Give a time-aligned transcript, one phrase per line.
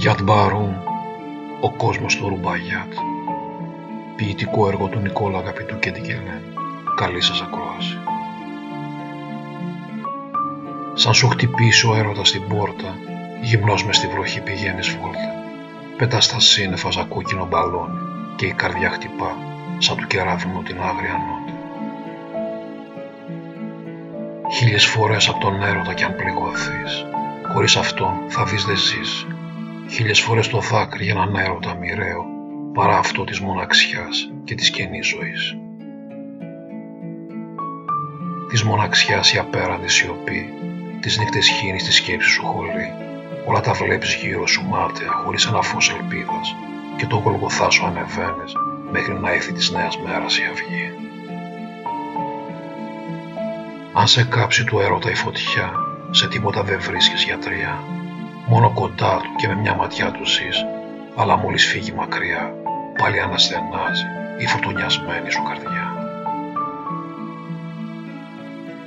[0.00, 0.76] Γιάτ Μπαρούν,
[1.60, 2.92] ο κόσμος του Ρουμπαγιάτ.
[4.16, 5.92] Ποιητικό έργο του Νικόλα Αγαπητού και
[6.96, 7.98] Καλή σας ακρόαση.
[10.94, 12.94] Σαν σου χτυπήσει ο έρωτας στην πόρτα,
[13.40, 15.34] γυμνός μες στη βροχή πηγαίνεις βόλτα.
[15.96, 17.98] Πετάς στα σύννεφα σαν κόκκινο μπαλόνι
[18.36, 19.36] και η καρδιά χτυπά
[19.78, 21.58] σαν του κεράβινου την άγρια νότα.
[24.54, 27.06] Χίλιες φορές από τον έρωτα κι αν πληγωθείς,
[27.52, 29.26] χωρίς αυτόν θα δεις δεν ζεις.
[29.90, 32.24] Χίλιες φορές το δάκρυ για έναν έρωτα μοιραίο,
[32.74, 35.56] παρά αυτό της μοναξιάς και της καινής ζωής.
[38.48, 40.52] Της μοναξιάς η απέραντη σιωπή,
[41.00, 42.92] τις νύχτες χύνεις της σκέψης σου χολή,
[43.46, 46.56] όλα τα βλέπεις γύρω σου μάταια χωρίς ένα φως ελπίδας
[46.96, 48.52] και το γολγοθά σου ανεβαίνεις
[48.90, 50.92] μέχρι να έρθει της νέας μέρας η αυγή.
[53.92, 55.72] Αν σε κάψει του έρωτα η φωτιά,
[56.10, 57.97] σε τίποτα δεν βρίσκεις γιατριά.
[58.50, 60.64] Μόνο κοντά του και με μια ματιά τους ζεις,
[61.16, 62.54] αλλά μόλις φύγει μακριά,
[62.98, 64.04] πάλι αναστενάζει
[64.38, 65.92] η φωτονιασμένη σου καρδιά.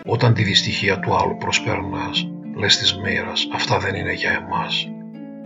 [0.05, 4.89] Όταν τη δυστυχία του άλλου προσπερνάς, λες της μοίρας, αυτά δεν είναι για εμάς.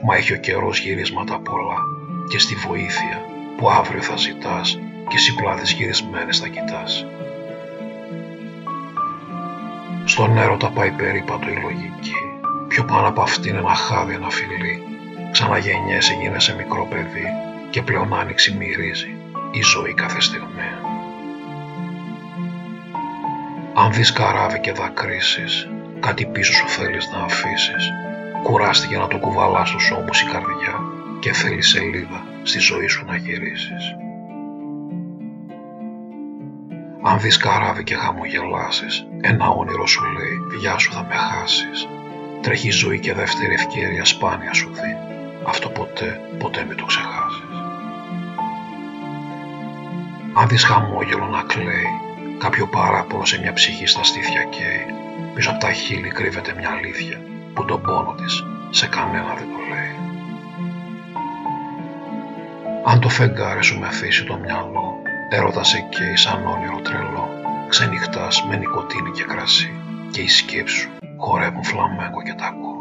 [0.04, 1.78] Μα έχει ο καιρός γυρίσματα πολλά
[2.30, 3.22] και στη βοήθεια
[3.58, 7.06] που αύριο θα ζητάς και εσύ πλάτες γυρισμένες θα κοιτάς.
[10.06, 12.35] Στον έρωτα πάει περίπατο η λογική.
[12.76, 14.84] Πιο πάνω από αυτήν ένα χάδι, ένα φιλί.
[15.32, 17.26] Ξαναγεννιέσαι, γίνεσαι μικρό παιδί
[17.70, 19.16] και πλέον άνοιξη μυρίζει
[19.52, 20.70] η ζωή κάθε στιγμή.
[23.74, 27.92] Αν δεις καράβι και δακρύσεις, κάτι πίσω σου θέλεις να αφήσεις.
[28.44, 30.80] Κουράστηκε να το κουβαλάς στους ώμους η καρδιά
[31.20, 33.96] και θέλει σελίδα στη ζωή σου να γυρίσεις.
[37.04, 41.88] Αν δεις καράβι και χαμογελάσεις, ένα όνειρο σου λέει «Γεια σου θα με χάσεις».
[42.46, 44.98] Τρέχει ζωή και δεύτερη ευκαιρία σπάνια σου δει.
[45.48, 47.44] Αυτό ποτέ, ποτέ μην το ξεχάσεις.
[50.34, 51.90] Αν δεις χαμόγελο να κλαίει,
[52.38, 54.86] κάποιο παράπονο σε μια ψυχή στα στήθια καίει,
[55.34, 57.22] πίσω από τα χείλη κρύβεται μια αλήθεια
[57.54, 59.96] που τον πόνο της σε κανένα δεν το λέει.
[62.86, 67.30] Αν το φεγγάρι σου με αφήσει το μυαλό, Έρωτας σε καίει σαν όνειρο τρελό.
[67.70, 69.74] Ξενυχτάς με νοικοτήνη και κρασί
[70.12, 72.74] και οι σκέψεις σου χορεύουν φλαμέγκο και τάκο.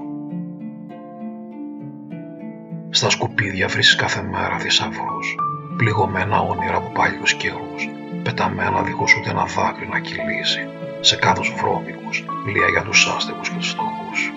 [2.91, 5.37] Στα σκουπίδια βρίσκεις κάθε μέρα θησαυρούς,
[5.77, 7.88] πληγωμένα όνειρα από παλιούς καιρούς,
[8.22, 10.69] πεταμένα δίχως ούτε ένα δάκρυ να κυλήσει,
[11.00, 14.33] σε κάδους βρώμικους, λία για τους άστεγους και τους φτωχούς.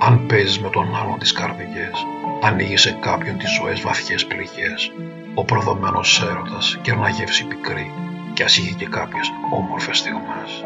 [0.00, 1.96] Αν παίζεις με τον άλλον τις καρδιές,
[2.42, 4.92] ανοίγεις σε κάποιον τις ζωές βαθιές πληγές,
[5.34, 7.92] ο προδομένος έρωτας και ένα γεύση πικρή
[8.32, 10.64] κι ας είχε και κάποιες όμορφες στιγμές.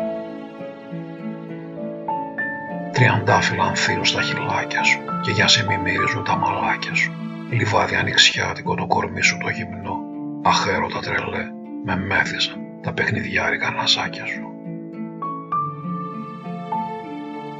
[2.96, 7.12] Τριαντάφυλλα ανθύρουν στα χυλάκια σου και για σε μη μυρίζουν τα μαλάκια σου.
[7.50, 9.96] Λιβάδι ανοιξιάτικο το κορμί σου το γυμνό,
[10.42, 11.44] αχέρωτα τρελέ,
[11.84, 14.42] με μέθησαν τα παιχνιδιάρικα ναζάκια σου.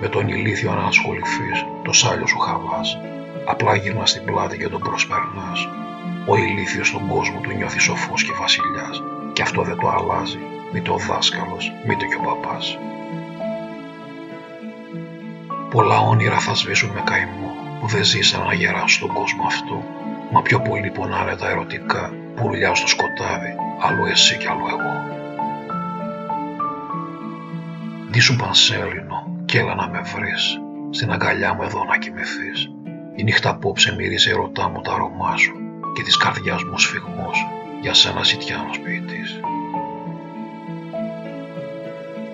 [0.01, 2.99] Με τον ηλίθιο αν ασχοληθείς, το σάλιο σου χαβάς,
[3.45, 5.69] Απλά γυρνά στην πλάτη και τον προσπερνάς.
[6.27, 10.39] Ο ηλίθιος στον κόσμο του νιώθει σοφός και βασιλιάς και αυτό δεν το αλλάζει,
[10.73, 12.79] μη ο δάσκαλος, μη το και ο παπάς.
[15.77, 19.85] Πολλά όνειρα θα σβήσουν με καημό που δεν ζήσαν να γεράσουν στον κόσμο αυτό,
[20.33, 24.93] μα πιο πολύ πονάνε τα ερωτικά που ρουλιάζουν στο σκοτάδι, αλλού εσύ κι αλλού εγώ.
[28.11, 30.59] Ντύσου πανσέλινο και έλα να με βρεις,
[30.91, 32.71] στην αγκαλιά μου εδώ να κοιμηθείς
[33.17, 35.53] η νύχτα απόψε μύριζε ερωτά μου τα αρώμά σου
[35.95, 37.47] και της καρδιάς μου σφιγμός
[37.81, 39.41] για σένα ζητιάνος ποιητής.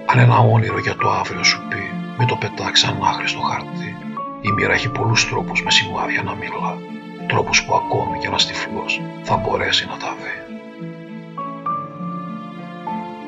[0.06, 3.96] Αν ένα όνειρο για το αύριο σου πει, μην το πετάξει ανάχρηστο χαρτί.
[4.40, 6.78] Η μοίρα έχει πολλούς τρόπους με σημάδια να μιλά,
[7.26, 10.54] τρόπους που ακόμη και ένας τυφλός θα μπορέσει να τα δει.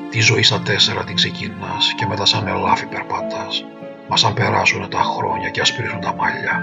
[0.09, 3.65] Τη ζωή στα τέσσερα την ξεκινάς και μετά σαν ελάφι περπατάς,
[4.09, 6.61] μα σαν περάσουν τα χρόνια και ασπρίζουν τα μαλλιά,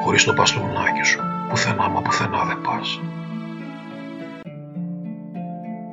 [0.00, 3.00] χωρίς το παστούνάκι σου, πουθενά μα πουθενά δεν πας.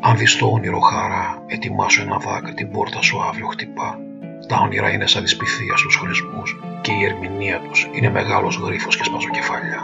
[0.04, 4.00] Αν δεις το όνειρο χαρά, ετοιμάσου ένα δάκρυ, την πόρτα σου αύριο χτυπά.
[4.47, 8.97] Τα όνειρα είναι σαν της πυθίας στους χρησμούς και η ερμηνεία τους είναι μεγάλος γρίφος
[8.97, 9.83] και σπαζοκεφαλιά.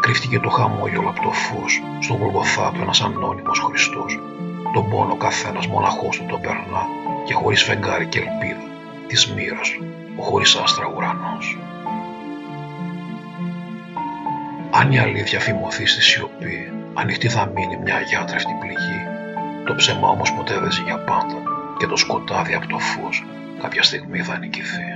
[0.00, 4.18] Κρύφτηκε το χαμόγελο από το φως, στον γολγοθά του ένας ανώνυμος Χριστός.
[4.74, 6.86] Τον πόνο καθένας μοναχός του τον περνά
[7.24, 8.66] και χωρίς φεγγάρι και ελπίδα
[9.06, 9.84] της μοίρας του
[10.16, 11.58] ο χωρίς άστρα ουρανός.
[14.70, 19.09] Αν η αλήθεια φημωθεί στη σιωπή, ανοιχτή θα μείνει μια αγιάτρευτη πληγή.
[19.70, 21.42] Το ψέμα όμως ποτέ δεν ζει για πάντα
[21.78, 23.24] και το σκοτάδι από το φως
[23.62, 24.88] κάποια στιγμή θα νικηθεί.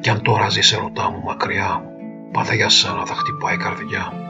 [0.00, 1.90] Κι αν τώρα ζεις ρωτά μου μακριά μου,
[2.32, 4.20] πάντα για σένα θα χτυπάει η καρδιά μου.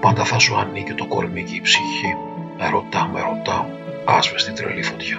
[0.00, 2.50] Πάντα θα σου ανήκει το κορμί και η ψυχή μου.
[2.58, 3.74] Ερωτά μου, ερωτά μου,
[4.04, 5.18] άσβεστη τρελή φωτιά.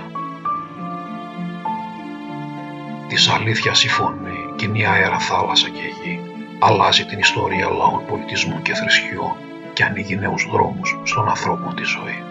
[3.08, 6.20] Της αλήθειας η φωνή, κοινή αέρα, θάλασσα και γη,
[6.60, 9.45] αλλάζει την ιστορία λαών, πολιτισμών και θρησκειών
[9.76, 12.24] και ανοίγει νέους δρόμους στον ανθρώπο τη ζωή.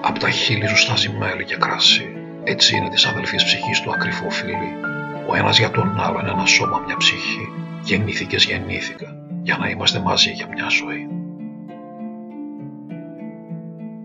[0.00, 4.30] Απ' τα χείλη σου στάζει μέλι και κρασί, έτσι είναι της αδελφής ψυχής του ακριβό
[4.30, 4.72] φίλη.
[5.28, 7.48] Ο ένας για τον άλλον ένα σώμα, μια ψυχή.
[7.82, 11.08] Γεννήθηκες, γεννήθηκα, για να είμαστε μαζί για μια ζωή.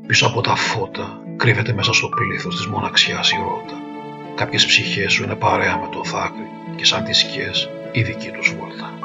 [0.07, 3.77] Πίσω από τα φώτα κρύβεται μέσα στο πλήθος της μοναξιάς η ρότα.
[4.35, 8.55] Κάποιες ψυχές σου είναι παρέα με το δάκρυ και σαν τις σκιές η δική τους
[8.59, 9.00] βόλτα.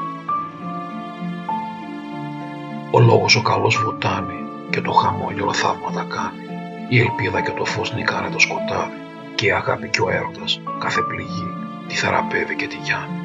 [2.91, 4.39] Ο λόγος ο καλός βουτάνει
[4.69, 6.43] και το χαμόγελο θαύματα κάνει.
[6.89, 9.01] Η ελπίδα και το φως νικάνε το σκοτάδι
[9.35, 11.47] και η αγάπη και ο έρωτας κάθε πληγή
[11.87, 13.21] τη θεραπεύει και τη γιάνει.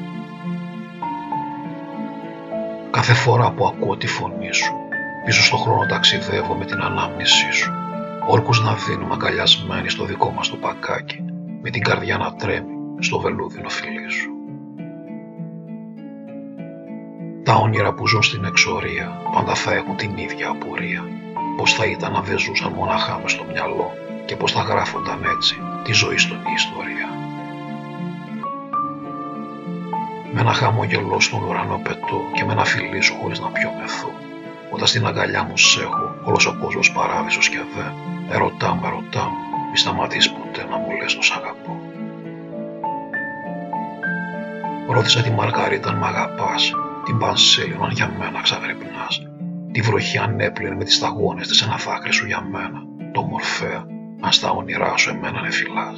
[2.91, 4.73] Κάθε φορά που ακούω τη φωνή σου
[5.25, 7.71] πίσω στο χρόνο ταξιδεύω με την ανάμνησή σου
[8.27, 11.23] όρκους να δίνουμε αγκαλιασμένοι στο δικό μας το πακάκι
[11.61, 14.32] με την καρδιά να τρέμει στο βελούδινο φιλί σου.
[17.43, 21.03] Τα όνειρα που ζουν στην εξορία πάντα θα έχουν την ίδια απορία.
[21.57, 23.91] Πώς θα ήταν να δεν ζούσαν μοναχά μες στο μυαλό
[24.25, 27.07] και πώς θα γράφονταν έτσι τη ζωή στον η ιστορία.
[30.33, 34.11] Με ένα χαμόγελο στον ουρανό πετώ και με ένα φιλί σου χωρίς να πιω μεθώ.
[34.69, 37.87] Όταν στην αγκαλιά μου σ' έχω, όλος ο κόσμος παράδεισος και δε.
[38.35, 39.37] Ερωτά μου, ερωτά μου,
[39.71, 41.81] μη σταματήσεις ποτέ να μου λες το σ' αγαπώ.
[44.87, 46.73] Ρώτησα τη Μαργαρίτα αν μ' αγαπάς,
[47.05, 49.21] την Πανσέλινο αν για μένα ξαγρυπνάς.
[49.71, 52.79] Τη βροχή αν έπλαινε με τις σταγόνες της ένα δάκρυ σου για μένα,
[53.11, 53.85] το μορφέα,
[54.21, 55.97] αν στα όνειρά σου εμένα ναι φυλάς.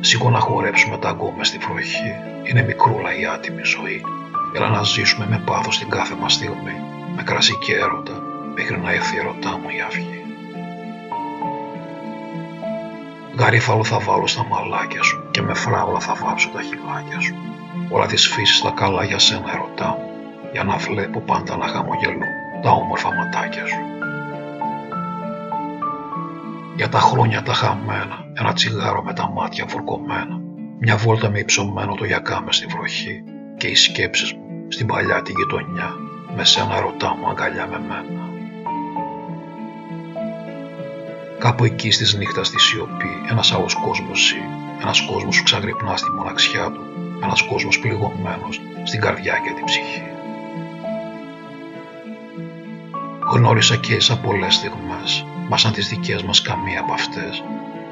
[0.00, 2.14] Σήκω να χορέψουμε τα γκόμες στη βροχή,
[2.44, 4.04] είναι μικρούλα η άτιμη ζωή.
[4.54, 6.74] Έλα να ζήσουμε με πάθος την κάθε μας στιγμή,
[7.16, 8.22] με κρασί και έρωτα,
[8.54, 10.24] μέχρι να έρθει η ερωτά μου η αυγή.
[13.38, 17.34] Γαρίφαλο θα βάλω στα μαλάκια σου και με φράουλα θα βάψω τα χυλάκια σου.
[17.88, 20.10] Όλα της φύσης τα καλά για σένα ερωτά μου,
[20.52, 22.26] για να βλέπω πάντα να χαμογελώ
[22.62, 23.80] τα όμορφα ματάκια σου.
[26.76, 30.40] Για τα χρόνια τα χαμένα, ένα τσιγάρο με τα μάτια φορκωμένα,
[30.78, 33.22] μια βόλτα με υψωμένο το γιακά στη βροχή
[33.56, 35.94] και οι σκέψεις μου στην παλιά τη γειτονιά,
[36.36, 38.28] με σένα ρωτά μου αγκαλιά με μένα.
[41.38, 44.42] Κάπου εκεί στις νύχτας στη σιωπή ένας άλλος κόσμος ζει,
[44.82, 46.89] ένας κόσμος που ξαγρυπνά στη μοναξιά του,
[47.22, 50.02] ένας κόσμος πληγωμένος στην καρδιά και την ψυχή.
[53.32, 57.44] Γνώρισα και εσά πολλές στιγμές, μα σαν τις δικές μας καμία από αυτές.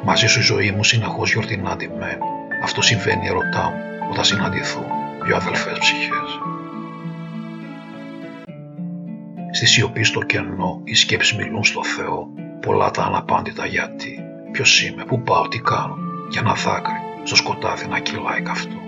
[0.04, 2.24] Μαζί σου η ζωή μου συνεχώς γιορτινά ντυμένη.
[2.62, 4.84] Αυτό συμβαίνει ερωτά μου όταν συναντηθούν
[5.24, 6.40] δύο αδελφές ψυχές.
[9.52, 12.28] Στη σιωπή στο κενό οι σκέψεις μιλούν στο Θεό
[12.60, 14.20] πολλά τα αναπάντητα γιατί,
[14.52, 15.96] ποιος είμαι, πού πάω, τι κάνω,
[16.30, 18.87] για να δάκρυ στο σκοτάδι να κυλάει καυτό.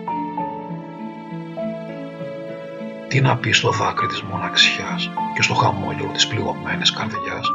[3.11, 7.47] Τι να πεις στο δάκρυ της μοναξιάς και στο χαμόγελο της πληγωμένης καρδιάς,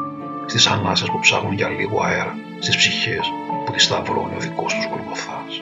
[0.46, 3.32] στις ανάσες που ψάχνουν για λίγο αέρα, στις ψυχές
[3.66, 5.62] που τη σταυρώνει ο δικός τους Γολγοθάς.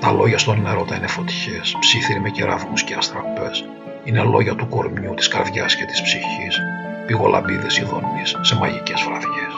[0.00, 3.68] Τα λόγια στον έρωτα είναι φωτιές, ψήθυροι με κεραύνους και αστραπές.
[4.04, 6.60] Είναι λόγια του κορμιού, της καρδιάς και της ψυχής,
[7.06, 9.54] πηγολαμπίδες ειδονής σε μαγικές βραδιές.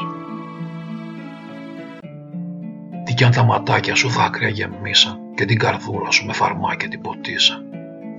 [3.04, 7.00] Τι κι αν τα ματάκια σου δάκρυα γεμίσαν και την καρδούλα σου με φαρμάκια την
[7.00, 7.64] ποτίσαν.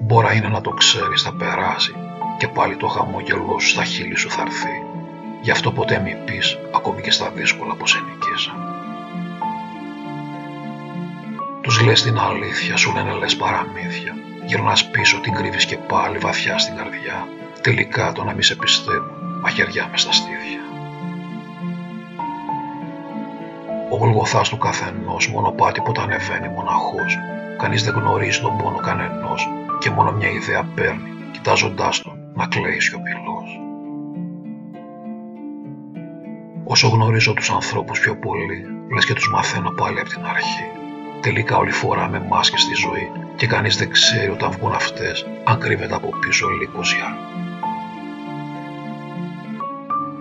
[0.01, 1.95] Μπόρα είναι να το ξέρεις θα περάσει
[2.37, 4.81] και πάλι το χαμόγελό σου στα χείλη σου θα έρθει.
[5.41, 8.51] Γι' αυτό ποτέ μη πεις ακόμη και στα δύσκολα πως ενικήσα.
[11.61, 14.13] Τους λες την αλήθεια, σου λένε λες παραμύθια.
[14.45, 17.27] Γυρνάς πίσω, την κρύβεις και πάλι βαθιά στην καρδιά.
[17.61, 20.72] Τελικά το να μη σε πιστεύω μαχαιριά μες στα στήθια.
[23.93, 27.17] Ο Γολγοθάς του καθενός μονοπάτι που τα ανεβαίνει μοναχός.
[27.57, 29.47] Κανείς δεν γνωρίζει τον πόνο κανενός
[29.79, 33.59] και μόνο μια ιδέα παίρνει, κοιτάζοντάς τον να κλαίει σιωπηλός.
[36.63, 40.65] Όσο γνωρίζω τους ανθρώπους πιο πολύ, λες και τους μαθαίνω πάλι από την αρχή.
[41.21, 45.59] Τελικά όλη φορά με μάσκες στη ζωή και κανείς δεν ξέρει όταν βγουν αυτές αν
[45.59, 46.97] κρύβεται από πίσω λύκος ή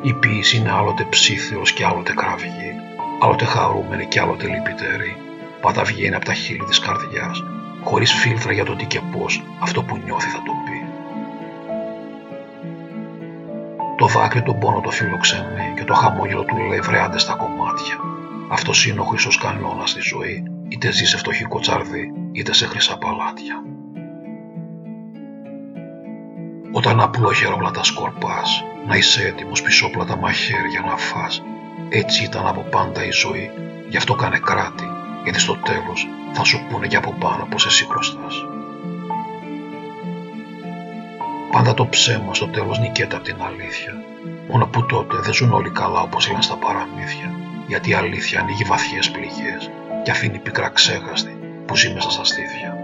[0.05, 2.75] η ποίηση είναι άλλοτε ψήθυρος και άλλοτε κραυγή,
[3.23, 5.17] άλλοτε χαρούμενη και άλλοτε λυπητερή.
[5.61, 7.45] Πάντα βγαίνει από τα χείλη της καρδιάς,
[7.83, 10.79] χωρίς φίλτρα για το τι και πώς αυτό που νιώθει θα το πει.
[13.97, 17.97] Το δάκρυ του πόνο το φιλοξενεί και το χαμόγελο του λέει βρεάντε στα κομμάτια.
[18.49, 22.99] Αυτός είναι ο χρυσός κανόνας στη ζωή, είτε ζει σε φτωχή κοτσάρδη, είτε σε χρυσά
[22.99, 23.63] παλάτια.
[26.73, 31.43] Όταν απλόχερα τα σκορπάς, να είσαι έτοιμος πισόπλατα μαχαίρια να φας.
[31.95, 33.51] Έτσι ήταν από πάντα η ζωή,
[33.89, 34.91] γι' αυτό κάνε κράτη,
[35.23, 38.35] γιατί στο τέλος θα σου πούνε και από πάνω πως εσύ μπροστάς.
[41.53, 43.95] Πάντα το ψέμα στο τέλος νικέται από την αλήθεια.
[44.49, 47.35] Μόνο που τότε δεν ζουν όλοι καλά όπως λένε στα παραμύθια.
[47.67, 49.71] Γιατί η αλήθεια ανοίγει βαθιές πληγές
[50.03, 52.77] και αφήνει πικρά ξέχαστη που ζει μέσα στα στήθια.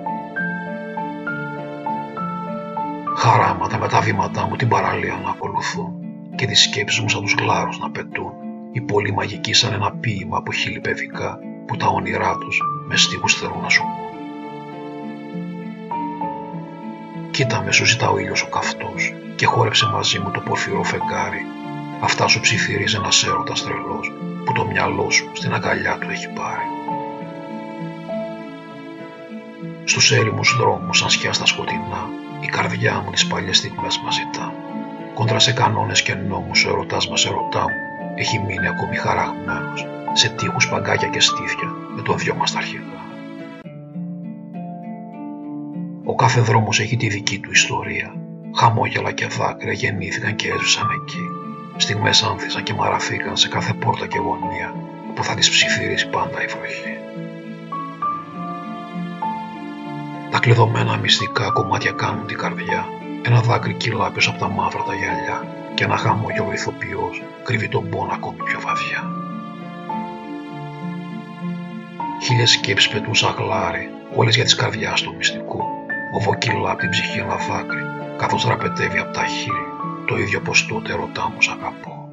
[3.17, 5.93] Χαράματα με τα βήματά μου την παραλία να ακολουθούν
[6.35, 8.48] και τις σκέψεις μου σαν τους γλάρους να πετούν.
[8.73, 13.35] Οι πολύ μαγικοί σαν ένα ποίημα από χείλη παιδικά που τα όνειρά τους με στίχους
[13.35, 14.09] θέλουν να σου πούν.
[17.31, 21.47] Κοίτα με σου ζητά ο ήλιος ο καυτός και χόρεψε μαζί μου το πορφυρό φεγγάρι.
[22.01, 24.13] Αυτά σου ψιθυρίζει ένας έρωτας τρελός
[24.45, 26.67] που το μυαλό σου στην αγκαλιά του έχει πάρει.
[29.85, 32.09] Στους έρημους δρόμους σαν σκιά στα σκοτεινά
[32.41, 34.53] η καρδιά μου τις παλιές στιγμές μας ζητά.
[35.15, 37.88] Κόντρα σε κανόνες και νόμους ο ερωτάς μας ερωτά μου
[38.19, 42.99] έχει μείνει ακόμη χαραγμένος σε τείχους, παγκάκια και στήθια με το δυο μας τα αρχικά.
[46.05, 48.15] Ο κάθε δρόμος έχει τη δική του ιστορία.
[48.57, 51.25] Χαμόγελα και δάκρυα γεννήθηκαν και έζησαν εκεί.
[51.77, 54.75] Στιγμές άνθησαν και μαραθήκαν σε κάθε πόρτα και γωνία
[55.15, 56.97] που θα τις ψιθυρίσει πάντα η βροχή.
[60.31, 62.85] Τα κλειδωμένα μυστικά κομμάτια κάνουν την καρδιά.
[63.23, 67.89] Ένα δάκρυ κυλά πίσω από τα μαύρα τα γυαλιά και ένα χαμόγελο ηθοποιός κρύβει τον
[67.89, 69.05] πόνο ακόμη πιο βαθιά.
[72.23, 75.63] Χίλιες σκέψεις πετούν σαν γλάρι, όλες για τις καρδιάς του μυστικού
[76.23, 77.83] βοκυλά από την ψυχή ένα δάκρυ,
[78.17, 79.67] καθώς δραπετεύει από τα χείλη,
[80.07, 82.09] το ίδιο πως τότε ερωτά μου σ' αγαπώ.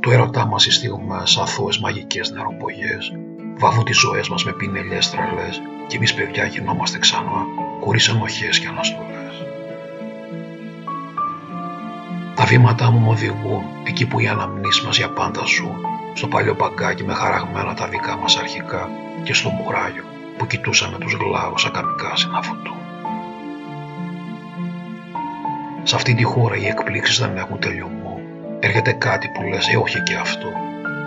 [0.00, 3.12] Το ερωτά μας οι στιγμές αθώες μαγικές νεροπογιές,
[3.58, 7.46] βάβουν τις ζωές μας με πινελιές τρελές και εμείς παιδιά γινόμαστε ξανά,
[7.80, 9.11] χωρίς ενοχές και αναστολές.
[12.42, 15.76] Τα βήματά μου μου οδηγούν εκεί που οι αναμνήσεις μας για πάντα ζουν,
[16.14, 18.88] στο παλιό παγκάκι με χαραγμένα τα δικά μας αρχικά
[19.22, 20.04] και στο μουράγιο
[20.36, 22.76] που κοιτούσαμε τους γλάρους ακαμικά να φωτούν.
[25.82, 28.20] Σε αυτή τη χώρα οι εκπλήξεις δεν έχουν τελειωμό.
[28.60, 30.48] Έρχεται κάτι που λες ε όχι και αυτό.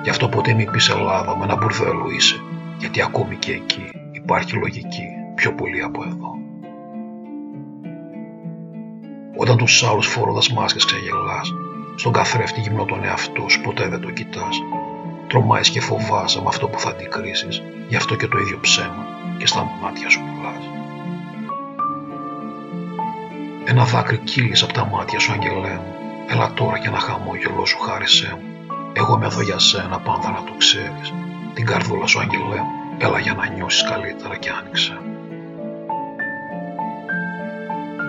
[0.04, 2.42] Γι' αυτό ποτέ μην πεις Ελλάδα με ένα μπουρδέλο είσαι.
[2.78, 6.45] Γιατί ακόμη και εκεί υπάρχει λογική πιο πολύ από εδώ.
[9.38, 11.54] Όταν τους άλλους φορώντας μάσκες ξεγελάς,
[11.96, 14.56] στον καθρέφτη γυμνό τον εαυτό σου ποτέ δεν το κοιτάς.
[15.28, 19.06] Τρομάεις και φοβάσαι με αυτό που θα αντικρίσεις, γι' αυτό και το ίδιο ψέμα
[19.38, 20.70] και στα μάτια σου πουλάς.
[23.66, 25.96] Ένα δάκρυ κύλησε από τα μάτια σου αγγελέ μου,
[26.28, 28.78] έλα τώρα και ένα χαμόγελό σου χάρισέ μου.
[28.94, 31.14] Εγώ είμαι εδώ για σένα πάντα να το ξέρεις,
[31.54, 35.00] την καρδούλα σου αγγελέ μου, έλα για να νιώσεις καλύτερα και άνοιξε.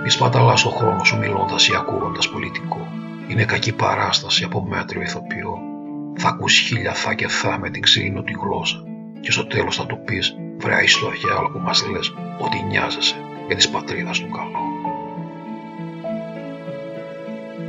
[0.07, 2.89] Μη σπαταλάς το χρόνο σου μιλώντας ή ακούγοντας πολιτικό.
[3.29, 5.59] Είναι κακή παράσταση από μέτριο ηθοποιό.
[6.17, 8.83] Θα ακούς χίλια θα και θα με την ξύλινο τη γλώσσα
[9.21, 13.69] και στο τέλος θα του πεις Βρέα ιστορία που μας λες ότι νοιάζεσαι για της
[13.69, 14.61] πατρίδας του καλό.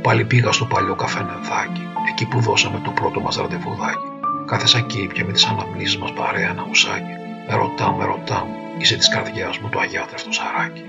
[0.02, 4.08] Πάλι πήγα στο παλιό καφενεδάκι, εκεί που δώσαμε το πρώτο μας ραντεβουδάκι.
[4.46, 7.14] Κάθεσα και ήπια με τις αναμνήσεις μας παρέα ένα ουσάκι.
[7.48, 10.84] Με ρωτά με ρωτά μου, είσαι της καρδιάς μου το αγιάτρευτο σαράκι.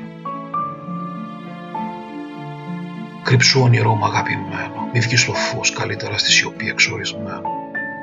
[3.24, 7.42] Κρυψού όνειρό μου αγαπημένο, μη βγεις στο φως καλύτερα στη σιωπή εξορισμένο.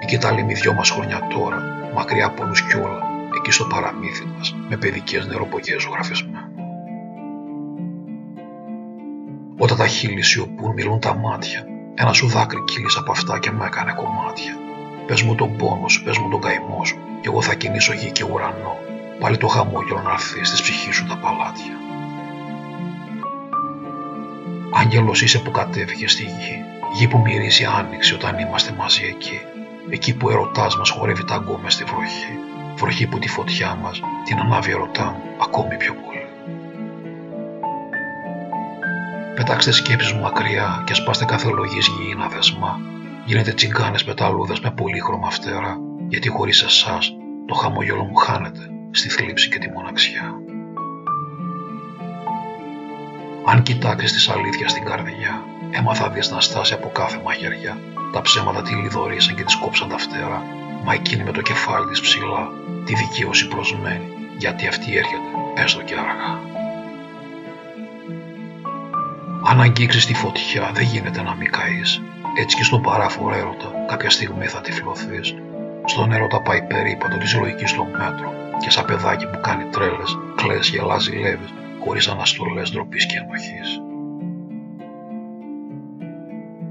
[0.02, 1.62] Εκεί τα λίμνη δυο μας χρόνια τώρα,
[1.94, 3.02] μακριά από όλους κι όλα,
[3.36, 6.48] εκεί στο παραμύθι μας με παιδικές νεροπογές ζωγραφισμένο.
[9.58, 13.64] Όταν τα χείλη σιωπούν μιλούν τα μάτια ένα σου δάκρυ κύλησε από αυτά και με
[13.64, 14.54] έκανε κομμάτια.
[15.06, 18.10] Πες μου τον πόνος σου, πες μου τον καημό σου κι εγώ θα κινήσω γη
[18.10, 18.76] και ουρανό
[19.20, 21.85] πάλι το χαμόγελο να έρθει στη ψυχή σου τα παλάτια.
[24.78, 29.40] Άγγελος είσαι που κατέβηκες στη γη, γη που μυρίζει άνοιξη όταν είμαστε μαζί εκεί,
[29.90, 32.38] εκεί που ερωτάς μας χορεύει τα γκόμες στη βροχή,
[32.76, 36.26] βροχή που τη φωτιά μας την ανάβει ερωτά μου ακόμη πιο πολύ.
[39.34, 42.80] Πετάξτε σκέψεις μου μακριά και σπάστε κάθε λογής γήινα δεσμά.
[43.24, 45.78] Γίνετε τσιγκάνες πεταλούδες με πολύχρωμα φτερά,
[46.08, 47.16] γιατί χωρίς εσάς
[47.46, 50.45] το χαμόγελο μου χάνεται στη θλίψη και τη μοναξιά.
[53.48, 57.78] Αν κοιτάξεις τις αλήθειες στην καρδιά, έμαθα δεις να στάσει από κάθε μαχαιριά.
[58.12, 60.42] Τα ψέματα τη λιδωρήσαν και της κόψαν τα φτερά,
[60.84, 62.48] μα εκείνη με το κεφάλι της ψηλά
[62.84, 66.40] τη δικαίωση προσμένει, γιατί αυτή έρχεται έστω και αργά.
[69.50, 72.02] Αν αγγίξεις τη φωτιά δεν γίνεται να μην καείς.
[72.38, 75.34] Έτσι και στον παράφορο έρωτα κάποια στιγμή θα τυφλωθείς.
[75.84, 80.68] Στον έρωτα πάει περίπατο της λογικής στο μέτρο και σαν παιδάκι που κάνει τρέλες, κλαις,
[80.68, 81.52] γελάζει, λέβεις,
[81.86, 83.80] χωρίς αναστολές ντροπής και ενοχής.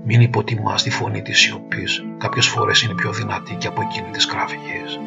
[0.06, 4.26] Μην υποτιμάς τη φωνή της σιωπής, κάποιες φορές είναι πιο δυνατή και από εκείνη της
[4.26, 5.00] κραυγής.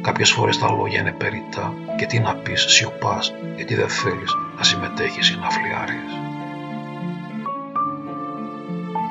[0.00, 4.62] Κάποιες φορές τα λόγια είναι περιτά και τι να πεις σιωπάς γιατί δεν θέλεις να
[4.62, 6.12] συμμετέχεις ή να φλιάρεις.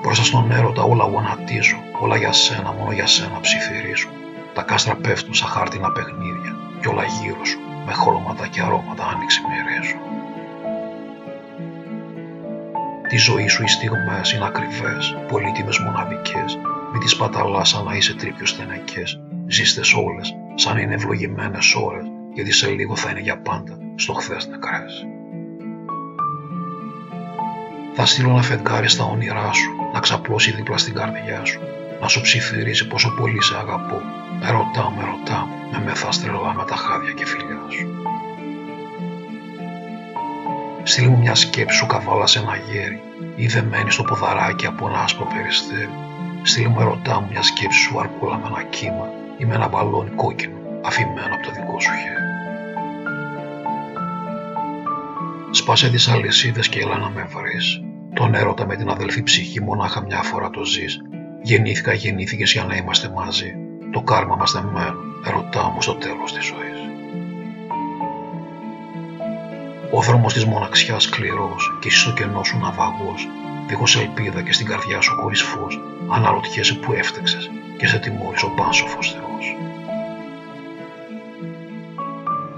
[0.01, 4.09] Μπροστά στον έρωτα όλα γονατίζω, όλα για σένα, μόνο για σένα ψιθυρίζω.
[4.53, 9.41] Τα κάστρα πέφτουν σαν χάρτινα παιχνίδια και όλα γύρω σου με χρώματα και αρώματα άνοιξη
[9.47, 10.14] μοιρίζω.
[13.07, 16.59] Τη ζωή σου οι στιγμές είναι ακριβές, πολύτιμες μοναδικές,
[16.91, 22.51] μην τις παταλάς σαν να είσαι τρίπιος στενεκές, ζήστες όλες, σαν είναι ευλογημένες ώρες, γιατί
[22.51, 25.05] σε λίγο θα είναι για πάντα στο χθες νεκρές.
[27.93, 31.59] Θα στείλω ένα φεγγάρι στα όνειρά σου, να ξαπλώσει δίπλα στην καρδιά σου,
[32.01, 34.01] να σου ψιθυρίσει πόσο πολύ σε αγαπώ.
[34.39, 38.04] Με ρωτά, με ρωτά, με μεθάς τρελά με τα χάδια και φιλιά σου.
[40.88, 43.01] Στείλ μου μια σκέψη σου καβάλα σε ένα γέρι
[43.36, 45.89] ή δεμένη στο ποδαράκι από ένα άσπρο περιστέρι.
[46.44, 50.10] Στείλ μου ερωτά μου μια σκέψη σου αρκούλα με ένα κύμα ή με ένα μπαλόνι
[50.10, 52.24] κόκκινο αφημένο από το δικό σου χέρι.
[55.51, 57.82] Σπάσε τις αλυσίδες και έλα να με βρεις.
[58.13, 61.01] Τον έρωτα με την αδελφή ψυχή μονάχα μια φορά το ζεις.
[61.42, 63.56] Γεννήθηκα, γεννήθηκες για να είμαστε μαζί.
[63.92, 66.75] Το κάρμα μας δεμένο, ερωτά μου στο τέλος της ζωής.
[69.92, 73.27] Ο δρόμος της μοναξιάς σκληρός και εσύ στο κενό σου ναυαγός,
[73.68, 78.50] δίχως ελπίδα και στην καρδιά σου χωρίς φως, αναρωτιέσαι που έφτεξες και σε τιμώρησε ο
[78.50, 79.56] πάνσοφος Θεός.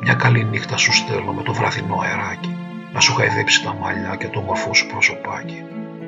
[0.02, 2.58] Μια καλή νύχτα σου στέλνω με το βραδινό αεράκι
[2.94, 5.64] να σου χαϊδέψει τα μαλλιά και το μορφό σου προσωπάκι.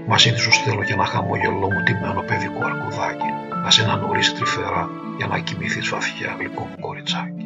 [0.07, 3.29] Μαζί της σου στέλνω και ένα χαμόγελό μου τιμένο παιδικό αρκουδάκι
[3.63, 7.38] να σε ανανουρίσει τρυφερά για να κοιμηθείς βαθιά γλυκό μου κοριτσάκι.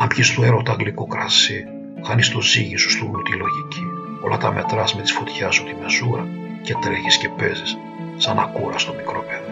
[0.00, 1.64] Αν πιεις του έρωτα γλυκό κρασί,
[2.02, 3.82] χάνεις το ζύγι σου στο τη λογική.
[4.24, 6.26] Όλα τα μετράς με τη φωτιάς σου τη μεζούρα
[6.62, 7.76] και τρέχεις και παίζεις
[8.16, 9.48] σαν ακούραστο μικρό παιδί.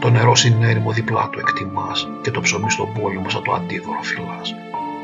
[0.00, 4.02] Το νερό στην έρημο διπλά του εκτιμάς και το ψωμί στον πόλεμο σαν το αντίδωρο
[4.02, 4.54] φυλάς.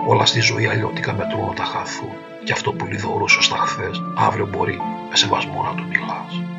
[0.07, 4.79] Όλα στη ζωή αλλιώτικα μετρούν τα χαθούν και αυτό που λιδωρούσες στα χθες, αύριο μπορεί
[5.11, 6.56] με σεβασμό να του μιλάς.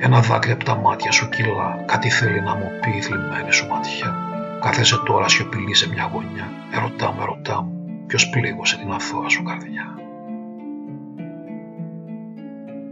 [0.00, 3.66] Ένα δάκρυ από τα μάτια σου κυλά, κάτι θέλει να μου πει η θλιμμένη σου
[3.66, 4.16] ματιά.
[4.60, 9.42] Κάθεσαι τώρα σιωπηλή σε μια γωνιά, ερωτά με, ερωτά μου, ποιος πλήγωσε την αθώα σου
[9.42, 9.94] καρδιά.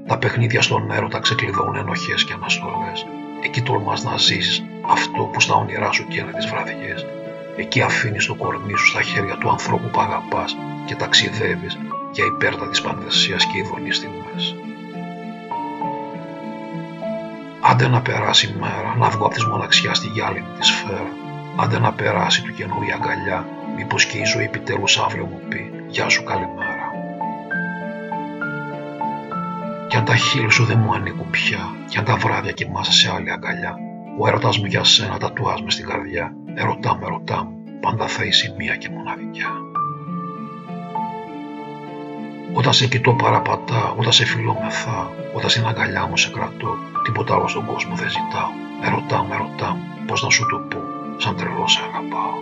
[0.06, 3.06] Τα παιχνίδια στον έρωτα ξεκλειδώνουν ενοχές και αναστολές.
[3.44, 7.06] Εκεί τολμάς να ζήσεις αυτό που στα όνειρά σου καίνε τις βραδιές.
[7.56, 11.78] Εκεί αφήνεις το κορμί σου στα χέρια του ανθρώπου που αγαπάς και ταξιδεύεις
[12.12, 14.56] για υπέρτα της πανδεσίας και ειδονής στιγμές.
[17.60, 21.12] Άντε να περάσει η μέρα, να βγω από τη μοναξιάς στη γυάλινη της σφαίρα.
[21.56, 25.84] Άντε να περάσει του καινού η αγκαλιά, μήπως και η ζωή επιτέλους αύριο μου πει
[25.88, 26.86] «Γεια σου καλημέρα».
[29.88, 33.12] Κι αν τα χείλη σου δεν μου ανήκουν πια, κι αν τα βράδια κοιμάσαι σε
[33.14, 33.76] άλλη αγκαλιά,
[34.18, 38.24] ο έρωτας μου για σένα τατουάς μες στην καρδιά, ερωτά με, ρωτά μου, πάντα θα
[38.24, 39.50] είσαι μία και μοναδικιά.
[42.52, 47.34] Όταν σε κοιτώ παραπατά, όταν σε φιλώ μεθά, όταν στην αγκαλιά μου σε κρατώ, τίποτα
[47.34, 48.50] άλλο στον κόσμο δεν ζητάω.
[48.86, 50.80] Ερωτά με, ρωτά μου, πώς να σου το πω,
[51.16, 52.38] σαν τρελό σε αγαπάω.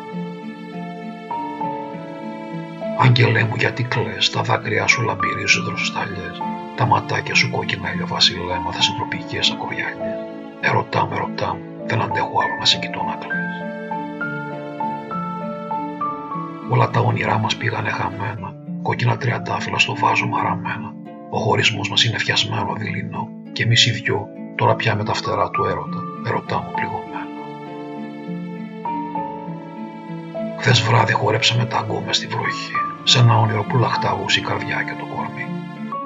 [2.98, 6.37] Άγγελέ μου γιατί κλαις, τα δάκρυά σου λαμπυρίζουν δροσταλιές,
[6.77, 10.18] τα ματάκια σου κόκκινα ηλιοβασιλέμα θα σε τροπικές ακοριάλιες.
[10.61, 13.57] Ερωτά με, ρωτά μου, δεν αντέχω άλλο να σε κοιτώ να κλαις.
[16.68, 20.92] Όλα τα όνειρά μας πήγανε χαμένα, κόκκινα τριαντάφυλλα στο βάζο μαραμένα.
[21.31, 25.50] Ο χωρισμός μας είναι φτιασμένο δειλινό και εμείς οι δυο τώρα πια με τα φτερά
[25.50, 27.12] του έρωτα, ερωτά μου πληγωμένο.
[30.58, 32.72] Χθες βράδυ χορέψαμε τα μες στη βροχή,
[33.04, 35.46] σε ένα όνειρο που λαχτάγούσε η καρδιά και το κορμί.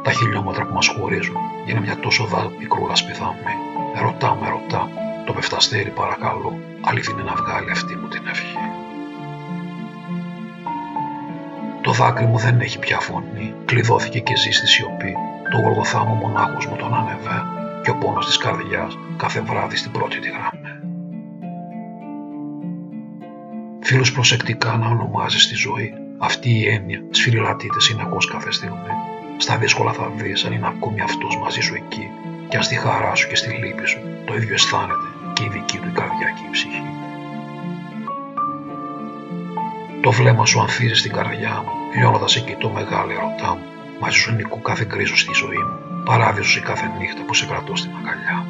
[0.03, 3.55] Τα χιλιόμετρα που μας χωρίζουν είναι μια τόσο δα μικρούλα σπιθάμι.
[3.97, 4.89] Ερωτά με, ερωτά
[5.27, 8.57] το πεφταστέρι παρακαλώ, αληθινή να βγάλει αυτή μου την ευχή.
[11.81, 15.15] Το δάκρυ μου δεν έχει πια φωνή, κλειδώθηκε και ζει στη σιωπή.
[15.51, 17.58] Το γολγοθά μου μονάχος μου τον ανεβαίνω
[17.89, 20.91] και ο πόνος της καρδιάς κάθε βράδυ στην πρώτη τη γραμμή.
[23.81, 25.95] Φίλους προσεκτικά να ονομάζεις τη ζωή.
[26.19, 28.93] Αυτή η έννοια σφυριλατείται συνεχώς κάθε στιγμή.
[29.37, 32.11] Στα δύσκολα θα δεις αν είναι ακόμη αυτός μαζί σου εκεί
[32.49, 35.79] και αν στη χαρά σου και στη λύπη σου το ίδιο αισθάνεται και η δική
[35.79, 36.83] του η καρδιά και η ψυχή.
[40.01, 43.65] Το βλέμμα σου ανθίζει στην καρδιά μου, λιώνοντας εκεί το μεγάλο ερωτά μου.
[44.01, 47.77] Μαζί σου νικού κάθε γκρίζο στη ζωή μου, παράδεισο η κάθε νύχτα που σε κρατώ
[47.77, 48.47] στην αγκαλιά.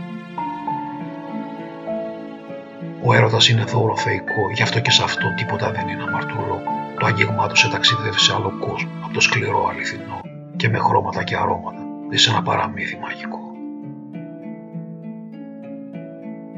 [3.05, 6.63] Ο έρωτας είναι δώρο θεϊκό, γι' αυτό και σε αυτό τίποτα δεν είναι αμαρτωλό.
[6.99, 10.21] Το άγγιγμά του σε ταξιδεύει σε άλλο κόσμο, από το σκληρό αληθινό
[10.57, 11.83] και με χρώματα και αρώματα,
[12.15, 13.39] σε ένα παραμύθι μαγικό.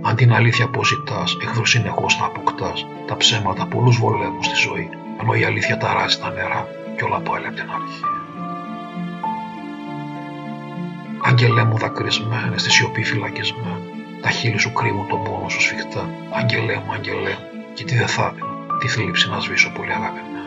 [0.03, 2.87] Αν την αλήθεια αποζητά, εχθρού συνεχώς θα αποκτάς.
[3.07, 4.89] Τα ψέματα πολλούς βολεύουν στη ζωή,
[5.21, 8.20] ενώ η αλήθεια ταράζει τα νερά και όλα πάλι από την αρχή.
[11.23, 13.81] Άγγελέ μου δακρυσμένε, στη σιωπή φυλακισμένε,
[14.21, 16.09] τα χείλη σου κρύβουν τον πόνο σου σφιχτά.
[16.31, 20.39] Άγγελέ μου, άγγελέ μου, και τι δεν θα δίνω, τη θλίψη να σβήσω πολύ αγαπημένα.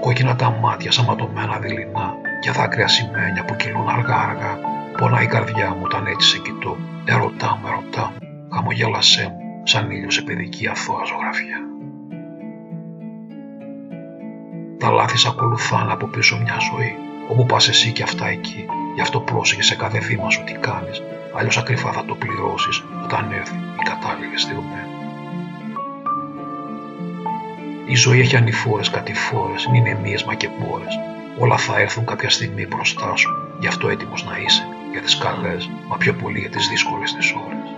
[0.00, 4.58] Κόκκινα τα μάτια σαματωμένα δειλινά και δάκρυα σημαίνια που κυλούν αργά αργά
[4.98, 6.76] Πονάει η καρδιά μου όταν έτσι σε κοιτώ.
[7.04, 8.48] Ερωτά μου, ερωτά μου.
[8.54, 11.58] Χαμογέλασέ μου, σαν ήλιος σε παιδική αθώα ζωγραφιά.
[14.78, 16.96] Τα λάθη σ' ακολουθάνε από πίσω μια ζωή.
[17.28, 18.66] Όπου πας εσύ και αυτά εκεί.
[18.94, 21.02] Γι' αυτό πρόσεχε σε κάθε βήμα σου τι κάνεις.
[21.34, 24.82] Αλλιώς ακρυφά θα το πληρώσεις όταν έρθει η κατάλληλη στιγμή.
[27.86, 30.98] Η ζωή έχει ανηφόρες κατηφόρες, είναι μίεσμα και μπόρες.
[31.38, 35.70] Όλα θα έρθουν κάποια στιγμή μπροστά σου, γι' αυτό έτοιμος να είσαι για τις καλές,
[35.88, 37.68] μα πιο πολύ για τις δύσκολες τις ώρες.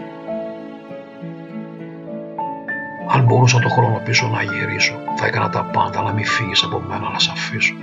[3.09, 6.80] Αν μπορούσα το χρόνο πίσω να γυρίσω, θα έκανα τα πάντα να μην φύγεις από
[6.88, 7.74] μένα να σε αφήσω.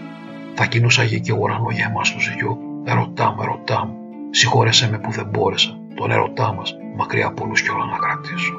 [0.55, 3.97] Θα κινούσα γη και ουρανό για εμάς τους δυο, ερωτά μου, ερωτά μου.
[4.29, 8.53] Συγχώρεσέ με που δεν μπόρεσα, τον ερωτά μας, μακριά από όλους κι όλα να κρατήσω.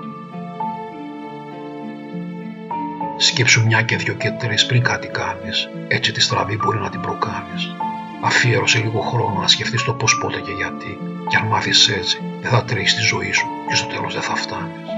[3.17, 7.01] Σκέψου μια και δυο και τρεις πριν κάτι κάνεις, έτσι τη στραβή μπορεί να την
[7.01, 7.75] προκάνεις.
[8.23, 10.99] Αφιέρωσε λίγο χρόνο να σκεφτείς το πώς, πότε και γιατί.
[11.29, 14.35] Και αν μάθεις έτσι, δεν θα τρέχεις τη ζωή σου και στο τέλος δεν θα
[14.35, 14.89] φτάνεις.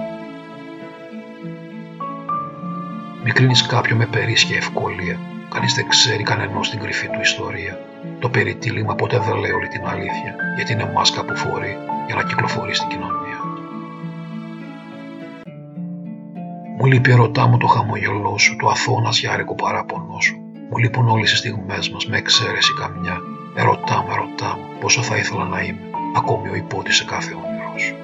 [3.25, 5.19] Μη κρίνεις κάποιον με περίσσια ευκολία.
[5.57, 7.79] Κανείς δεν ξέρει κανενό την κρυφή του ιστορία.
[8.19, 12.23] Το περιτύλιγμα ποτέ δεν λέει όλη την αλήθεια, γιατί είναι μάσκα που φορεί για να
[12.23, 13.39] κυκλοφορεί στην κοινωνία.
[16.79, 20.37] Μου λείπει ερωτά μου το χαμογελό σου, το αθώο γιάρικο παράπονό σου,
[20.71, 23.21] μου λείπουν όλες οι στιγμές μας με εξαίρεση καμιά.
[23.55, 25.81] Ερωτά με, ερωτά μου πόσο θα ήθελα να είμαι,
[26.17, 27.95] ακόμη ο υπότης σε κάθε όνειρό σου.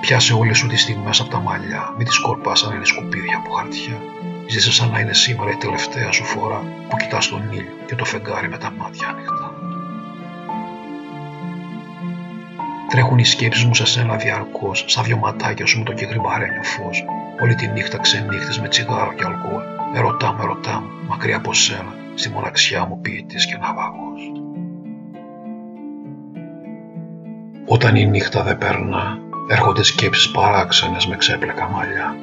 [0.00, 3.50] Πιάσε όλες σου τις στιγμές από τα μαλλιά, μην τις κορπάς σαν είναι σκουπίδια από
[3.50, 3.98] χαρτιά.
[4.46, 8.04] Ζήσε σαν να είναι σήμερα η τελευταία σου φορά που κοιτάς τον ήλιο και το
[8.04, 9.54] φεγγάρι με τα μάτια ανοιχτά.
[12.88, 17.04] Τρέχουν οι σκέψεις μου σε σένα διαρκώς, σαν δυο ματάκια σου με το κεγρυμπαρένιο φως
[17.42, 19.62] Όλη τη νύχτα ξενύχτες με τσιγάρο και αλκοόλ.
[19.94, 24.32] Ερωτά με, ερωτά μου, μακριά από σένα, στη μοναξιά μου ποιητής και ναυαγός.
[27.66, 32.16] Όταν η νύχτα δεν περνά, έρχονται σκέψεις παράξενες με ξέπλεκα μαλλιά.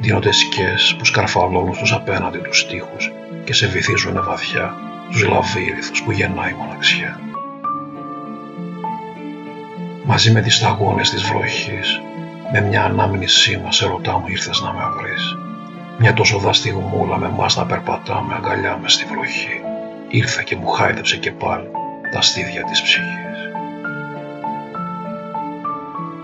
[0.00, 3.12] Δίνονται σκιές που σκαρφαλώνουν στους απέναντι τους στίχους
[3.44, 4.74] και σε βυθίζουν βαθιά
[5.10, 7.20] τους λαβύριθους που γεννάει η μοναξιά.
[10.04, 12.00] Μαζί με τις σταγόνες της βροχής
[12.52, 15.36] με μια ανάμνησή μας ερωτά μου ήρθες να με βρεις.
[15.98, 19.60] Μια τόσο δαστιγμούλα με μας να περπατάμε αγκαλιά με στη βροχή.
[20.08, 21.68] Ήρθε και μου χάιδεψε και πάλι
[22.12, 23.38] τα στίδια της ψυχής.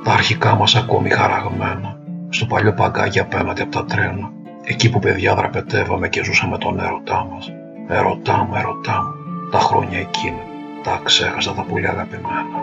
[0.04, 1.93] Τα αρχικά μας ακόμη χαραγμένα,
[2.34, 4.32] στο παλιό παγκάκι απέναντι από τα τρένα,
[4.64, 7.52] εκεί που παιδιά δραπετεύαμε και ζούσαμε τον έρωτά μας.
[7.88, 10.42] Ερωτά μου, ερωτά μου, τα χρόνια εκείνα,
[10.82, 12.58] τα ξέχασα τα πολύ αγαπημένα.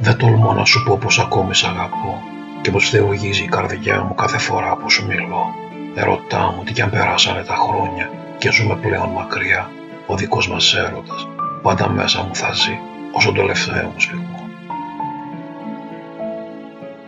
[0.00, 2.22] Δεν τολμώ να σου πω πως ακόμη σ' αγαπώ
[2.60, 5.54] και πως θεογίζει η καρδιά μου κάθε φορά που σου μιλώ.
[5.94, 9.70] Ερωτά μου τι κι αν περάσανε τα χρόνια και ζούμε πλέον μακριά.
[10.06, 11.28] Ο δικός μας έρωτας
[11.62, 12.78] πάντα μέσα μου θα ζει
[13.12, 14.41] όσο το τελευταίο μου σφιγμό.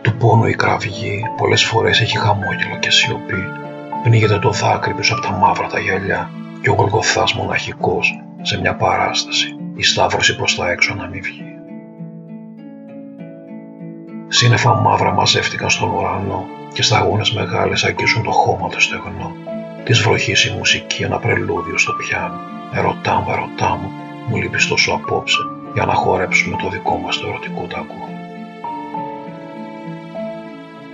[0.05, 3.43] Του πόνο η κραυγή πολλές φορές έχει χαμόγελο και σιωπή.
[4.03, 6.29] Πνίγεται το δάκρυ πίσω από τα μαύρα τα γυαλιά
[6.61, 11.43] και ο Γολγοθάς μοναχικός σε μια παράσταση η σταύρωση προς τα έξω να μην βγει.
[14.27, 19.31] Σύννεφα μαύρα μαζεύτηκαν στον ουρανό και σταγόνες μεγάλες αγγίζουν το χώμα το στεγνό.
[19.83, 22.39] Της βροχής η μουσική ένα πρελούδιο στο πιάνο.
[22.73, 23.91] Ερωτά μου, ερωτά μου,
[24.27, 25.39] μου λείπεις τόσο απόψε
[25.73, 28.14] για να χορέψουμε το δικό μας το ερωτικό ταγκό.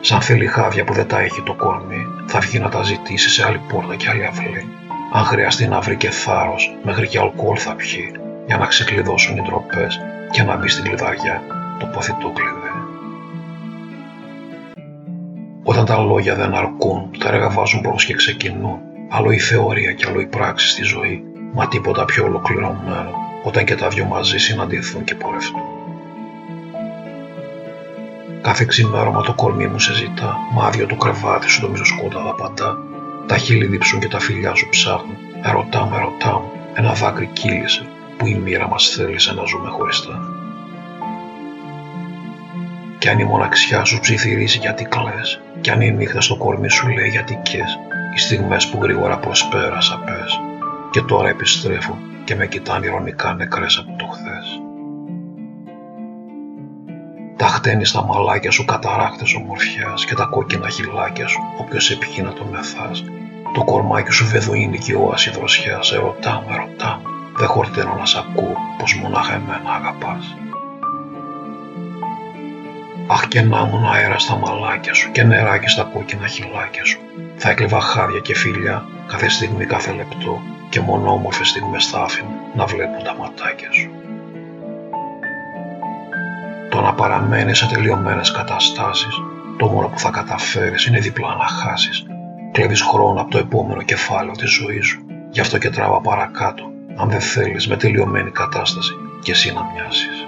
[0.03, 3.45] Σαν θέλει χάδια που δεν τα έχει το κορμί, θα βγει να τα ζητήσει σε
[3.45, 4.67] άλλη πόρτα και άλλη αυλή.
[5.13, 8.11] Αν χρειαστεί να βρει και θάρρος, μέχρι και αλκοόλ θα πιει,
[8.47, 9.99] για να ξεκλειδώσουν οι ντροπές
[10.31, 11.41] και να μπει στην κλειδαριά
[11.79, 12.71] το παθητό κλειδί.
[15.63, 18.79] Όταν τα λόγια δεν αρκούν, τα έργα βάζουν μπρος και ξεκινούν.
[19.09, 23.75] Άλλο η θεωρία και άλλο η πράξη στη ζωή, μα τίποτα πιο ολοκληρωμένο, όταν και
[23.75, 25.80] τα δυο μαζί συναντηθούν και πορευτούν.
[28.41, 32.77] Κάθε ξημέρωμα το κορμί μου σε ζητά, μάδιο το κρεβάτι σου το μισοσκότα απαντά.
[33.27, 35.17] Τα χείλη δίψουν και τα φιλιά σου ψάχνουν.
[35.41, 37.85] Ερωτά με, ερωτά μου, ένα δάκρυ κύλησε
[38.17, 40.19] που η μοίρα μας θέλησε να ζούμε χωριστά.
[42.97, 46.87] Κι αν η μοναξιά σου ψιθυρίζει γιατί κλαις, κι αν η νύχτα στο κορμί σου
[46.87, 47.79] λέει γιατί κες,
[48.15, 50.39] οι στιγμές που γρήγορα προσπέρασα πες,
[50.91, 54.40] και τώρα επιστρέφουν και με κοιτάνε ηρωνικά νεκρές από το χθες.
[57.41, 62.33] Τα χτένεις στα μαλάκια σου καταράχτες ομορφιάς και τα κόκκινα χυλάκια σου όποιος επιχεί να
[62.33, 63.03] το μεθάς.
[63.53, 67.01] Το κορμάκι σου βεδοίνει και όαση δροσιά, σε ρωτά με, ρωτά
[67.37, 70.37] δεν χορταίνω να σ' ακούω πως μονάχα εμένα αγαπάς.
[73.07, 76.99] Αχ και να ήμουν αέρα στα μαλάκια σου και νεράκι στα κόκκινα χυλάκια σου.
[77.35, 82.29] Θα έκλεβα χάδια και φιλιά κάθε στιγμή, κάθε λεπτό και μόνο όμορφες στιγμές θα άφηνα
[82.55, 84.00] να βλέπουν τα ματάκια σου.
[86.71, 89.21] Το να παραμένεις σε τελειωμένες καταστάσεις,
[89.57, 92.05] το μόνο που θα καταφέρεις είναι διπλά να χάσεις.
[92.51, 95.05] Κλέβεις χρόνο από το επόμενο κεφάλαιο της ζωής σου.
[95.29, 96.63] Γι' αυτό και τράβα παρακάτω,
[96.95, 100.27] αν δεν θέλεις με τελειωμένη κατάσταση και εσύ να μοιάσεις.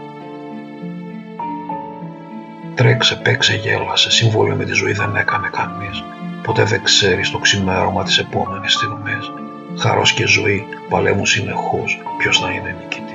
[2.75, 6.03] Τρέξε, παίξε, γέλασε, συμβόλαιο με τη ζωή δεν έκανε κανείς.
[6.43, 9.31] Ποτέ δεν ξέρεις το ξημέρωμα της επόμενης στιγμής.
[9.79, 13.12] Χαρός και ζωή παλέμουν συνεχώς ποιος θα είναι νικητής;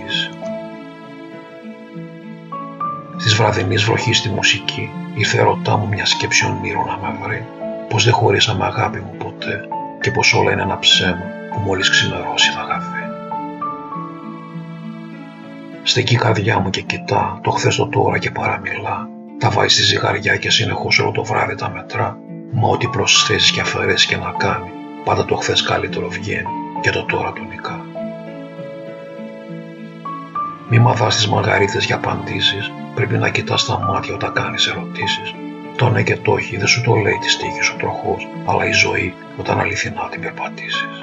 [3.38, 7.46] Βραδινής βροχής στη μουσική ήρθε ρωτά μου μια σκέψη ονείρου να με βρει
[7.88, 9.68] πως δεν χωρίσαμε αγάπη μου ποτέ
[10.00, 13.02] και πως όλα είναι ένα ψέμα που μόλις ξημερώσει θα γαθεί.
[15.82, 19.82] Στεκεί η καρδιά μου και κοιτά το χθες το τώρα και παραμιλά τα βάζει στη
[19.82, 22.18] ζυγαριά και συνεχώς όλο το βράδυ τα μετρά.
[22.52, 24.70] Μα ό,τι προσθέσεις και αφαιρέσεις και να κάνει,
[25.04, 26.48] πάντα το χθες καλύτερο βγαίνει
[26.80, 27.87] και το τώρα το νικά.
[30.70, 35.34] Μη μαθάς τις μαργαρίτες για απαντήσεις, πρέπει να κοιτάς τα μάτια όταν κάνεις ερωτήσεις.
[35.76, 38.72] Το ναι και το όχι δεν σου το λέει τη στίχη σου τροχός, αλλά η
[38.72, 41.02] ζωή όταν αληθινά την περπατήσεις.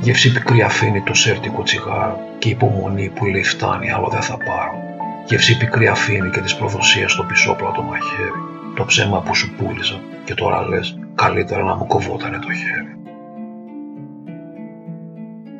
[0.00, 4.86] Γεύση πικρή αφήνει το σέρτικο τσιγάρο και υπομονή που λέει φτάνει άλλο δεν θα πάρω
[5.28, 8.40] Γεύση πικρή αφήνει και της προδοσίας στο πισόπλατο μαχαίρι.
[8.74, 13.05] Το ψέμα που σου πούλησα και τώρα λες καλύτερα να μου κοβότανε το χέρι.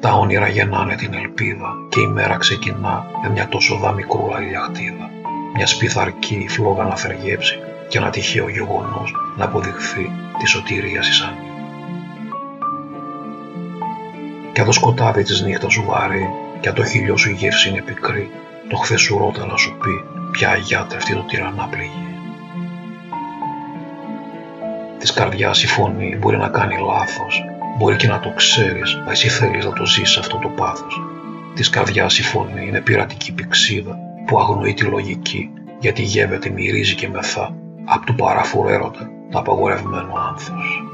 [0.06, 5.10] Τα όνειρα γεννάνε την ελπίδα και η μέρα ξεκινά με μια τόσο δά μικρούλα ηλιαχτίδα.
[5.54, 11.50] Μια σπιθαρκή φλόγα να θεργέψει και ένα τυχαίο γεγονός να αποδειχθεί τη σωτηρία Ισανή.
[14.52, 16.28] Κι αν το σκοτάδι της νύχτας σου βαρύ
[16.60, 18.30] και αν το χειλιό σου γεύση είναι πικρή
[18.68, 22.14] το χθες σου ρώτα να σου πει ποια αγιάτρευτη το τυραννά πληγή.
[24.98, 27.44] Της καρδιάς η φωνή μπορεί να κάνει λάθος,
[27.76, 31.00] μπορεί και να το ξέρεις, μα εσύ θέλεις να το ζήσεις αυτό το πάθος.
[31.54, 37.08] Της καρδιάς η φωνή είναι πειρατική πηξίδα που αγνοεί τη λογική γιατί γεύεται, μυρίζει και
[37.08, 40.84] μεθά απ' του παράφορου έρωτα το απαγορευμένο άνθος.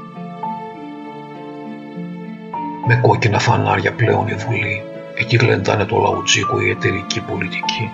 [2.87, 4.83] Με κόκκινα φανάρια πλέον η βουλή
[5.15, 7.91] Εκεί γλεντάνε το λαουτζίκο η εταιρική πολιτική.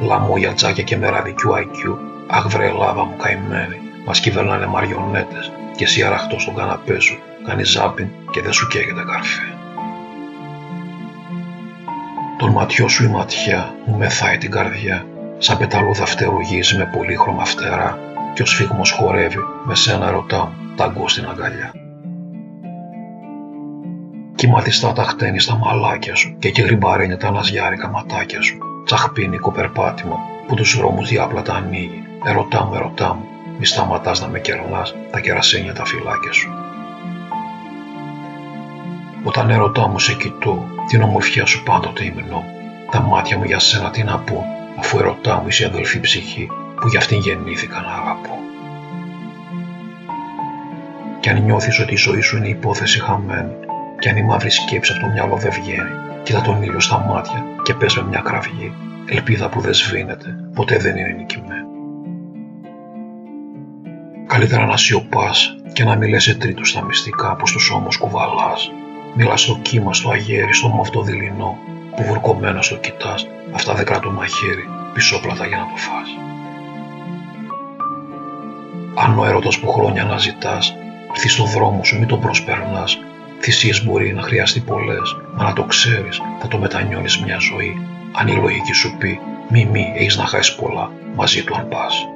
[0.00, 1.96] Λαμόγια τζάκια και μεραδικιού IQ.
[2.26, 3.80] Αχ βρε Ελλάδα μου καημένη.
[4.04, 7.18] Μας κυβερνάνε μαριονέτες και εσύ αραχτό στον καναπέ σου.
[7.46, 9.42] Κάνει ζάπιν και δεν σου καίγεται καρφέ.
[12.38, 15.06] Τον ματιό σου η ματιά μου μεθάει την καρδιά.
[15.38, 17.98] Σαν πεταλούδα φτερουγίζει με πολύχρωμα φτερά
[18.34, 21.72] και ο σφίγμος χορεύει με σένα ρωτά μου ταγκό στην αγκαλιά.
[24.34, 28.58] Κυματιστά τα χτένει στα μαλάκια σου και εκεί γρυμπαρένια τα αναζιάρικα ματάκια σου.
[28.84, 32.02] Τσαχπίνικο περπάτημα που τους δρόμους διάπλατα ανοίγει.
[32.24, 33.24] Ερωτά μου, ερωτά μου,
[33.58, 36.69] μη σταματάς να με κερνάς τα κερασένια τα φυλάκια σου.
[39.22, 42.44] Όταν ερωτά μου σε κοιτώ, την ομορφιά σου πάντοτε υμνώ.
[42.90, 44.44] Τα μάτια μου για σένα τι να πω,
[44.78, 46.48] αφού ερωτά μου είσαι αδελφή ψυχή
[46.80, 48.38] που για αυτήν γεννήθηκα να αγαπώ.
[51.20, 53.52] Κι αν νιώθεις ότι η ζωή σου είναι υπόθεση χαμένη,
[53.98, 55.90] κι αν η μαύρη σκέψη από το μυαλό δεν βγαίνει,
[56.22, 58.72] κοίτα τον ήλιο στα μάτια και πες με μια κραυγή.
[59.06, 61.66] Ελπίδα που δεν σβήνεται, ποτέ δεν είναι νικημένη.
[64.26, 68.70] Καλύτερα να σιωπάς και να μιλές σε τρίτους στα μυστικά που στους ώμους κουβαλάς.
[69.14, 71.58] Μιλάς στο κύμα, στο αγέρι, στο μοφτό δειλινό
[71.96, 76.08] που βουρκωμένος στο κοιτάς, αυτά δεν κρατούν μαχαίρι, πισόπλατα για να το φας.
[78.94, 80.76] Αν ο έρωτας που χρόνια να ζητάς,
[81.14, 82.98] έρθει στο δρόμο σου, μην τον προσπερνάς,
[83.42, 87.86] Θυσίες μπορεί να χρειαστεί πολλές, μα να το ξέρεις, θα το μετανιώνεις μια ζωή.
[88.12, 92.06] Αν η λογική σου πει, μη μη, έχεις να χάσεις πολλά, μαζί του αν πας.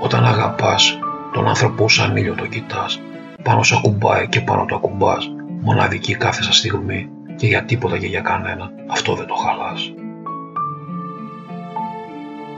[0.00, 0.98] Όταν αγαπάς,
[1.32, 3.00] τον άνθρωπό σαν ήλιο το κοιτάς,
[3.42, 8.06] πάνω σου ακουμπάει και πάνω το ακουμπάς, μοναδική κάθε σας στιγμή και για τίποτα και
[8.06, 9.92] για κανένα, αυτό δεν το χαλάς.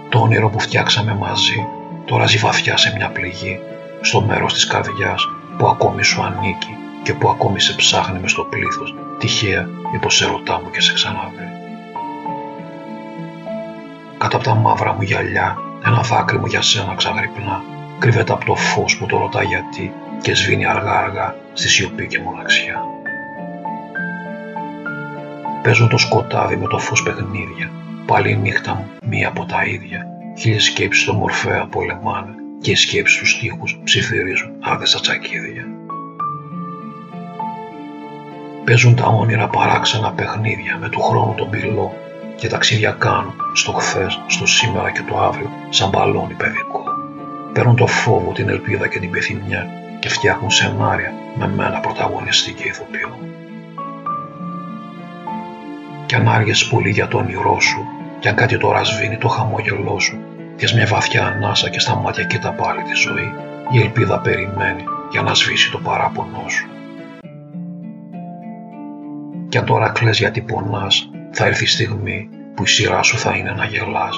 [0.08, 1.66] Το όνειρο που φτιάξαμε μαζί
[2.04, 3.58] τώρα ζει βαθιά σε μια πληγή,
[4.00, 8.42] στο μέρος της καρδιάς που ακόμη σου ανήκει και που ακόμη σε ψάχνει μες στο
[8.42, 11.48] πλήθος, τυχαία μήπως σε ρωτά μου και σε ξαναβεί.
[14.18, 17.62] Κάτω από τα μαύρα μου γυαλιά, ένα δάκρυ μου για σένα ξαγρυπνά,
[17.98, 19.92] κρύβεται από το φως που το ρωτά γιατί
[20.24, 22.80] και σβήνει αργά αργά στη σιωπή και μοναξιά.
[25.62, 27.70] Παίζω το σκοτάδι με το φως παιχνίδια,
[28.06, 30.06] πάλι η νύχτα μου μία από τα ίδια,
[30.38, 35.64] χίλιες σκέψεις στο μορφέα πολεμάνε και οι σκέψεις στους στίχους ψιθυρίζουν άδεστα τσακίδια.
[38.64, 41.94] Παίζουν τα όνειρα παράξενα παιχνίδια με του χρόνου τον πυλό
[42.36, 46.84] και ταξίδια κάνουν στο χθες, στο σήμερα και το αύριο σαν μπαλόνι παιδικό.
[47.52, 52.68] Παίρνουν το φόβο, την ελπίδα και την πεθυμιά και φτιάχνουν σενάρια με μένα πρωταγωνιστή και
[52.68, 53.18] ηθοποιό.
[56.06, 57.86] Κι αν άργεσαι πολύ για το όνειρό σου,
[58.18, 60.18] κι αν κάτι τώρα σβήνει το χαμόγελό σου,
[60.56, 63.32] και μια βαθιά ανάσα και στα μάτια κοίτα πάλι τη ζωή,
[63.70, 66.66] η ελπίδα περιμένει για να σβήσει το παράπονό σου.
[69.48, 73.36] Κι αν τώρα κλαις γιατί πονάς, θα έρθει η στιγμή που η σειρά σου θα
[73.36, 74.16] είναι να γελάς.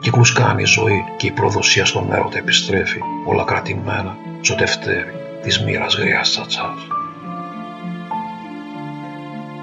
[0.00, 5.94] Κύκλους κάνει η ζωή και η προδοσία στον έρωτα επιστρέφει, όλα κρατημένα, σωτευτέρη της μοίρας
[5.94, 6.86] γριάς τσατσάς.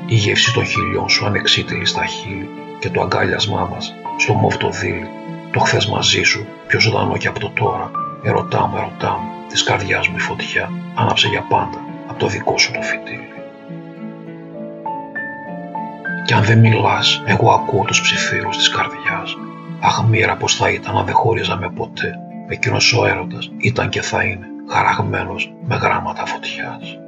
[0.06, 4.70] Η γεύση των χιλιών σου ανεξίτηλη στα χείλη και το αγκάλιασμά μας στο μόβ το
[4.70, 5.10] δίλη,
[5.52, 7.92] το χθες μαζί σου, πιο ζωντανό και από το τώρα,
[8.24, 12.58] ερωτά μου, ερωτά μου, της καρδιάς μου η φωτιά, άναψε για πάντα από το δικό
[12.58, 13.28] σου το φυτίλι.
[16.26, 19.38] Κι αν δεν μιλάς, εγώ ακούω τους ψιθύρους της καρδιάς.
[19.80, 22.16] Αχ μοίρα πως θα ήταν αν δεν χωρίζαμε ποτέ.
[22.48, 27.00] Εκείνος ο έρωτας ήταν και θα είναι χαραγμένος με γράμματα φωτιάς.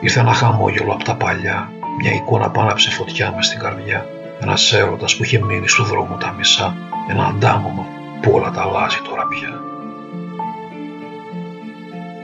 [0.00, 4.06] Ήρθε ένα χαμόγελο από τα παλιά, μια εικόνα πάναψε φωτιά μες στην καρδιά.
[4.40, 6.76] Ένας έρωτας που είχε μείνει στο δρόμο τα μισά,
[7.10, 7.86] ένα αντάμωμα
[8.20, 9.60] που όλα τα αλλάζει τώρα πια.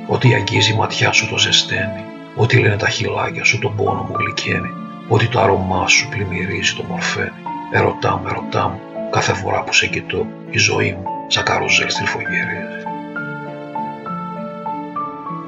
[0.06, 2.04] Ό,τι αγγίζει η ματιά σου το ζεσταίνει,
[2.36, 4.70] Ό,τι λένε τα χυλάκια σου τον πόνο μου γλυκαίνει,
[5.08, 7.30] Ό,τι το άρωμά σου πλημμυρίζει το μορφαίνει.
[7.72, 8.80] Ερωτά μου, ερωτά μου,
[9.10, 12.84] κάθε φορά που σε κοιτώ, η ζωή μου σαν καρουζέλ στριφογυρίζει.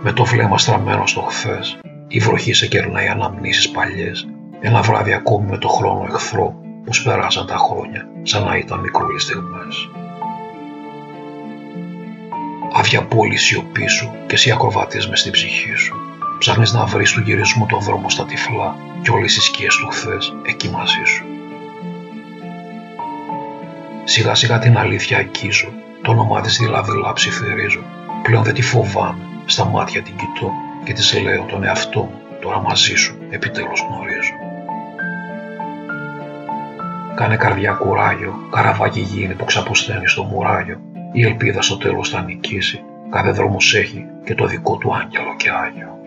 [0.02, 4.28] Με το βλέμμα στραμμένο στο χθες, η βροχή σε κερνάει αναμνήσεις παλιές,
[4.60, 9.22] ένα βράδυ ακόμη με το χρόνο εχθρό, πως περάσαν τα χρόνια, σαν να ήταν μικρούλες
[9.22, 9.90] στιγμές.
[12.72, 15.96] Άδεια πόλη σιωπή σου και εσύ ακροβατείς μες στην ψυχή σου.
[16.38, 20.34] Ψάχνεις να βρεις του γυρισμού το δρόμο στα τυφλά και όλες οι σκιές του χθες
[20.42, 21.31] εκεί μαζί σου.
[24.04, 25.68] Σιγά σιγά την αλήθεια αγγίζω,
[26.02, 27.82] το όνομά της δειλά-δειλά ψιθυρίζω.
[28.22, 30.52] Πλέον δεν τη φοβάμαι, στα μάτια την κοιτώ
[30.84, 34.32] και της λέω τον εαυτό μου, τώρα μαζί σου, επιτέλους γνωρίζω.
[37.14, 40.80] Κάνε καρδιά κουράγιο, καραβάκι γίνει που ξαποσταίνει στο μουράγιο.
[41.12, 45.50] Η ελπίδα στο τέλος θα νικήσει, κάθε δρόμος έχει και το δικό του άγγελο και
[45.50, 45.98] άγιο.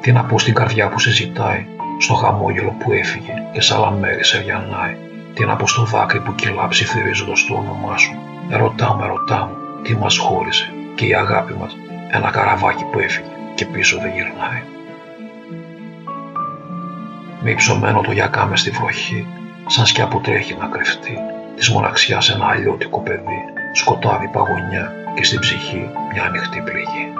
[0.00, 1.66] Τι να πω στην καρδιά που σε ζητάει,
[1.98, 4.96] στο χαμόγελο που έφυγε και σ' άλλα μέρη σε βιανάει.
[5.38, 8.16] Τι να πω στο δάκρυ που κυλά ψιθυρίζοντας το όνομά σου.
[8.48, 11.76] Ερωτά μου, ερωτά μου, τι μας χώρισε και η αγάπη μας,
[12.10, 14.62] ένα καραβάκι που έφυγε και πίσω δεν γυρνάει.
[17.42, 19.26] Με υψωμένο το γιακάμε στη βροχή,
[19.66, 21.18] σαν σκιά που τρέχει να κρυφτεί,
[21.56, 23.40] της μοναξιάς ένα αλλιώτικο παιδί,
[23.72, 27.12] σκοτάδι παγωνιά και στην ψυχή μια ανοιχτή πληγή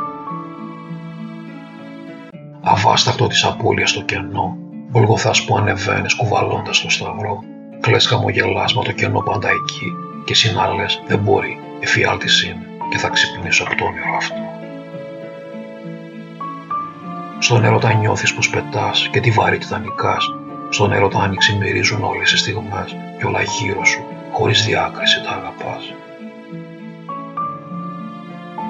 [2.63, 4.57] αβάσταχτο της απώλειας στο κενό,
[4.93, 7.43] Γολγοθάς που ανεβαίνεις κουβαλώντας το σταυρό,
[7.81, 9.93] κλαις χαμογελάς μα το κενό πάντα εκεί
[10.25, 14.35] και συνάλλες δεν μπορεί, εφιάλτης είναι και θα ξυπνήσω από το όνειρο αυτό.
[17.39, 20.35] Στο νερό τα νιώθεις πως πετάς και τη βαρύτητα νικάς,
[20.71, 25.31] στο νερό τα άνοιξη μυρίζουν όλες οι στιγμές και όλα γύρω σου, χωρίς διάκριση τα
[25.31, 25.95] αγαπάς.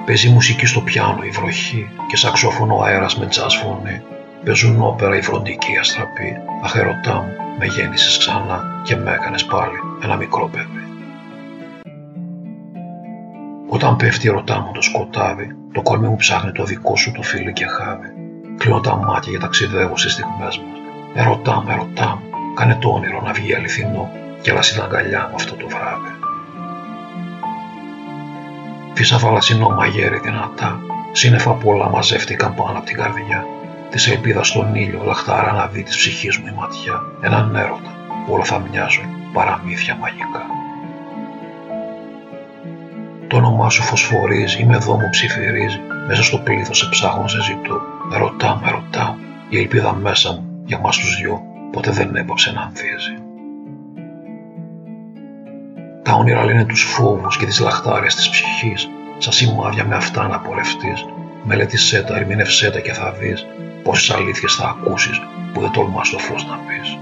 [0.05, 4.01] Παίζει μουσική στο πιάνο η βροχή και σαξόφωνο αέρας με τζάζ φωνή.
[4.45, 6.37] Παίζουν όπερα η φροντική αστραπή.
[6.63, 10.83] Αχαιρωτά μου, με γέννησες ξανά και με έκανες πάλι ένα μικρό παιδί.
[13.69, 17.53] Όταν πέφτει ρωτά μου το σκοτάδι, το κορμί μου ψάχνει το δικό σου το φίλι
[17.53, 18.07] και χάδι.
[18.57, 20.79] Κλείνω τα μάτια και ταξιδεύω στις στιγμές μας.
[21.13, 24.11] Ερωτά μου, ερωτά μου, κάνε το όνειρο να βγει αληθινό
[24.41, 26.13] και έλα στην αγκαλιά μου αυτό το βράδυ.
[28.93, 30.79] Φύσα βαλασσινό μαγέρι δυνατά,
[31.11, 33.45] σύννεφα πολλά μαζεύτηκαν πάνω από την καρδιά.
[33.89, 37.01] Τη ελπίδα στον ήλιο, λαχτάρα να δει τη ψυχή μου η ματιά.
[37.21, 40.45] Έναν έρωτα, που όλα θα μοιάζουν παραμύθια μαγικά.
[43.27, 45.79] Το όνομά σου φωσφορίζει, είμαι εδώ μου ψιθυρίζει.
[46.07, 47.81] Μέσα στο πλήθος σε ψάχνω, σε ζητώ.
[48.09, 49.17] Με ρωτά, με ρωτά.
[49.49, 53.13] Η ελπίδα μέσα μου για μας τους δυο ποτέ δεν έπαψε να ανθίζει.
[56.03, 60.39] Τα όνειρα λένε τους φόβους και τις λαχτάρες της ψυχής, σαν σημάδια με αυτά να
[60.39, 61.05] πορευτείς.
[61.43, 63.45] Μελέτησέ τα, ερμηνευσέ τα και θα δεις
[63.89, 65.21] πόσες αλήθειες θα ακούσεις
[65.53, 66.97] που δεν τολμάς το φως να πεις.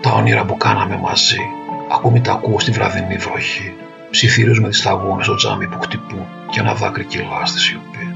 [0.00, 1.40] Τα όνειρα που κάναμε μαζί,
[1.92, 3.74] ακόμη τα ακούω στη βραδινή βροχή.
[4.10, 8.14] Ψιθύριος με τις σταγόνες στο τζάμι που χτυπούν και ένα δάκρυ κυλά στη σιωπή.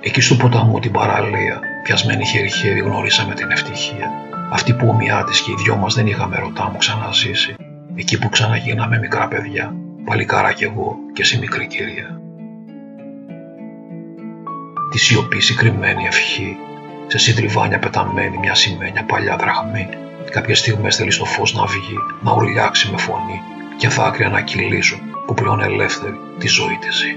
[0.00, 4.10] Εκεί στο ποταμό την παραλία, πιασμένη χέρι-χέρι γνωρίσαμε την ευτυχία.
[4.52, 7.54] Αυτή που ομοιά της και οι δυο μας δεν είχαμε ρωτά μου ξαναζήσει.
[7.94, 12.19] Εκεί που ξαναγίναμε μικρά παιδιά, παλικάρα κι εγώ και εσύ μικρή κυρία.
[14.90, 16.56] Τη σιωπή συγκριμένη ευχή,
[17.06, 19.88] σε συντριβάνια πεταμένη μια σημαίνια παλιά δραχμή.
[20.30, 23.40] Κάποιες στιγμές θέλει το φως να βγει, να ουρλιάξει με φωνή
[23.76, 27.16] και δάκρυα να κυλήσουν που πλέον ελεύθερη τη ζωή της ζει.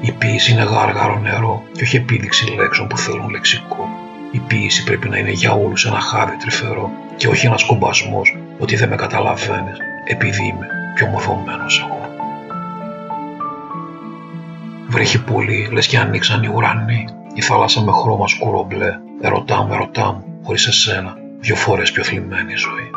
[0.00, 3.88] Η ποίηση είναι γάργαρο νερό και όχι επίδειξη λέξεων που θέλουν λεξικό.
[4.30, 8.76] Η ποίηση πρέπει να είναι για όλους ένα χάδι τρυφερό και όχι ένας κομπασμός ότι
[8.76, 11.95] δεν με καταλαβαίνεις επειδή είμαι πιο μορφωμένος εγώ.
[14.88, 19.72] Βρέχει πολύ, λες και ανοίξαν οι ουρανοί, η θάλασσα με χρώμα σκούρο μπλε, ερωτά μου,
[19.72, 22.90] ερωτά μου, χωρίς εσένα, δυο φορές πιο θλιμμένη ζωή.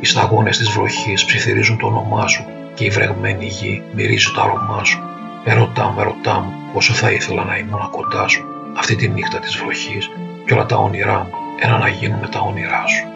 [0.00, 4.84] Οι σταγόνες της βροχής ψιθυρίζουν το όνομά σου και η βρεγμένη γη μυρίζει το άρωμά
[4.84, 5.02] σου.
[5.44, 8.44] Ερωτά μου, ερωτά μου, όσο θα ήθελα να ήμουν κοντά σου
[8.76, 10.10] αυτή τη νύχτα της βροχής
[10.46, 13.06] και όλα τα όνειρά μου ένα να γίνουν με τα όνειρά σου.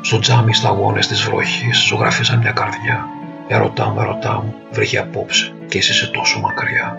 [0.00, 3.08] Στο τζάμι στα αγώνες της βροχής ζωγραφίσαν μια καρδιά.
[3.48, 6.96] Ερωτά μου, ερωτά μου, βρέχει απόψε και εσύ είσαι τόσο μακριά.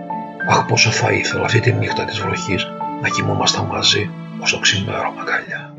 [0.49, 2.67] Αχ πόσο θα ήθελα αυτή τη νύχτα της βροχής
[3.01, 5.73] να κοιμόμασταν μαζί ως το ξημέρωμα αγκαλιά.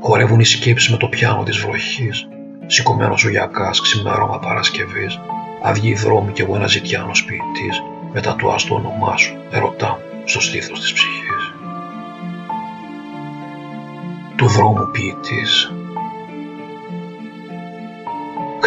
[0.00, 2.28] Χορεύουν οι σκέψεις με το πιάνο της βροχής,
[2.66, 5.20] σηκωμένος ο γιακάς ξημέρωμα Παρασκευής,
[5.62, 7.82] αυγή δρόμοι κι εγώ ένας ζητιάνος ποιητής,
[8.12, 11.54] μετά το άστο όνομά σου, ερωτά μου στο στήθος της ψυχής.
[14.36, 15.72] Του δρόμου ποιητής.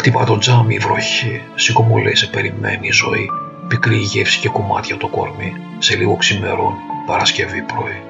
[0.03, 3.29] Χτυπά το τζάμι η βροχή, σηκωμού λέει σε περιμένει η ζωή,
[3.67, 8.01] πικρή η γεύση και κομμάτια το κορμί, σε λίγο ξημερώνει, Παρασκευή πρωί.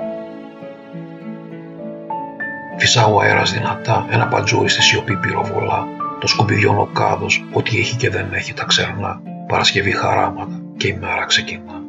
[2.77, 5.87] Φυσά ο αέρας δυνατά, ένα παντζούρι στη σιωπή πυροβολά,
[6.19, 10.97] το σκουπιδιών ο κάδος, ό,τι έχει και δεν έχει τα ξερνά, Παρασκευή χαράματα και η
[11.01, 11.81] μέρα ξεκινά.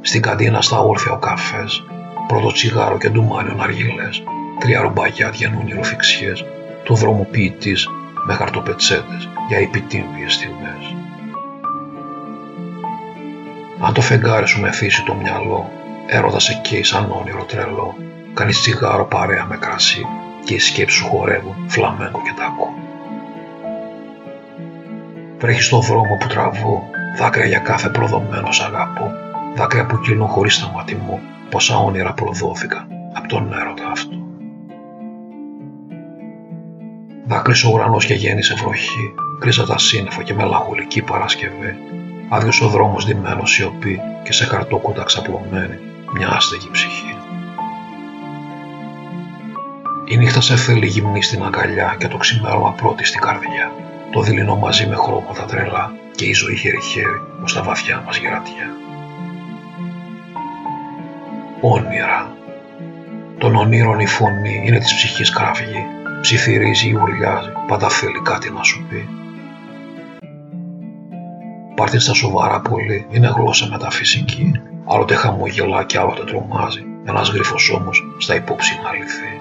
[0.00, 1.84] Στην καντίνα στα όρθια ο καφές,
[2.26, 4.22] πρώτο τσιγάρο και ντουμάνιο ναργιλές,
[4.58, 6.44] τρία ρομπάκια βγαίνουν ηροφυξιές,
[6.86, 7.88] του δρόμου ποιητής
[8.26, 10.96] με χαρτοπετσέτες για επιτύμβιες στιγμές.
[13.80, 15.70] Αν το φεγγάρι σου μεθύσει το μυαλό,
[16.06, 17.94] έρωτα σε καίει σαν όνειρο τρελό,
[18.34, 20.06] κάνεις τσιγάρο παρέα με κρασί
[20.44, 22.74] και οι σκέψεις σου χορεύουν φλαμέγκο και τάκο.
[25.38, 29.10] Βρέχεις στον δρόμο που τραβώ, δάκρυα για κάθε προδομένο σ' αγαπώ,
[29.54, 31.20] δάκρυα που κυλούν χωρίς σταματημό,
[31.50, 34.15] πόσα όνειρα προδόθηκαν από τον έρωτα αυτό.
[37.28, 41.76] Δάκρυσε ο ουρανός και γέννησε βροχή, κρίζα τα σύννεφα και μελαγχολική Παρασκευή,
[42.28, 45.78] άδειος ο δρόμος ντυμένος σιωπή και σε χαρτόκουτα ξαπλωμένη
[46.12, 47.16] μια άστεγη ψυχή.
[50.04, 53.72] Η νύχτα σε θέλει γυμνή στην αγκαλιά και το ξημέρωμα πρώτη στην καρδιά.
[54.12, 58.70] Το δειλινό μαζί με χρώματα τρελά και η ζωή χέρι-χέρι ως τα βαθιά μας γερατιά.
[61.60, 62.36] Όνειρα.
[63.38, 65.95] Τον ονείρων η φωνή είναι της ψυχής κραυγή.
[66.20, 69.08] Ψιθυρίζει ή ουρλιάζει, πάντα θέλει κάτι να σου πει.
[71.76, 74.60] Πάρτιν στα σοβαρά πολύ, είναι γλώσσα μεταφυσική.
[74.84, 76.84] Άλλοτε χαμογελά και άλλοτε τρομάζει.
[77.04, 79.40] Ένας γρίφος όμως στα υπόψη είναι αληθή.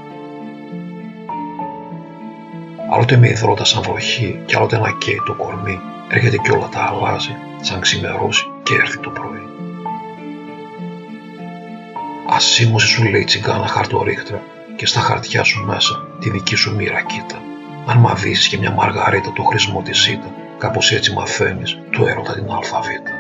[2.92, 5.80] Άλλοτε με υδρότα σαν βροχή και άλλοτε να καίει το κορμί.
[6.10, 9.44] Έρχεται κι όλα τα αλλάζει, σαν ξημερώσει και έρθει το πρωί.
[12.30, 14.42] Ασήμωση σου λέει τσιγκάνα χαρτορίχτρα
[14.76, 17.42] και στα χαρτιά σου μέσα τη δική σου μοίρα κοίτα.
[17.86, 22.50] Αν μαδίσεις και μια μαργαρίτα το χρησμό της ζήτα, κάπως έτσι μαθαίνεις του έρωτα την
[22.50, 23.12] αλφαβήτα.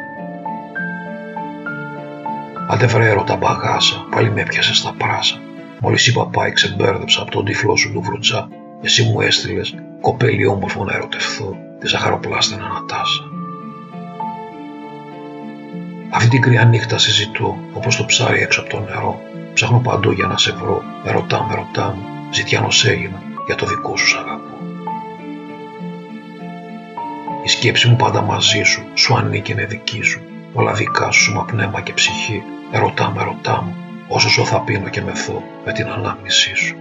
[2.69, 5.35] Άντε βρε έρωτα μπαγάσα, πάλι με έπιασε στα πράσα.
[5.79, 8.47] Μόλις είπα πάει ξεμπέρδεψα από τον τυφλό σου του βρουτζά
[8.85, 13.23] εσύ μου έστειλες κοπέλι όμορφο να ερωτευθώ, τη ζαχαροπλάστηνα Νατάσα.
[16.15, 19.21] Αυτή την κρυά νύχτα συζητώ, όπως το ψάρι έξω από το νερό.
[19.53, 23.65] Ψάχνω παντού για να σε βρω, με ρωτά, με ρωτά μου, ζητιάνο έγινα, για το
[23.65, 24.57] δικό σου σ' αγαπώ.
[27.43, 30.21] Η σκέψη μου πάντα μαζί σου, σου ανήκει είναι δική σου,
[30.53, 33.75] όλα δικά σου, μα πνεύμα και ψυχή, ερωτά με ρωτά μου,
[34.07, 36.75] όσο σου θα πίνω και μεθώ με την ανάμνησή σου.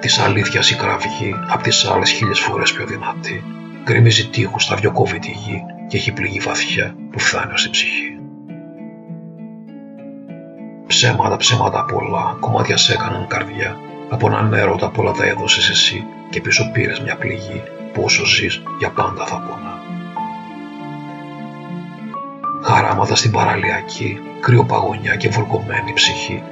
[0.00, 3.44] Της αλήθειας η κραυγή απ' τις άλλες χίλιες φορές πιο δυνατή.
[3.84, 8.18] γκρεμίζει τείχους στα δυο κόβει τη γη και έχει πληγεί βαθιά που φτάνει ως ψυχή.
[10.86, 13.76] Ψέματα, ψέματα πολλά, κομμάτια σε έκαναν καρδιά.
[14.10, 17.62] Από έναν έρωτα πολλά τα έδωσες εσύ και πίσω πήρες μια πληγή
[17.92, 19.82] που όσο ζεις για πάντα θα πονά.
[22.62, 26.42] Χαράματα στην παραλιακή, κρυοπαγωνιά και βουλκωμένη ψυχή.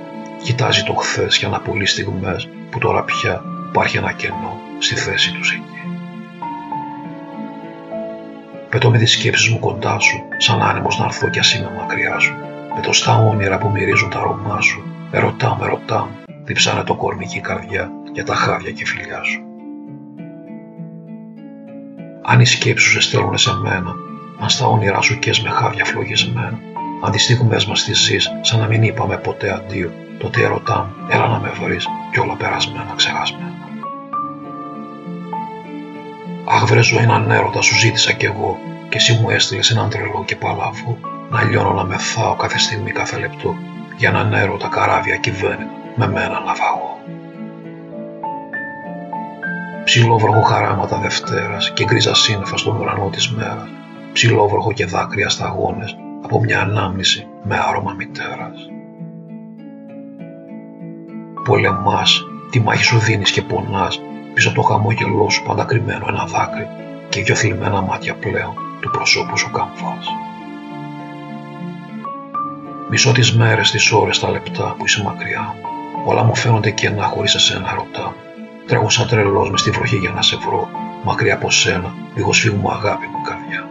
[0.43, 5.33] Κοιτάζει το χθες για να πουλείς στιγμές που τώρα πια υπάρχει ένα κενό στη θέση
[5.33, 5.88] τους εκεί.
[8.69, 12.19] Πετώ με τις σκέψεις μου κοντά σου, σαν άνεμος να έρθω κι ας είμαι μακριά
[12.19, 12.35] σου.
[12.75, 14.83] Πετώ στα όνειρα που μυρίζουν τα αρώμά σου.
[15.11, 16.09] Ερωτά με ρωτά
[16.45, 19.43] διψάνε το κορμί και η καρδιά για τα χάδια και φιλιά σου.
[22.23, 23.95] Αν οι σκέψεις σου σε στέλνουν σε μένα,
[24.41, 26.59] αν στα όνειρά σου κες με χάδια φλογισμένα,
[27.05, 31.27] αν τις στιγμές μας τις ζεις σαν να μην είπαμε ποτέ αντίο, τότε ερωτά έλα
[31.27, 33.68] να με βρεις κι όλα περασμένα ξεχασμένα.
[36.51, 40.25] Αχ βρε ζωή έναν έρωτα σου ζήτησα κι εγώ και εσύ μου έστειλες έναν τρελό
[40.27, 40.99] και παλαβό
[41.31, 43.55] να λιώνω να μεθάω κάθε στιγμή κάθε λεπτό
[43.97, 46.99] για έναν έρωτα καράβια κυβέρνη με μένα να φαγώ.
[49.85, 53.69] Ψιλόβροχο χαράματα Δευτέρας και γκρίζα σύννεφα στον ουρανό της μέρας.
[54.13, 58.69] Ψιλόβροχο και δάκρυα σταγόνες από μια ανάμνηση με άρωμα μητέρας.
[61.45, 64.01] Πολεμάς, τη μάχη σου δίνεις και πονάς
[64.39, 66.67] πίσω από το χαμόγελό σου πάντα κρυμμένο ένα δάκρυ
[67.09, 70.07] και δυο θλιμμένα μάτια πλέον του προσώπου σου καμφάς.
[72.91, 75.55] Μισώ τις μέρες, τις ώρες, τα λεπτά που είσαι μακριά
[76.05, 78.15] Όλα μου φαίνονται κενά χωρίς εσένα ρωτά.
[78.67, 80.69] Τρέχω σαν τρελός μες στη βροχή για να σε βρω
[81.05, 83.69] Μακριά από σένα, λίγος φύγουμε αγάπη μου καρδιά.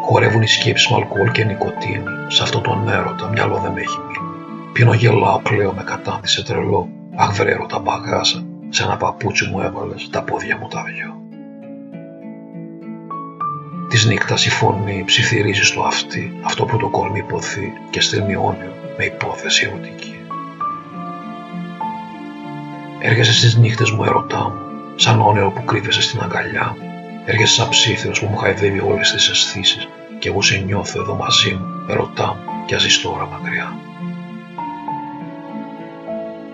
[0.00, 3.98] Χορεύουν οι σκέψεις μου αλκοόλ και νοικοτήνη Σε αυτό τον έρωτα μυαλό δεν με έχει
[3.98, 4.34] μείνει.
[4.72, 10.08] Πίνω γελάω, κλαίω με κατάντησε τρελό Αχ βρε τα μπαγάσα Σε ένα παπούτσι μου έβαλες
[10.10, 11.20] τα πόδια μου τα δυο
[13.88, 18.72] Της νύχτα η φωνή ψιθυρίζει στο αυτί αυτό που το κορμί υποθεί και στέλνει όνειρο
[18.96, 20.14] με υπόθεση ερωτική.
[23.00, 24.60] Έρχεσαι στις νύχτες μου ερωτά μου,
[24.96, 26.88] σαν όνειρο που κρύβεσαι στην αγκαλιά μου.
[27.24, 29.88] Έρχεσαι σαν ψήθυρος που μου χαϊδεύει όλες τις αισθήσεις
[30.18, 33.89] και εγώ σε νιώθω εδώ μαζί μου, ερωτά μου και αζείς τώρα μακριά.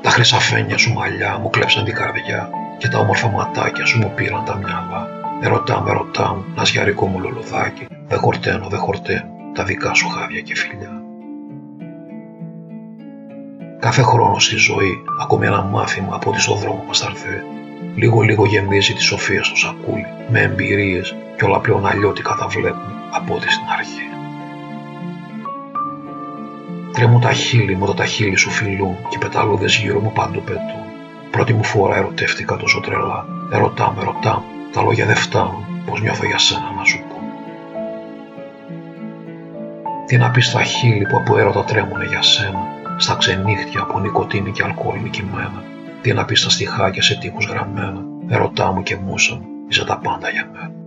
[0.07, 4.45] Τα χρυσαφένια σου μαλλιά μου κλέψαν την καρδιά και τα όμορφα ματάκια σου μου πήραν
[4.45, 5.09] τα μυαλά
[5.43, 10.41] Ερωτά με ρωτά μου, ναζιαρικό μου λουλουδάκι, δε χορταίνω, δε χορταίνω, τα δικά σου χάδια
[10.41, 11.03] και φιλιά.
[13.79, 17.43] Κάθε χρόνο στη ζωή, ακόμη ένα μάθημα από ό,τι στον δρόμο μας θα έρθει.
[17.95, 22.93] Λίγο λίγο γεμίζει τη σοφία στο σακούλι, με εμπειρίες και όλα πλέον αλλιώτικα θα βλέπουμε
[23.11, 24.16] από ό,τι στην αρχή.
[26.97, 30.85] Τρέμουν τα χείλη μου, τα χείλη σου φιλούν και πετάλουδες γύρω μου παντού πετούν.
[31.31, 36.27] Πρώτη μου φορά ερωτεύτηκα τόσο τρελά, ερωτά με, ρωτά τα λόγια δεν φτάνουν, πως νιώθω
[36.27, 37.15] για σένα να σου πω.
[40.07, 42.67] Τι να πεις στα χείλη που από έρωτα τρέμουνε για σένα,
[42.97, 45.65] στα ξενύχτια από νοικοτήνη και αλκοόλ νικημένα.
[46.03, 49.99] Τι να πεις στα στιχάκια σε τείχους γραμμένα, ερωτά μου και μουσα μου, είσαι τα
[49.99, 50.86] πάντα για μένα.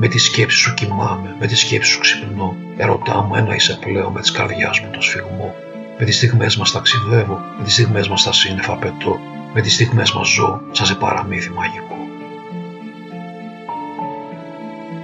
[0.00, 2.56] Με τη σκέψη σου κοιμάμαι, με τη σκέψη σου ξυπνώ.
[2.76, 5.54] Ερωτά μου ένα είσαι πλέον με τη καρδιάς μου το σφιγμό.
[5.98, 9.20] Με τις στιγμές μας ταξιδεύω, με τις στιγμές μας στα σύννεφα πετώ
[9.54, 11.96] με τις στιγμές μας ζω σαν σε παραμύθι μαγικό.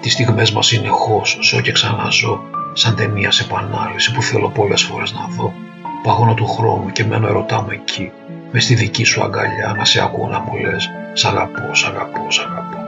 [0.00, 2.40] Τις στιγμές μας συνεχώς ζω και ξαναζώ
[2.72, 5.54] σαν ταινία σε πανάλυση που θέλω πολλές φορές να δω.
[6.02, 8.12] Παγώνω του χρόνου και μένω ερωτά εκεί
[8.52, 12.30] μες στη δική σου αγκαλιά να σε ακούω να μου λες «Σ' αγαπώ, σ' αγαπώ,
[12.30, 12.83] σ' αγαπώ».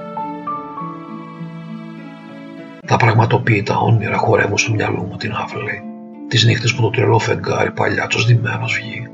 [2.87, 5.83] Τα πραγματοποιητά όνειρα χορεύουν στο μυαλό μου την αυλή.
[6.29, 9.09] Τις νύχτες που το τρελό φεγγάρι παλιάτσος δημένος βγει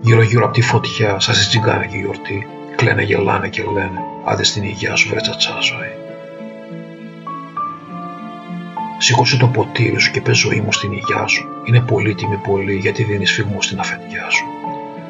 [0.00, 1.58] Γύρω γύρω από τη φωτιά, σαν στη
[1.90, 2.46] και γιορτή,
[2.76, 5.92] κλαίνε, γελάνε και λένε «Άντε στην υγεία σου βρε τσατσά ζωή».
[8.98, 11.44] Σήκωσε το ποτήρι σου και πες ζωή μου στην υγειά σου.
[11.64, 14.44] Είναι πολύτιμη πολύ γιατί δίνεις φυγμού στην αφεντιά σου.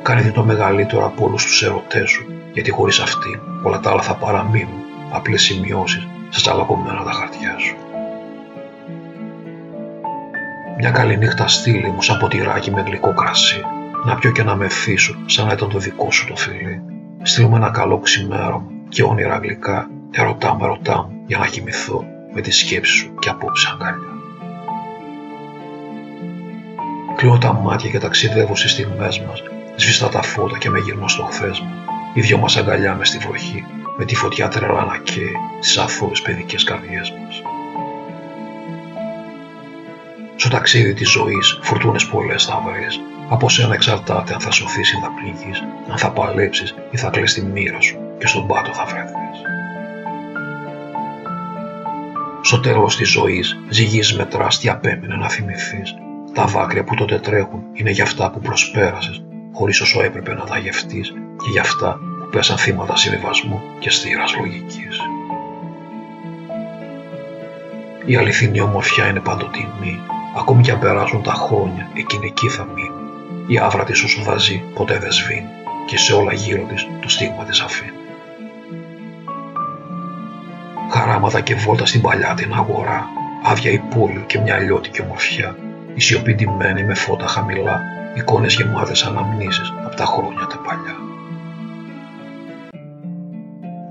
[0.02, 4.14] Κάνε το μεγαλύτερο από όλους τους ερωτές σου, γιατί χωρίς αυτή όλα τα άλλα θα
[4.14, 7.91] παραμείνουν απλές σημειώσεις στα τσαλακωμένα τα χαρτιά σου.
[10.78, 13.64] Μια καλή νύχτα στείλει μου σαν ποτηράκι με γλυκό κρασί
[14.04, 16.82] να πιω και να με θύσω σαν να ήταν το δικό σου το φιλί.
[17.22, 22.04] Στείλουμε ένα καλό ξημέρωμα και όνειρα γλυκά, ερωτά με ρωτά μου για να κοιμηθώ
[22.34, 24.10] με τη σκέψη σου και απόψε αγκαλιά.
[27.16, 29.42] Κλείνω τα μάτια και ταξιδεύω στις στιγμές μας,
[29.76, 31.70] σβηστά τα φώτα και με γυρνώ στο χθες μου.
[32.14, 33.64] Οι δυο μας αγκαλιά μες στη βροχή,
[33.96, 37.42] με τη φωτιά τρελά να καίει στις αθώες παιδικές καρδιές μας.
[40.36, 44.96] Στο ταξίδι της ζωής φουρτούνες πολλές θα βρεις, Από σένα εξαρτάται αν θα σωθείς ή
[44.96, 48.84] θα πληγείς, αν θα παλέψεις ή θα κλαις τη μοίρα σου και στον πάτο θα
[48.84, 49.38] βρεθείς.
[52.42, 54.28] Στο τέλος της ζωής ζυγείς με
[54.60, 55.94] τι απέμεινε να θυμηθείς.
[56.34, 60.58] Τα δάκρυα που τότε τρέχουν είναι για αυτά που προσπέρασες, χωρίς όσο έπρεπε να τα
[60.58, 61.12] γευτείς
[61.44, 65.00] και για αυτά που πέσαν θύματα συμβιβασμού και στήρας λογικής.
[68.04, 70.00] Η αληθινή ομορφιά είναι παντοτινή,
[70.36, 73.00] ακόμη κι αν περάσουν τα χρόνια, εκείνη εκεί θα μείνει.
[73.46, 75.48] Η άβρα της όσο βάζει ποτέ δεν σβήνει
[75.86, 77.96] και σε όλα γύρω της το στίγμα της αφήνει.
[80.90, 83.06] Χαράματα και βόλτα στην παλιά την αγορά,
[83.42, 85.56] άδεια η πόλη και μια αλλιώτικη ομορφιά,
[85.94, 87.80] η σιωπή ντυμένη με φώτα χαμηλά,
[88.14, 90.96] εικόνες γεμάτες αναμνήσεις από τα χρόνια τα παλιά.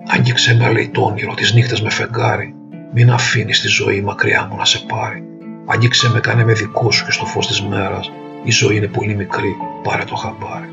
[0.07, 2.55] Άγγιξε με λέει το όνειρο τις νύχτες με φεγγάρι,
[2.93, 5.30] μην αφήνεις τη ζωή μακριά μου να σε πάρει.
[5.65, 8.11] Άγγιξε με κάνε με δικό σου και στο φως της μέρας,
[8.43, 10.69] η ζωή είναι πολύ μικρή, πάρε το χαμπάρι.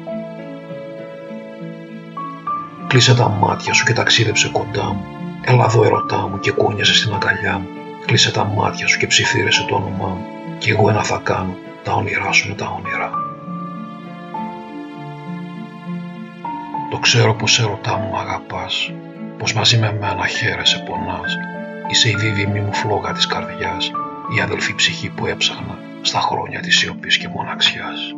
[2.87, 5.05] Κλείσε τα μάτια σου και ταξίδεψε κοντά μου.
[5.41, 7.69] Έλα εδώ ερωτά μου και κούνιασε στην αγκαλιά μου.
[8.07, 10.27] Κλείσε τα μάτια σου και ψιθύρεσε το όνομά μου.
[10.59, 13.11] Κι εγώ ένα θα κάνω, τα όνειρά σου με τα όνειρά.
[16.91, 18.93] Το ξέρω πως ερωτά μου αγαπάς,
[19.39, 21.37] πως μαζί με μένα χαίρεσαι πονάς.
[21.91, 23.91] Είσαι η δίδυμη μου φλόγα της καρδιάς,
[24.37, 28.15] η αδελφή ψυχή που έψαχνα στα χρόνια της σιωπής και μοναξιάς.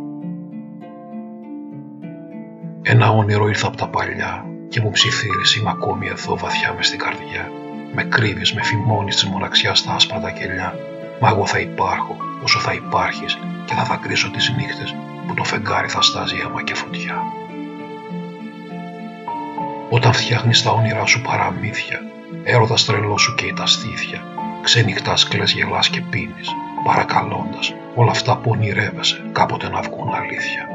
[2.82, 6.98] Ένα όνειρο ήρθα από τα παλιά και μου ψιθύρισε είμαι ακόμη εδώ βαθιά μες στην
[6.98, 7.50] καρδιά.
[7.94, 10.78] Με κρύβεις, με φημώνεις της μοναξιάς στα άσπρα τα κελιά.
[11.20, 14.94] Μα εγώ θα υπάρχω όσο θα υπάρχεις και θα δακρύσω τις νύχτες
[15.26, 17.22] που το φεγγάρι θα στάζει αίμα και φωτιά.
[19.90, 22.00] Όταν φτιάχνεις τα όνειρά σου παραμύθια,
[22.44, 24.24] έρωτας τρελό σου καίει τα στήθια,
[24.62, 26.50] ξενυχτάς, κλαις, γελάς και πίνεις,
[26.84, 30.68] παρακαλώντας όλα αυτά που ονειρεύεσαι κάποτε να βγουν αλήθεια.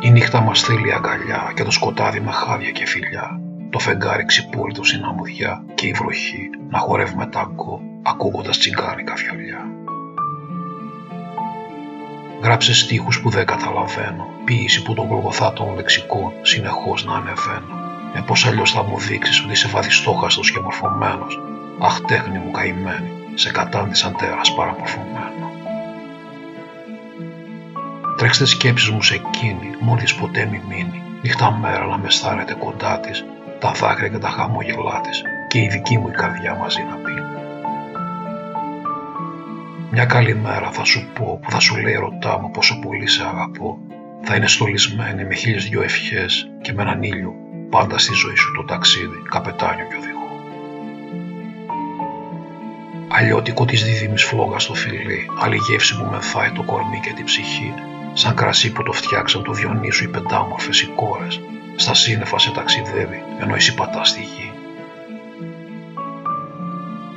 [0.00, 4.84] Η νύχτα μας θέλει αγκαλιά και το σκοτάδι με χάδια και φιλιά, το φεγγάρι ξυπόλυτο
[4.84, 9.66] στην αμμουδιά και η βροχή να χορεύουμε τάγκο ακούγοντας τσιγκάνικα βιολιά.
[12.42, 17.85] Γράψε στίχους που δεν καταλαβαίνω, ποίηση που τον γολγοθά των λεξικών συνεχώς να ανεβαίνω.
[18.14, 21.40] Ε, πώς αλλιώς θα μου δείξεις ότι είσαι βαδιστόχαστος και μορφωμένος;
[21.78, 25.50] Αχ τέχνη μου καημένη, σε κατάντησαν τέρας παραμορφωμένο.
[28.16, 33.00] Τρέξτε σκέψεις μου σε εκείνη, μόλις ποτέ μη μείνει, νύχτα μέρα να με στάρετε κοντά
[33.00, 33.24] της,
[33.58, 37.12] τα δάκρυα και τα χαμόγελά της και η δική μου η καρδιά μαζί να πει.
[39.90, 43.22] Μια καλή μέρα θα σου πω που θα σου λέει ρωτά μου πόσο πολύ σε
[43.22, 43.78] αγαπώ.
[44.22, 47.34] Θα είναι στολισμένη με χίλιες δυο ευχές και με έναν ήλιο
[47.70, 50.14] πάντα στη ζωή σου το ταξίδι, καπετάνιο και οδηγό.
[53.08, 57.74] Αλλιώτικο της δίδυμης φλόγας στο φιλί, άλλη γεύση μου μεθάει το κορμί και την ψυχή,
[58.12, 61.40] σαν κρασί που το φτιάξαν το Διονύσου οι πεντάμορφες οι κόρες,
[61.76, 64.52] στα σύννεφα σε ταξιδεύει ενώ εσύ πατάς στη γη.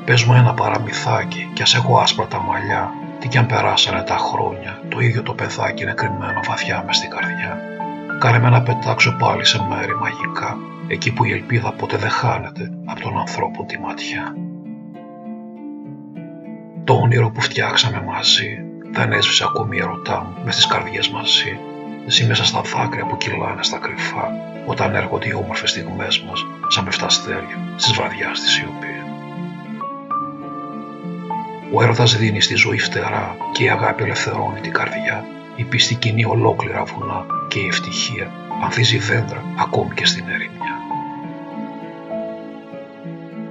[0.06, 4.18] Πες μου ένα παραμυθάκι κι ας έχω άσπρα τα μαλλιά, τι κι αν περάσανε τα
[4.18, 7.79] χρόνια, το ίδιο το παιδάκι είναι κρυμμένο βαθιά μες στην καρδιά.
[8.20, 10.58] Κάνε με να πετάξω πάλι σε μέρη μαγικά,
[10.88, 14.36] εκεί που η ελπίδα ποτέ δεν χάνεται από τον ανθρώπο τη ματιά.
[16.84, 21.60] Το όνειρο που φτιάξαμε μαζί δεν έσβησε ακόμη η ερωτά μου μες στις καρδιές μαζί.
[22.08, 24.32] Εσύ μέσα στα δάκρυα που κυλάνε στα κρυφά,
[24.66, 28.94] όταν έρχονται οι όμορφες στιγμές μας, σαν με φταστέρια, στις βραδιάς στη σιωπή.
[31.74, 35.26] Ο έρωτας δίνει στη ζωή φτερά και η αγάπη ελευθερώνει την καρδιά.
[35.60, 38.32] Η πίστη κινεί ολόκληρα βουνά και η ευτυχία
[38.64, 40.76] ανθίζει δέντρα ακόμη και στην ερημιά.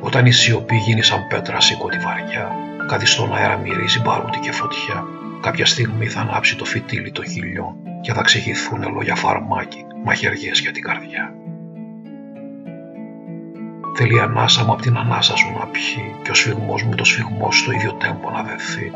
[0.00, 2.56] Όταν η σιωπή γίνει σαν πέτρα σήκωτη βαριά,
[2.88, 5.04] κάτι στον αέρα μυρίζει μπαρούτι και φωτιά,
[5.40, 10.72] κάποια στιγμή θα ανάψει το φυτίλι το χιλιό και θα ξεχυθούν λόγια φαρμάκι, μαχαιριές για
[10.72, 11.34] την καρδιά.
[13.94, 17.52] Θέλει ανάσα μου απ' την ανάσα σου να πιει και ο σφιγμός μου το σφιγμό
[17.52, 18.92] στο ίδιο τέμπο να δεθεί.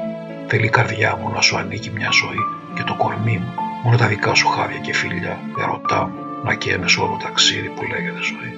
[0.47, 4.07] Θέλει η καρδιά μου να σου ανήκει μια ζωή και το κορμί μου μόνο τα
[4.07, 6.15] δικά σου χάδια και φιλιά, ερωτά μου,
[6.45, 8.53] να καίμε σε όλο ταξίδι που λέγεται ζωή.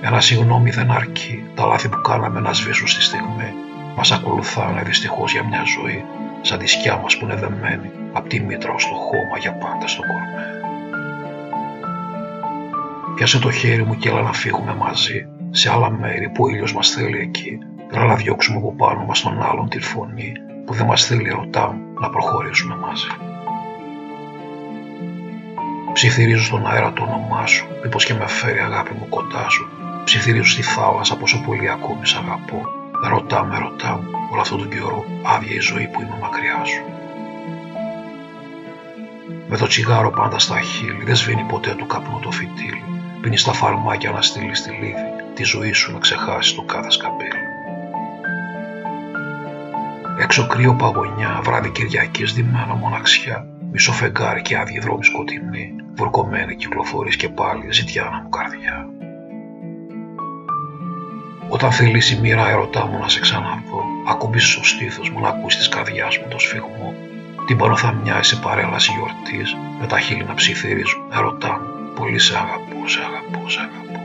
[0.00, 3.54] Ένα συγγνώμη δεν αρκεί, τα λάθη που κάναμε να σβήσουν στη στιγμή.
[3.96, 6.04] Μας ακολουθάνε δυστυχώς για μια ζωή,
[6.40, 9.86] σαν τη σκιά μας που είναι δεμένη, απ' τη μήτρα ως το χώμα για πάντα
[9.86, 10.58] στο κορμί.
[13.14, 16.74] Πιάσε το χέρι μου και έλα να φύγουμε μαζί, σε άλλα μέρη που ο ήλιος
[16.74, 17.58] μας θέλει εκεί.
[17.92, 20.32] Έλα να διώξουμε από πάνω μας τον άλλον τη φωνή
[20.64, 23.08] που δεν μας θέλει ρωτά να προχωρήσουμε μαζί.
[25.92, 29.68] Ψιθυρίζω στον αέρα το όνομά σου, μήπως και με φέρει αγάπη μου κοντά σου.
[30.04, 32.62] Ψιθυρίζω στη θάλασσα πόσο πολύ ακόμη σ' αγαπώ.
[33.08, 36.82] Ρωτά με, ρωτά μου, όλο αυτόν τον καιρό άδεια η ζωή που είμαι μακριά σου.
[39.48, 42.84] Με το τσιγάρο πάντα στα χείλη, δεν σβήνει ποτέ του καπνού το φυτίλι.
[43.20, 47.39] Πίνεις τα φαρμάκια να στείλεις στη λίδη, τη ζωή σου να ξεχάσεις το κάθε σκαπέλι.
[50.22, 57.16] Έξω κρύο παγωνιά, βράδυ Κυριακής διμένα μοναξιά, μισό φεγγάρι και άδειοι δρόμοι σκοτεινοί, βουρκωμένη κυκλοφορείς
[57.16, 58.88] και πάλι, ζητιάνα μου καρδιά.
[61.48, 65.58] Όταν θελήσει η μοίρα ερωτά μου να σε ξαναδώ, ακούμπησε στο στήθος μου να ακούσει
[65.58, 66.94] της καρδιάς μου το σφιγμό.
[67.46, 72.18] Την πάνω θα μοιάζει σε παρέλαση γιορτής, με τα χείλη να ψιθυρίζουν, ερωτά μου, πολύ
[72.18, 74.00] σε αγαπώ, σε αγαπώ, σε αγαπώ.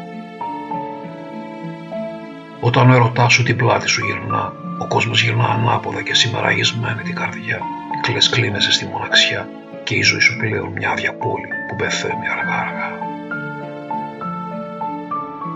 [2.59, 7.01] Όταν ο ερωτάς σου την πλάτη σου γυρνά, ο κόσμος γυρνά ανάποδα και σήμερα αγισμένη
[7.01, 7.59] την καρδιά.
[8.01, 9.49] Κλες κλείνεσαι στη μοναξιά
[9.83, 12.97] και η ζωή σου πλέον μια άδεια πόλη που πεθαίνει αργά αργά.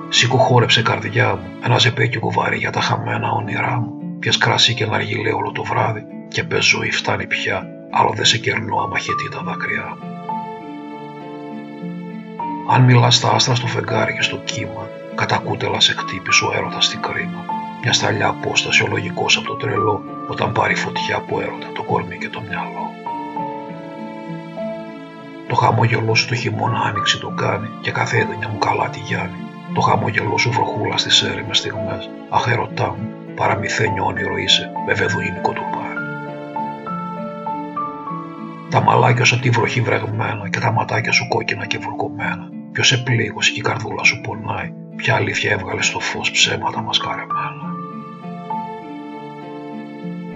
[0.09, 3.93] Σήκω χόρεψε καρδιά μου, ένα ζεπέκι βαρύ για τα χαμένα όνειρά μου.
[4.19, 8.37] Πιες κρασί και ναργιλέ όλο το βράδυ και πες ζωή φτάνει πια, άλλο δεν σε
[8.37, 8.97] κερνώ άμα
[9.31, 10.07] τα δάκρυά μου.
[12.71, 17.01] Αν μιλάς στα άστρα στο φεγγάρι και στο κύμα, κατακούτελα σε χτύπησε ο έρωτας στην
[17.01, 21.83] κρίμα μια σταλιά απόσταση ο λογικός από το τρελό όταν πάρει φωτιά από έρωτα το
[21.83, 22.91] κορμί και το μυαλό.
[25.47, 29.43] Το χαμόγελό σου το χειμώνα άνοιξη το κάνει και κάθε έντονια μου καλά τη γιάνει.
[29.73, 35.51] Το χαμόγελό σου βροχούλα στις έρημες στιγμές, αχ ερωτά μου, παραμυθένιο όνειρο είσαι, με βεδουίνικο
[35.51, 35.99] του πάρει.
[38.69, 42.49] Τα μαλάκια σου από τη βροχή βρεγμένα και τα ματάκια σου κόκκινα και βουρκωμένα.
[42.71, 47.68] Ποιος σε πλήγωσε και η καρδούλα σου πονάει, ποια αλήθεια έβγαλες στο φως ψέματα μασκαρεμένα.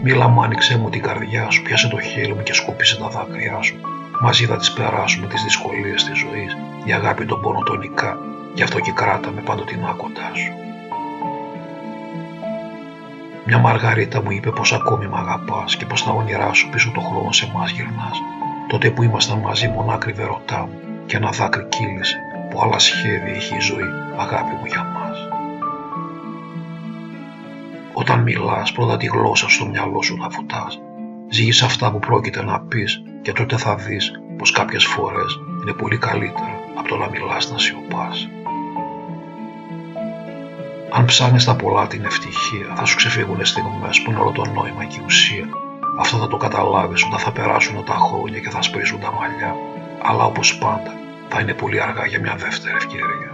[0.06, 3.62] Μίλα μου, άνοιξε μου την καρδιά σου, πιάσε το χέρι μου και σκούπισε τα δάκρυά
[3.62, 3.76] σου.
[4.22, 8.18] Μαζί θα τις περάσουμε τις δυσκολίες της ζωής, η αγάπη των πόνο τονικά,
[8.54, 10.52] γι' αυτό και κράτα με πάντοτινά κοντά σου.
[13.46, 17.00] Μια Μαργαρίτα μου είπε πως ακόμη μ' αγαπάς και πως τα όνειρά σου πίσω το
[17.00, 18.18] χρόνο σε μας γυρνάς.
[18.68, 22.18] Τότε που ήμασταν μαζί μονάκρι βερωτά μου και ένα δάκρυ κύλησε
[22.50, 25.03] που άλλα σχέδια είχε η ζωή, αγάπη μου για μας.
[27.94, 30.82] Όταν μιλάς, πρώτα τη γλώσσα στο μυαλό σου να βουτάς.
[31.30, 35.98] Ζήγεις αυτά που πρόκειται να πεις και τότε θα δεις πως κάποιες φορές είναι πολύ
[35.98, 38.30] καλύτερα από το να μιλάς να σιωπάς.
[40.92, 44.86] Αν ψάχνεις τα πολλά την ευτυχία, θα σου ξεφύγουν στιγμές που είναι όλο το νόημα
[44.86, 45.46] και η ουσία.
[46.00, 49.56] Αυτό θα το καταλάβεις όταν θα περάσουν τα χρόνια και θα σπρίζουν τα μαλλιά.
[50.02, 50.94] Αλλά όπως πάντα,
[51.30, 53.33] θα είναι πολύ αργά για μια δεύτερη ευκαιρία.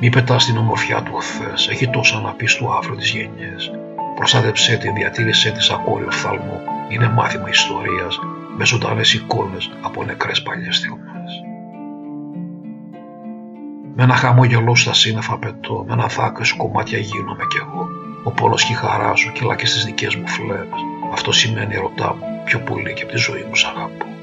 [0.00, 3.70] Μη πετάς την ομορφιά του χθε, έχει τόσα να πεις στο αύριο τις γενιές.
[4.14, 6.60] Προστάτεψέ την, διατήρησέ τη ακόριο φθαλμό.
[6.88, 8.18] Είναι μάθημα ιστορίας
[8.56, 11.30] με ζωντανές εικόνες από νεκρές παλιές στιγμές.
[13.94, 17.88] Με ένα χαμόγελό στα σύννεφα πετώ, με ένα δάκρυς σου κομμάτια γίνομαι κι εγώ.
[18.24, 20.80] Ο πόλος και η χαρά σου κυλά και στις δικές μου φλέβες.
[21.12, 24.17] Αυτό σημαίνει ρωτά μου πιο πολύ και από τη ζωή μου σ' αγαπώ.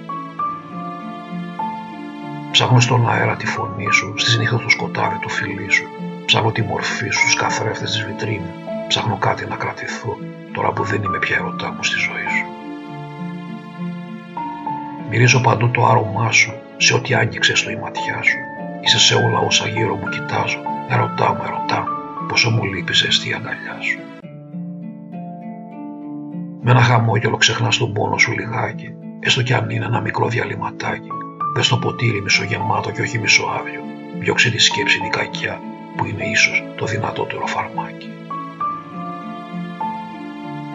[2.55, 5.85] Ψάχνω στον αέρα τη φωνή σου, στη νύχτα το σκοτάδι του φιλί σου.
[6.25, 8.55] Ψάχνω τη μορφή σου, στους καθρέφτες της βιτρίνας.
[8.87, 10.17] Ψάχνω κάτι να κρατηθώ,
[10.53, 12.45] τώρα που δεν είμαι πια ερωτά μου στη ζωή σου.
[15.09, 18.37] Μυρίζω παντού το άρωμά σου, σε ό,τι άνοιξε στο η ματιά σου.
[18.81, 20.59] Είσαι σε όλα όσα γύρω μου κοιτάζω.
[20.89, 23.99] Ερωτά μου, ερωτά μου, πόσο μου λείπεις ζεστή αγκαλιά σου.
[26.61, 31.09] Με ένα χαμόγελο ξεχνάς τον πόνο σου λιγάκι, έστω κι αν είναι ένα μικρό διαλυματάκι,
[31.55, 33.81] Δε στο ποτήρι μισογεμάτο και όχι μισοάδιο.
[34.19, 35.61] Διώξε τη σκέψη την κακιά
[35.95, 38.09] που είναι ίσως το δυνατότερο φαρμάκι.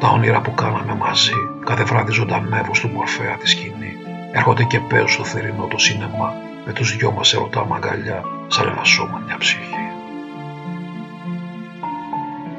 [0.00, 1.32] Τα όνειρα που κάναμε μαζί
[1.64, 3.96] κάθε βράδυ ζωντανεύουν στο μορφέα της σκηνή.
[4.32, 6.34] Έρχονται και παίζουν στο θερινό το σίνεμα
[6.66, 9.88] με τους δυο μας ερωτά μαγκαλιά σαν ένα σώμα μια ψυχή.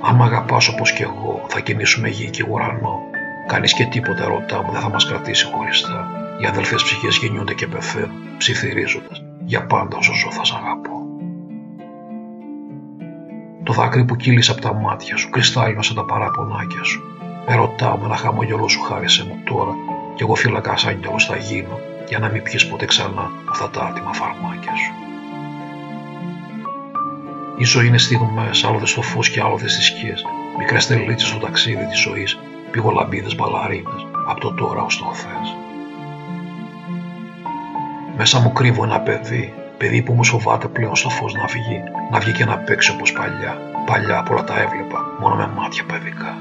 [0.02, 3.02] Αν μ' αγαπάς όπως κι εγώ θα κινήσουμε γη και ουρανό.
[3.48, 7.68] Κανείς και τίποτα ρωτά μου δεν θα μας κρατήσει χωριστά οι αδελφές ψυχές γεννιούνται και
[7.68, 11.06] πεθαίνουν, ψιθυρίζοντας για πάντα όσο ζω θα σ' αγαπώ.
[13.64, 17.02] Το δάκρυ που κύλησε από τα μάτια σου κρυστάλλινωσε τα παραπονάκια σου.
[17.46, 19.72] Ερωτάω με ένα χαμογελό σου χάρισε μου τώρα
[20.16, 23.82] κι εγώ φύλακα σαν άγγελος θα γίνω για να μην πιεις ποτέ ξανά αυτά τα
[23.82, 24.94] άτιμα φαρμάκια σου.
[27.58, 30.26] Η ζωή είναι στιγμές, άλλοτε στο φως και άλλοτε στις σκιές,
[30.58, 32.40] μικρές τελίτσες στο ταξίδι της ζωής,
[32.72, 35.56] πηγολαμπίδες μπαλαρίνες, από το τώρα ως το χθες.
[38.18, 42.20] Μέσα μου κρύβω ένα παιδί, παιδί που μου σοβάται πλέον στο φως να βγει, να
[42.20, 43.58] βγει και να παίξει όπως παλιά.
[43.86, 46.38] Παλιά από όλα τα έβλεπα, μόνο με μάτια παιδικά.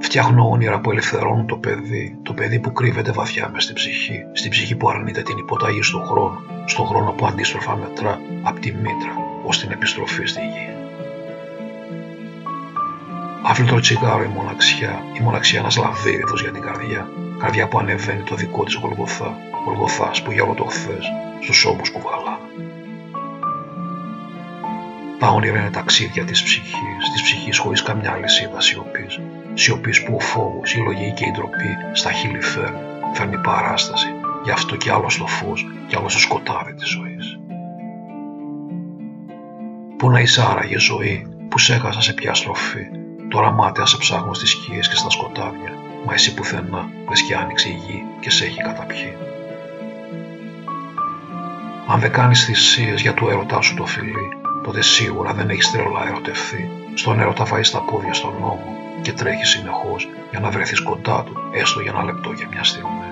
[0.00, 4.50] Φτιάχνω όνειρα που ελευθερώνουν το παιδί, το παιδί που κρύβεται βαθιά μες στην ψυχή, στην
[4.50, 9.12] ψυχή που αρνείται την υποταγή στον χρόνο, στον χρόνο που αντίστροφα μετρά από τη μήτρα
[9.44, 10.68] ως την επιστροφή στη γη.
[13.42, 17.08] Άφιλτρο τσιγάρο η μοναξιά, η μοναξιά ένας λαβύριδος για την καρδιά.
[17.38, 19.36] Καρδιά που ανεβαίνει το δικό της γολγοθά.
[19.64, 21.04] Γολγοθάς που για όλο το χθες
[21.40, 22.38] στους ώμους κουβαλά.
[25.18, 29.20] Τα όνειρα είναι ταξίδια της ψυχής, της ψυχής χωρίς καμιά λυσίδα σιωπής.
[29.54, 32.78] Σιωπής που ο φόβος, η λογική και η ντροπή στα χείλη φέρνει,
[33.12, 34.08] φέρνει παράσταση.
[34.44, 37.38] Γι' αυτό κι άλλο στο φως, κι άλλο στο σκοτάδι της ζωής.
[39.96, 42.86] Πού να είσαι άραγε ζωή, που σε έχασα σε ποια στροφή.
[43.28, 45.77] Τώρα μάτια σε ψάχνω στις σκιές και στα σκοτάδια.
[46.08, 49.16] Μα εσύ πουθενά, λες και άνοιξε η γη και σε έχει καταπιεί.
[51.86, 54.28] Αν δεν κάνεις θυσίες για το έρωτά σου το φιλί,
[54.64, 56.70] τότε σίγουρα δεν έχεις τρελά ερωτευθεί.
[56.94, 61.32] Στον έρωτα βάζεις τα πόδια στον νόμο και τρέχεις συνεχώς για να βρεθείς κοντά του,
[61.52, 63.10] έστω για ένα λεπτό για μια στιγμή.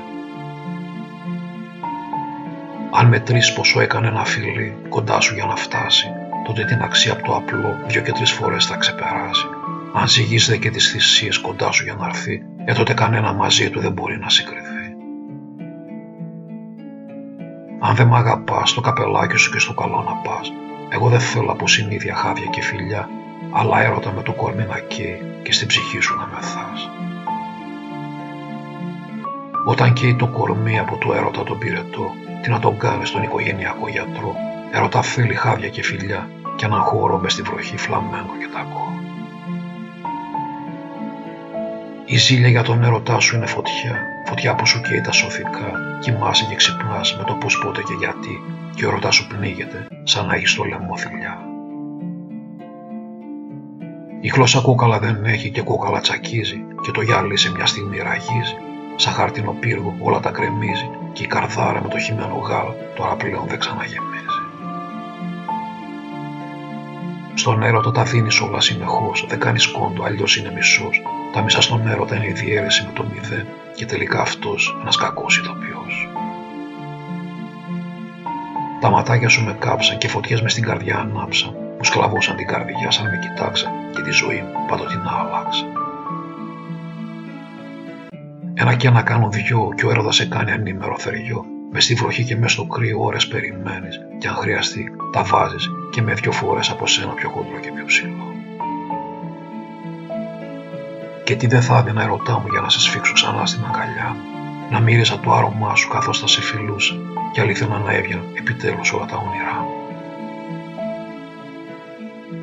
[2.90, 6.06] Αν μετρήσεις πόσο έκανε ένα φιλί κοντά σου για να φτάσει,
[6.46, 9.46] τότε την αξία από το απλό δύο και τρεις φορές θα ξεπεράσει.
[9.94, 13.80] Αν ζυγίζεται και τις θυσίες κοντά σου για να έρθει, ε τότε κανένα μαζί του
[13.80, 14.64] δεν μπορεί να συγκριθεί.
[17.80, 20.52] Αν δεν μ' αγαπάς, στο καπελάκι σου και στο καλό να πας,
[20.88, 23.08] εγώ δεν θέλω από συνήθεια χάδια και φιλιά,
[23.52, 26.90] αλλά έρωτα με το κορμί να καίει και στην ψυχή σου να μεθάς.
[29.64, 33.88] Όταν καίει το κορμί από το έρωτα τον πυρετό, τι να τον κάνεις στον οικογενειακό
[33.88, 34.34] γιατρό,
[34.70, 39.05] έρωτα φίλοι χάδια και φιλιά και έναν χώρο μες στη βροχή φλαμμένο και τακό.
[42.08, 46.44] Η ζήλια για τον έρωτά σου είναι φωτιά, φωτιά που σου καίει τα σωθικά, κοιμάσαι
[46.48, 48.42] και ξυπνάς με το πώς πότε και γιατί
[48.74, 51.38] και ο ρωτά σου πνίγεται σαν να έχεις το λαιμό θηλιά.
[54.20, 58.56] Η γλώσσα κόκαλα δεν έχει και κόκαλα τσακίζει και το γυαλί σε μια στιγμή ραγίζει.
[58.96, 63.44] Σαν χάρτινο πύργο όλα τα κρεμίζει και η καρδάρα με το χειμένο γάλα τώρα πλέον
[63.48, 64.35] δεν ξαναγεμίζει.
[67.38, 71.02] Στον έρωτα τα δίνει όλα συνεχώς, δεν κάνεις κόντο, αλλιώς είναι μισός.
[71.32, 75.38] Τα μισά στον έρωτα είναι η διαίρεση με το μηδέν και τελικά αυτός ένας κακός
[75.38, 76.08] ηθοποιός.
[78.80, 81.50] Τα ματάκια σου με κάψαν και φωτιές μες στην καρδιά ανάψαν.
[81.50, 85.68] Μου σκλαβώσαν την καρδιά σαν να με κοιτάξαν και τη ζωή μου παντοτινά αλλάξαν.
[88.54, 91.55] Ένα και ένα κάνω δυο και ο έρωτας σε κάνει ανήμερο θεριό.
[91.72, 96.02] Μες στη βροχή και μες στο κρύο ώρες περιμένεις και αν χρειαστεί τα βάζεις και
[96.02, 98.34] με δυο φορές από σένα πιο χοντρό και πιο ψηλό.
[101.24, 104.20] Και τι δεν θα έδινα ερωτά μου για να σε σφίξω ξανά στην αγκαλιά μου.
[104.70, 106.94] Να μύριζα το άρωμά σου καθώς θα σε φιλούσα
[107.32, 109.74] και αλήθινα να έβγαιναν επιτέλους όλα τα όνειρά μου.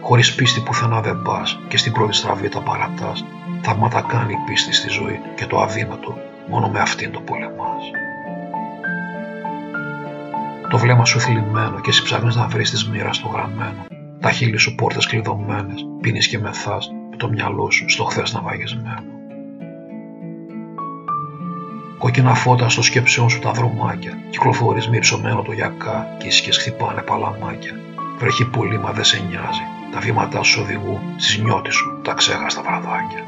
[0.01, 3.25] Χωρίς πίστη πουθενά δεν πας και στην πρώτη στραβή τα παρατάς.
[3.61, 6.17] Θαύματα κάνει η πίστη στη ζωή και το αδύνατο
[6.47, 7.83] μόνο με αυτήν το πολεμάς.
[10.73, 13.85] Το βλέμμα σου θλιμμένο και εσύ ψάχνεις να βρεις της μοίρα στο γραμμένο.
[14.19, 18.41] Τα χείλη σου πόρτες κλειδωμένες, πίνεις και μεθάς με το μυαλό σου στο χθες να
[18.41, 19.03] βαγισμένο.
[21.97, 24.17] Κόκκινα φώτα στο σκέψεών σου τα δρομάκια.
[24.29, 27.79] Κυκλοφορείς με υψωμένο το γιακά και οι χτυπάνε παλαμάκια.
[28.17, 29.63] Βρέχει πολύ μα δεν σε νοιάζει.
[29.91, 33.23] Τα βήματά σου οδηγούν στις νιώτη σου τα ξέχαστα βραδάκια.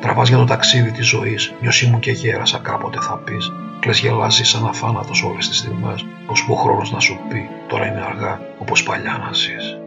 [0.00, 3.52] Τραβάς για το ταξίδι της ζωής, νιώσι μου και γέρασα κάποτε θα πεις.
[3.80, 8.04] Κλε γελάζει σαν αθάνατος όλες τις στιγμές, ώσπου ο χρόνος να σου πει τώρα είναι
[8.08, 9.78] αργά όπως παλιά να ζεις.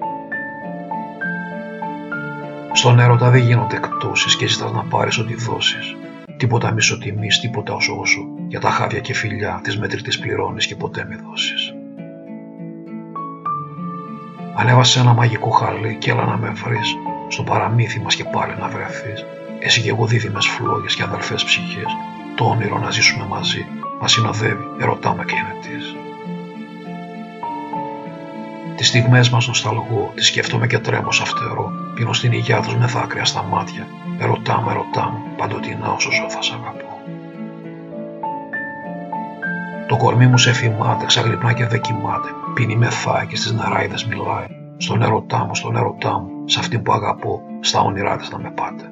[2.72, 5.96] Στον έρωτα δεν γίνονται εκτόσεις και ζητάς να πάρεις ό,τι δώσεις.
[6.38, 8.22] Τίποτα μισοτιμή, τίποτα όσο όσο.
[8.48, 11.74] Για τα χάδια και φιλιά τη μετρητή πληρώνεις και ποτέ μη δώσεις.
[14.56, 16.96] Ανέβασε ένα μαγικό χαλί και έλα να με βρεις.
[17.28, 19.26] Στο παραμύθι μας και πάλι να βρεθείς.
[19.60, 21.92] Εσύ και εγώ δίδυμες φλόγες και αδελφές ψυχές.
[22.36, 23.66] Το όνειρο να ζήσουμε μαζί.
[24.02, 26.08] Μα συνοδεύει, ερωτάμε και είναι τη.
[28.76, 31.72] Τις στιγμές μας νοσταλγώ, τις σκέφτομαι και τρέμω σαν φτερό.
[31.96, 33.88] Πίνω στην υγειά τους με δάκρυα στα μάτια.
[34.20, 37.02] Ερωτά με, ερωτά μου, παντοτινά όσο ζω θα σ' αγαπώ.
[39.88, 42.30] Το κορμί μου σε θυμάται, ξαγρυπνά και δεν κοιμάται.
[42.54, 44.46] Πίνει με φάει και στις νεράιδες μιλάει.
[44.78, 48.52] Στον ερωτά μου, στον ερωτά μου, σε αυτή που αγαπώ, στα όνειρά της να με
[48.52, 48.92] πάτε.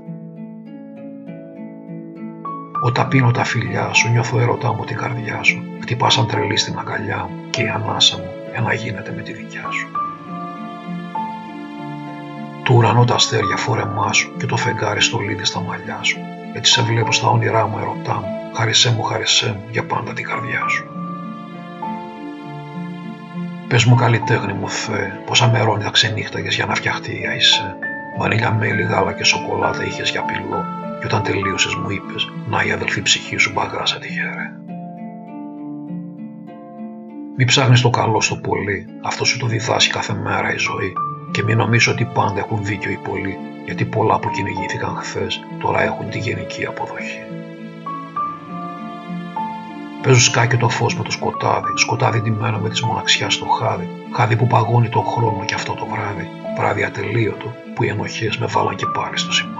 [2.88, 5.63] Όταν πίνω τα φιλιά σου, νιώθω ερωτά μου την καρδιά σου.
[5.81, 9.65] Χτυπάς σαν τρελή στην αγκαλιά μου και η ανάσα μου ένα γίνεται με τη δικιά
[9.71, 9.88] σου.
[12.63, 16.17] Του ουρανό τα αστέρια φόρεμά σου και το φεγγάρι στο λίδι στα μαλλιά σου.
[16.53, 18.53] Έτσι σε βλέπω στα όνειρά μου, ερωτά μου.
[18.53, 20.85] Χάρισέ μου, χάρισέ μου για πάντα την καρδιά σου.
[23.67, 27.75] Πες μου καλλιτέχνη μου Θεέ, πόσα μερόνια ξενύχταγες για να φτιαχτεί η Αϊσέ.
[28.17, 32.72] Βανίλια μέλι, γάλα και σοκολάτα είχες για πυλό και όταν τελείωσες μου είπες «Να η
[32.72, 34.52] αδελφή ψυχή σου μπαγάσα τη χαίρε».
[37.38, 40.93] Μη ψάχνεις το καλό στο πολύ, αυτό σου το διδάσκει κάθε μέρα η ζωή
[41.32, 45.84] Και μην νομίζω ότι πάντα έχουν δίκιο οι πολλοί, γιατί πολλά που κυνηγήθηκαν χθες τώρα
[45.84, 47.20] έχουν τη γενική αποδοχή.
[50.02, 54.36] Παίζω σκάκι το φως με το σκοτάδι, σκοτάδι ντυμένο με τη μοναξιάς στο χάδι, χάδι
[54.36, 58.76] που παγώνει τον χρόνο και αυτό το βράδυ, βράδυ ατελείωτο που οι ενοχές με βάλαν
[58.76, 59.57] και πάλι στο σημάδι.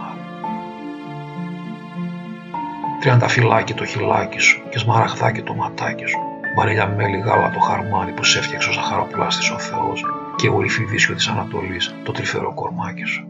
[3.00, 6.18] Τριανταφυλάκι το χυλάκι σου και σμαραχδάκι το ματάκι σου,
[6.56, 11.16] Μαρίλια μέλι γάλα το χαρμάνι που σε έφτιαξε ο ζαχαροπλάστης ο Θεός και ο ρηφιδίσιο
[11.16, 13.28] της Ανατολής το τρυφερό κορμάκι σου.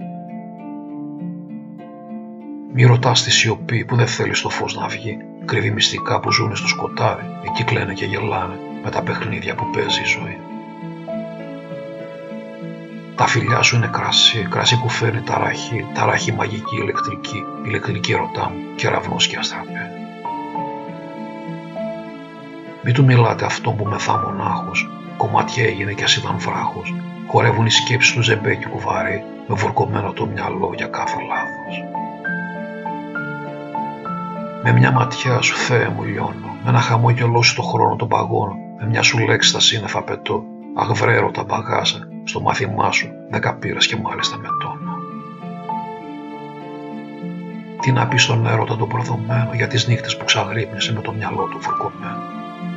[2.73, 6.55] Μη ρωτάς τη σιωπή που δεν θέλεις το φως να βγει, κρύβει μυστικά που ζουνε
[6.55, 10.46] στο σκοτάδι, εκεί κλαίνε και γελάνε με τα παιχνίδια που παίζει η ζωή.
[13.17, 18.75] Τα φιλιά σου είναι κρασί, κρασί που φέρνει ταραχή, ταραχή μαγική ηλεκτρική, ηλεκτρική ερωτά μου,
[18.75, 19.91] κεραυνός και αστραπέ.
[22.83, 26.93] Μη του μιλάτε αυτό που μεθά μονάχος, κομμάτια έγινε κι ας ήταν βράχος,
[27.27, 31.83] χορεύουν οι σκέψεις του ζεμπέκι κουβάρι, με βουρκωμένο το μυαλό για κάθε λάθος.
[34.63, 38.55] Με μια ματιά σου Θεέ μου λιώνω, με ένα χαμόγελό σου το χρόνο τον παγώνω,
[38.79, 40.43] με μια σου λέξη στα σύννεφα πετώ,
[40.75, 40.91] αχ
[41.31, 44.97] τα μπαγάζα, στο μάθημά σου δέκα πήρες και μάλιστα με τόνο.
[47.81, 51.43] Τι να πεις στον έρωτα τον προδομένο για τις νύχτες που ξαγρύπνησε με το μυαλό
[51.43, 52.21] του φουρκωμένο;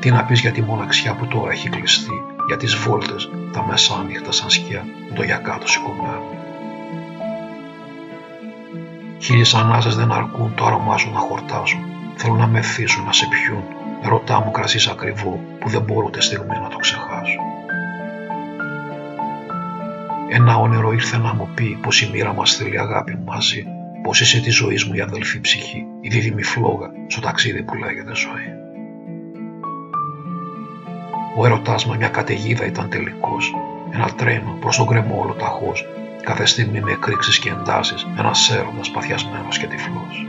[0.01, 4.33] Τι να πεις για τη μοναξιά που τώρα έχει κλειστεί, για τις βόλτες, τα μεσάνυχτα
[4.33, 6.23] σαν σκιά με το γιακάτο σηκωμένο;
[9.19, 11.81] Χίλιες ανάσες δεν αρκούν το άρωμά σου να χορτάσουν.
[12.15, 13.63] Θέλουν να με θύσουν, να σε πιούν.
[14.03, 17.10] Ρωτά μου κρασίς ακριβό που δεν μπορώ ούτε στιγμή να το ξεχάσω.
[20.33, 23.65] Ένα όνειρο ήρθε να μου πει πως η μοίρα μας θέλει αγάπη μαζί,
[24.03, 28.15] πως είσαι της ζωής μου η αδελφή ψυχή, η δίδυμη φλόγα στο ταξίδι που λέγεται
[28.15, 28.49] ζωή.
[31.37, 33.55] Ο ερωτάς με μια καταιγίδα ήταν τελικός,
[33.91, 35.87] ένα τρένο προς τον κρεμό όλο ταχώς,
[36.23, 40.27] κάθε στιγμή με εκρήξεις και εντάσεις, ένας έρωτας παθιασμένος και τυφλός.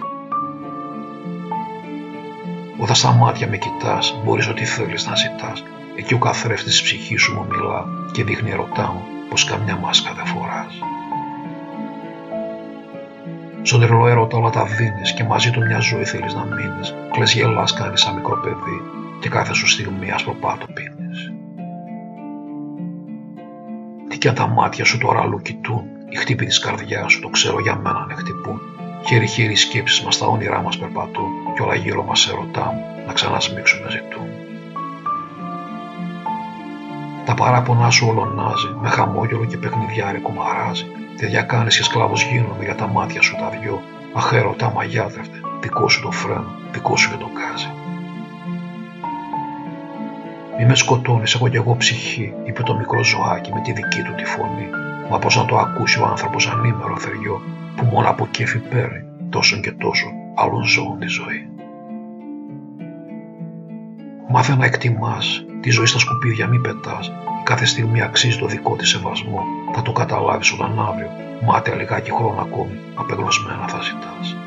[2.78, 5.64] Όταν στα μάτια με κοιτάς, μπορείς ό,τι θέλεις να ζητάς,
[5.95, 10.13] εκεί ο καθρέφτης της ψυχής σου μου μιλά και δείχνει ερωτά μου πως καμιά μάσκα
[10.13, 10.79] δεν φοράς.
[13.61, 16.95] Στον τρελό έρωτα όλα τα δίνεις και μαζί του μια ζωή θέλεις να μείνεις.
[17.11, 18.82] Κλαις γελάς κάνεις σαν μικρό παιδί
[19.19, 21.32] και κάθε σου στιγμή ασπροπάτο πίνεις.
[24.09, 27.29] Τι κι αν τα μάτια σου τώρα αλλού κοιτούν, οι χτύπη της καρδιάς σου το
[27.29, 28.61] ξέρω για μένα να χτυπούν.
[29.05, 32.73] Χέρι-χέρι οι σκέψεις μας, τα όνειρά μας περπατούν κι όλα γύρω μας ερωτά
[33.07, 34.40] να ξανασμίξουμε ζητούν.
[37.26, 40.86] Τα παράπονά σου ολονάζει, με χαμόγελο και παιχνιδιάρικο μαράζει.
[41.17, 43.82] Τέτοια κάνεις και σκλάβος γίνομαι για τα μάτια σου τα δυο.
[44.13, 47.72] Αχέρωτα μαγιάδευτε, δικό σου το φρένο, δικό σου και το κάζι.
[50.57, 54.15] Μη με σκοτώνεις, έχω κι εγώ ψυχή, είπε το μικρό ζωάκι με τη δική του
[54.15, 54.69] τη φωνή.
[55.09, 57.41] Μα πώς να το ακούσει ο άνθρωπος ανήμερο θεριό,
[57.76, 61.49] που μόνο από κέφι παίρνει, τόσο και τόσο, άλλων ζώων τη ζωή.
[64.30, 67.12] Μάθε να εκτιμάς, Τη ζωή στα σκουπίδια μη πετάς.
[67.43, 69.43] Κάθε στιγμή αξίζει το δικό της σεβασμό.
[69.74, 71.09] Θα το καταλάβεις όταν αύριο,
[71.45, 74.38] μάταια λιγάκι χρόνο ακόμη, απεγνωσμένα θα ζητάς.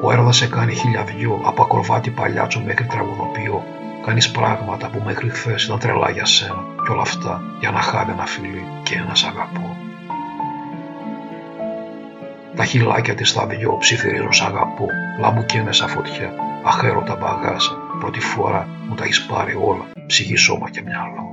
[0.00, 3.64] Ο έρωτα σε κάνει χιλιαδιό, από ακροβάτη παλιάτσο μέχρι τραγουδοποιό.
[4.04, 8.10] Κάνεις πράγματα που μέχρι χθες ήταν τρελά για σένα, και όλα αυτά για να χάδι
[8.10, 9.76] ένα φιλί και ένα αγαπώ.
[12.56, 14.86] Τα χυλάκια της στα δυο ψιθυρίζουν σ' αγαπώ,
[15.20, 16.32] λαμπουκένε σαν φωτιά,
[16.64, 21.24] αχέρωτα μπαγάσα, Πρώτη φορά μου τα έχεις πάρει όλα, ψυχή, σώμα και μυαλό.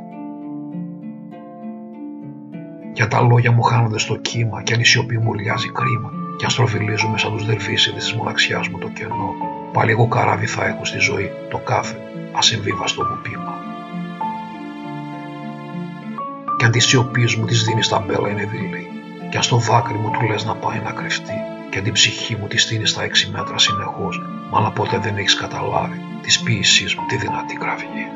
[2.94, 6.46] Για τα λόγια μου χάνονται στο κύμα και αν η σιωπή μου λιάζει κρίμα και
[6.46, 9.34] αν στροφιλίζουμε σαν τους δελφίσιδες της μοναξιάς μου το κενό,
[9.74, 11.98] πάλι εγώ καράβι θα έχω στη ζωή το κάθε
[12.32, 13.56] ασυμβίβαστο μου πείμα.
[16.58, 18.88] Κι αν τη σιωπή μου της δίνεις τα μπέλα είναι δειλή,
[19.30, 21.38] κι αν στο δάκρυ μου του λες να πάει να κρυφτεί,
[21.70, 24.22] και αν την ψυχή μου της στείνει στα έξι μέτρα συνεχώς,
[24.52, 28.08] αλλά ποτέ δεν έχεις καταλάβει της ποίησής μου τη δυνατή κραυγή.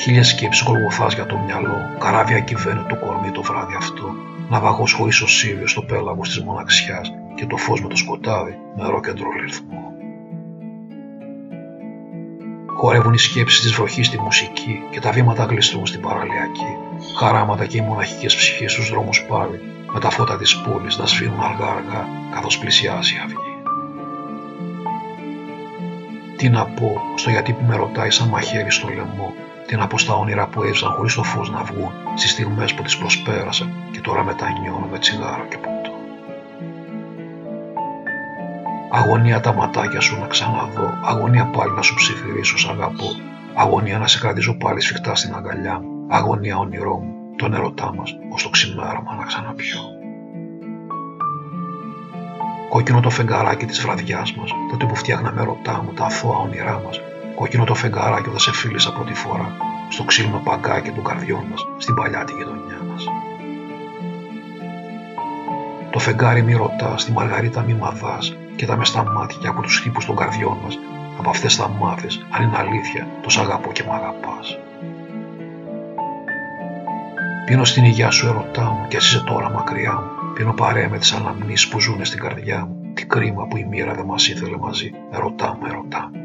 [0.00, 4.14] Χίλια σκέψεις κολγοθάς για το μυαλό, καράβια κυβαίνουν το κορμί το βράδυ αυτό,
[4.48, 9.12] ναυαγός χωρίς οσίβιο στο πέλαγος της μοναξιάς και το φως με το σκοτάδι, νερό και
[9.42, 9.92] ρυθμό.
[12.66, 16.76] Χορεύουν οι σκέψεις της βροχής στη μουσική και τα βήματα γλιστρούν στην παραλιακή.
[17.18, 19.60] Χαράματα και οι μοναχικές ψυχές στους δρόμους πάλι,
[19.92, 23.49] με τα φώτα της πόλης να σφύρουν αργά αργά καθώς πλησιάζει η αυγή.
[26.40, 29.34] Τι να πω στο γιατί που με ρωτάει σαν μαχαίρι στο λαιμό.
[29.66, 32.82] Τι να πω στα όνειρα που έζησαν χωρίς το φως να βγουν στις στιγμές που
[32.82, 35.90] τις προσπέρασα και τώρα μετανιώνω με τσιγάρο και ποτό.
[38.90, 43.06] Αγωνία τα ματάκια σου να ξαναδώ, αγωνία πάλι να σου ψιθυρίσω σ' αγαπώ.
[43.54, 46.06] Αγωνία να σε κρατήσω πάλι σφιχτά στην αγκαλιά μου.
[46.08, 49.99] Αγωνία όνειρό μου, τον ερωτά μας, ως το ξημέρωμα να ξαναπιώ.
[52.70, 57.00] Κόκκινο το φεγγαράκι της βραδιάς μας, τότε που φτιάχναμε ρωτά μου τα αθώα όνειρά μας.
[57.34, 59.56] Κόκκινο το φεγγαράκι όταν σε φίλησα πρώτη φορά,
[59.88, 63.04] στο ξύλινο παγκάκι των καρδιών μας, στην παλιά τη γειτονιά μας.
[65.90, 69.82] Το φεγγάρι μη ρωτά, στη μαργαρίτα μη μαδάς, και τα μες στα μάτια από τους
[69.82, 70.78] τύπου των καρδιών μας,
[71.18, 74.58] από αυτές θα μάθεις αν είναι αλήθεια, τος σ' αγαπώ και μ' αγαπάς.
[77.46, 80.09] Πίνω στην υγειά σου ερωτά μου κι εσύ είσαι τώρα μακριά μου.
[80.34, 82.92] Πίνω παρέα με τις αναμνήσεις που ζουν στην καρδιά μου.
[82.94, 84.92] Τι κρίμα που η μοίρα δεν μας ήθελε μαζί.
[85.10, 86.20] Ερωτά μου, ερωτά μου.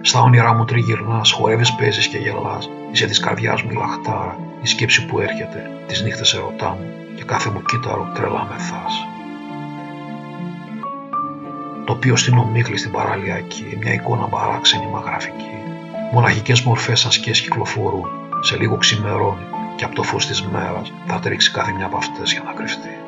[0.00, 2.70] Στα όνειρά μου τριγυρνάς, χορεύεις, παίζεις και γελάς.
[2.92, 7.24] Είσαι της καρδιάς μου η λαχτάρα, η σκέψη που έρχεται, τις νύχτες ερωτά μου και
[7.24, 9.06] κάθε μου κύτταρο τρελά μεθάς.
[11.84, 15.54] Τοπίο στην ομίχλη στην παραλιακή, μια εικόνα παράξενη μα γραφική.
[16.12, 18.08] Μοναχικές μορφές σαν σκιές κυκλοφορούν,
[18.40, 19.46] σε λίγο ξημερώνει
[19.76, 22.98] και από το φως της μέρας θα τρίξει κάθε μια από αυτές για να κρυφτεί.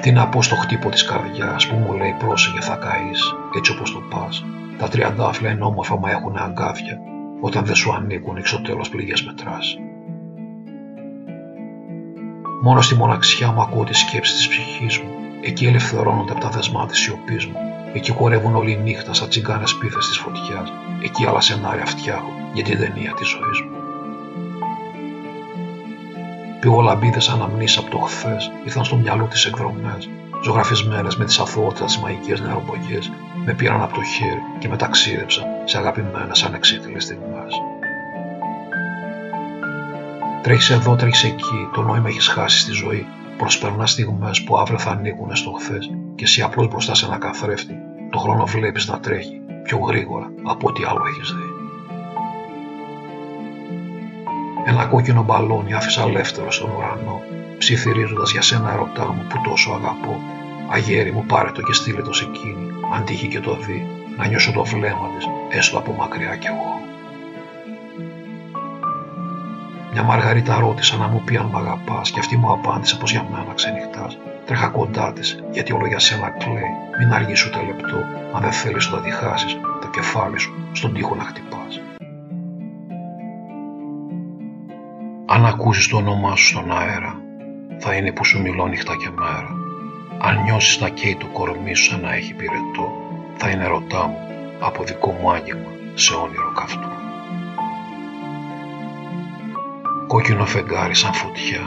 [0.00, 3.92] Τι να πω στο χτύπο της καρδιάς που μου λέει πρόσεχε θα καείς, έτσι όπως
[3.92, 4.44] το πας.
[4.78, 6.98] Τα τριαντάφυλλα είναι όμορφα μα έχουν αγκάθια,
[7.40, 9.78] όταν δεν σου ανήκουν εξ τέλος πληγές μετράς.
[12.62, 15.10] Μόνο στη μοναξιά μου ακούω τη σκέψη της ψυχής μου,
[15.42, 17.56] εκεί ελευθερώνονται από τα δεσμά της σιωπής μου,
[17.92, 20.72] εκεί χορεύουν όλη νύχτα σαν τσιγκάνες πίθες της φωτιάς,
[21.04, 23.76] εκεί άλλα σενάρια φτιάχνω για την ταινία της ζωής μου.
[26.60, 30.10] Πηγολαμπίδες αναμνήσεις από το χθες ήρθαν στο μυαλό της εκδρομές,
[30.44, 33.12] ζωγραφισμένες με τις αθωότητες μαγικές νεροπογιές,
[33.44, 37.54] με πήραν από το χέρι και με ταξίδεψαν σε αγαπημένες ανεξίτηλες στιγμές.
[40.42, 43.06] Τρέχεις εδώ, τρέχεις εκεί, το νόημα έχεις χάσει στη ζωή.
[43.36, 47.74] Προσπερνά στιγμές που αύριο θα ανήκουν στο χθες και εσύ απλώς μπροστά σε ένα καθρέφτη.
[48.12, 51.48] Το χρόνο βλέπεις να τρέχει πιο γρήγορα από ό,τι άλλο έχεις δει.
[54.64, 57.22] Ένα κόκκινο μπαλόνι άφησα ελεύθερο στον ουρανό,
[57.58, 60.20] ψιθυρίζοντας για σένα ερωτά μου που τόσο αγαπώ.
[60.68, 63.86] Αγέρι μου πάρε το και στείλε το σε εκείνη, αν τύχει και το δει,
[64.16, 66.80] να νιώσω το βλέμμα της, έστω από μακριά κι εγώ.
[69.92, 73.26] Μια Μαργαρίτα ρώτησα να μου πει αν μ' αγαπάς και αυτή μου απάντησε πως για
[73.30, 74.18] μένα ξενυχτάς.
[74.46, 76.72] Τρέχα κοντά της, γιατί όλο για σένα κλαίει.
[76.98, 77.96] Μην αργήσει ούτε λεπτό,
[78.32, 81.80] αν δεν θέλεις όταν τη χάσει, το κεφάλι σου στον τοίχο να χτυπάς.
[85.26, 87.20] Αν ακούσεις το όνομά σου στον αέρα,
[87.78, 89.50] θα είναι που σου μιλώ νύχτα και μέρα.
[90.18, 92.92] Αν νιώσεις να καίει το κορμί σου σαν να έχει πυρετό,
[93.36, 94.18] θα είναι ρωτά μου
[94.60, 96.90] από δικό μου άγγιγμα σε όνειρο καυτό.
[100.06, 101.60] Κόκκινο φεγγάρι σαν φωτιά,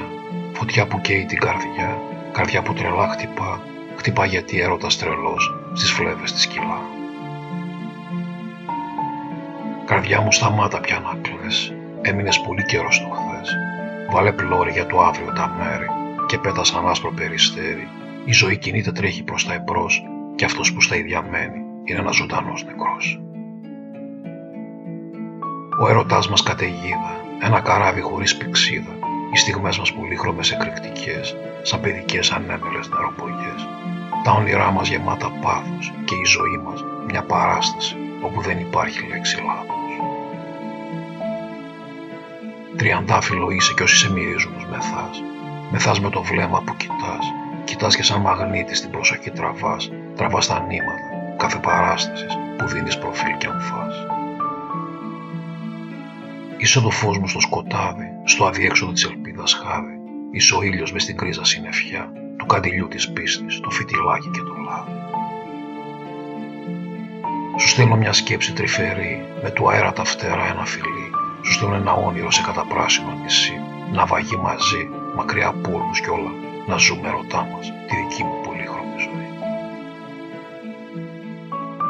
[0.53, 1.97] φωτιά που καίει την καρδιά,
[2.35, 3.61] καρδιά που τρελά χτυπά,
[3.95, 6.81] χτυπά γιατί έρωτας τρελός στις φλέβες της κιλά.
[9.85, 13.55] Καρδιά μου σταμάτα πια να κλαις, έμεινες πολύ καιρός στο χθες.
[14.11, 15.87] Βάλε πλώρη για το αύριο τα μέρη
[16.25, 17.87] και πέτα σαν άσπρο περιστέρι.
[18.25, 20.03] Η ζωή κινείται τρέχει προς τα εμπρός
[20.35, 23.19] και αυτός που στα ίδια μένει είναι ένας ζωντανός νεκρός.
[25.81, 32.31] Ο ερωτάς μας καταιγίδα, ένα καράβι χωρίς πηξίδα, οι στιγμές μας πολύχρωμες εκρηκτικές, σαν παιδικές
[32.31, 33.67] ανέμελες νεροπογιές.
[34.23, 39.37] Τα όνειρά μας γεμάτα πάθος και η ζωή μας μια παράσταση όπου δεν υπάρχει λέξη
[39.37, 39.75] λάθος.
[42.75, 45.23] Τριαντάφυλλο είσαι κι όσοι σε μυρίζουν μεθάς.
[45.71, 47.25] Μεθάς με το βλέμμα που κοιτάς.
[47.63, 49.91] Κοιτάς και σαν μαγνήτη στην προσοχή τραβάς.
[50.15, 53.95] Τραβάς τα νήματα κάθε παράστασης που δίνεις προφίλ και αμφάς.
[56.57, 59.99] Είσαι το φως μου στο σκοτάδι, στο αδιέξοδο της ελπίδας χάδι.
[60.31, 64.55] Είσαι ο ήλιος μες στην κρίζα συννεφιά του καντιλιού της πίστης, το φυτιλάκι και το
[64.65, 64.91] λάδι.
[67.59, 71.09] Σου στέλνω μια σκέψη τρυφερή, με του αέρα τα φτερά ένα φιλί
[71.45, 73.61] σου στέλνω ένα όνειρο σε καταπράσινο νησί,
[73.91, 76.31] να βαγεί μαζί, μακριά από όλους κι όλα,
[76.67, 79.29] να ζούμε ρωτά μας τη δική μου πολύχρωμη ζωή.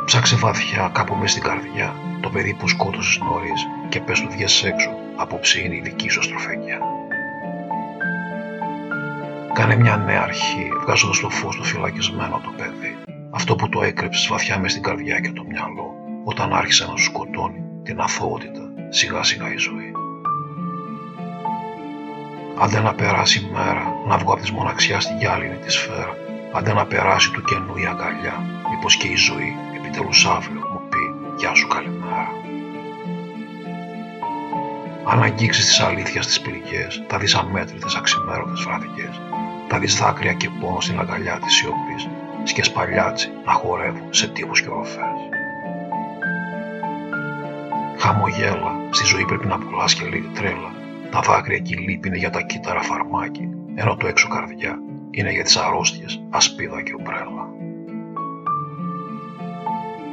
[0.06, 4.64] Ψάξε βαθιά κάπου μέσα στην καρδιά το παιδί που σκότωσες νωρίς και πες του βγες
[4.64, 6.80] έξω, απόψε είναι η δική σου αστροφέγγια.
[9.54, 12.98] Κάνε μια νέα αρχή, βγάζοντας το φως του φυλακισμένο το παιδί.
[13.32, 15.94] Αυτό που το έκρυψες βαθιά μέσα στην καρδιά και το μυαλό,
[16.24, 19.92] όταν άρχισε να σου σκοτώνει την αθωότητα σιγά σιγά η ζωή.
[22.60, 26.18] Άντε να περάσει η μέρα, να βγω από τη μοναξιά στη γυάλινη της σφαίρα.
[26.52, 30.98] Άντε να περάσει του κενού η αγκαλιά, μήπως και η ζωή επιτέλους αύριο μου πει
[31.38, 32.05] «Γεια σου καλημέρα».
[35.08, 39.22] Αν αγγίξεις τις αλήθειας τις πληγές, θα δεις αμέτρητες αξιμέρωτες βραδιές.
[39.68, 42.08] Θα δεις δάκρυα και πόνο στην αγκαλιά της σιωπής.
[42.44, 45.18] σκεσπαλιάτσι να χορεύουν σε τείχους και οροφές.
[47.98, 50.72] Χαμογέλα, στη ζωή πρέπει να πουλάς και λίγη τρέλα.
[51.12, 54.80] Τα δάκρυα και η λύπη είναι για τα κύτταρα φαρμάκι, ενώ το έξω καρδιά
[55.12, 57.48] είναι για τις αρρώστιες, ασπίδα και ομπρέλα.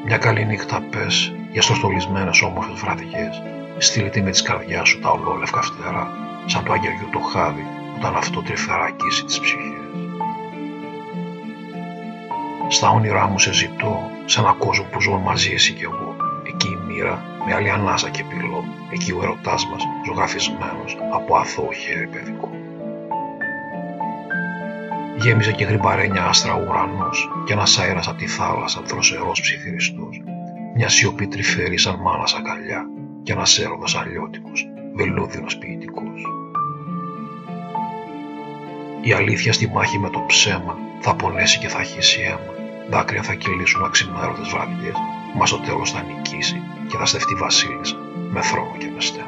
[0.05, 3.43] Μια καλή νύχτα πες για στοστολισμένες όμορφες βραδιές,
[3.83, 6.11] στείλτε με της καρδιάς σου τα ολόλευκα φτερά,
[6.47, 9.71] σαν το αγγελιού το χάδι όταν αυτό τρυφερακίσει τις ψυχές.
[12.69, 16.69] Στα όνειρά μου σε ζητώ, σε ένα κόσμο που ζω μαζί εσύ κι εγώ, εκεί
[16.69, 22.07] η μοίρα με άλλη ανάσα και πυλό, εκεί ο ερωτάς μας ζωγραφισμένος από αθώο χέρι
[22.07, 22.51] παιδικό.
[25.17, 30.23] Γέμιζε και γρυμπαρένια άστρα ο ουρανός και ένας αέρας από τη θάλασσα δροσερός ψιθυριστός,
[30.75, 32.92] μια σιωπή τρυφερή σαν μάνας αγκαλιά
[33.23, 36.23] και ένας έρωτας αλλιώτικος, βελούδινος ποιητικός.
[39.01, 42.53] Η αλήθεια στη μάχη με το ψέμα θα πονέσει και θα χύσει αίμα.
[42.91, 44.97] Δάκρυα θα κυλήσουν αξιμέρωτες βραδιές,
[45.35, 47.97] μα στο τέλος θα νικήσει και θα στεφτεί βασίλισσα
[48.31, 49.27] με θρόνο και με στέμα.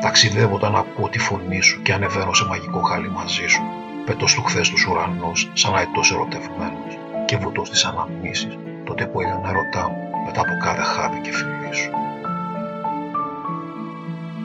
[0.00, 3.62] Ταξιδεύω όταν ακούω τη φωνή σου και ανεβαίνω σε μαγικό χάλι μαζί σου.
[4.04, 9.48] Πετώ στο χθες τους ουρανούς σαν αετός ερωτευμένος και βουτώ στι αναμνήσεις τότε που έλειωνα
[9.48, 11.90] ερωτά μου μετά από κάθε χάδι και φιλί σου.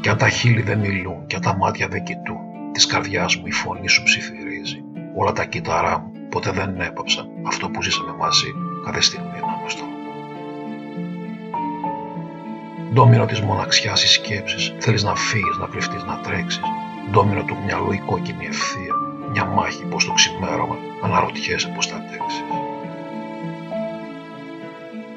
[0.02, 2.38] Κι αν τα χείλη δεν μιλούν και αν τα μάτια δεν κοιτούν,
[2.72, 4.84] της καρδιάς μου η φωνή σου ψιθυρίζει.
[5.16, 8.54] Όλα τα κύτταρά μου ποτέ δεν έπαψαν αυτό που ζήσαμε μαζί
[8.86, 9.84] κάθε στιγμή να με στο.
[12.94, 16.62] Ντόμινο της μοναξιάς οι σκέψει, θέλεις να φύγεις, να κρυφτεί, να τρέξεις.
[17.12, 18.94] Ντόμινο του μυαλού η κόκκινη ευθεία,
[19.32, 22.44] μια μάχη πως το ξημέρωμα αναρωτιέσαι πώ θα αντέξεις.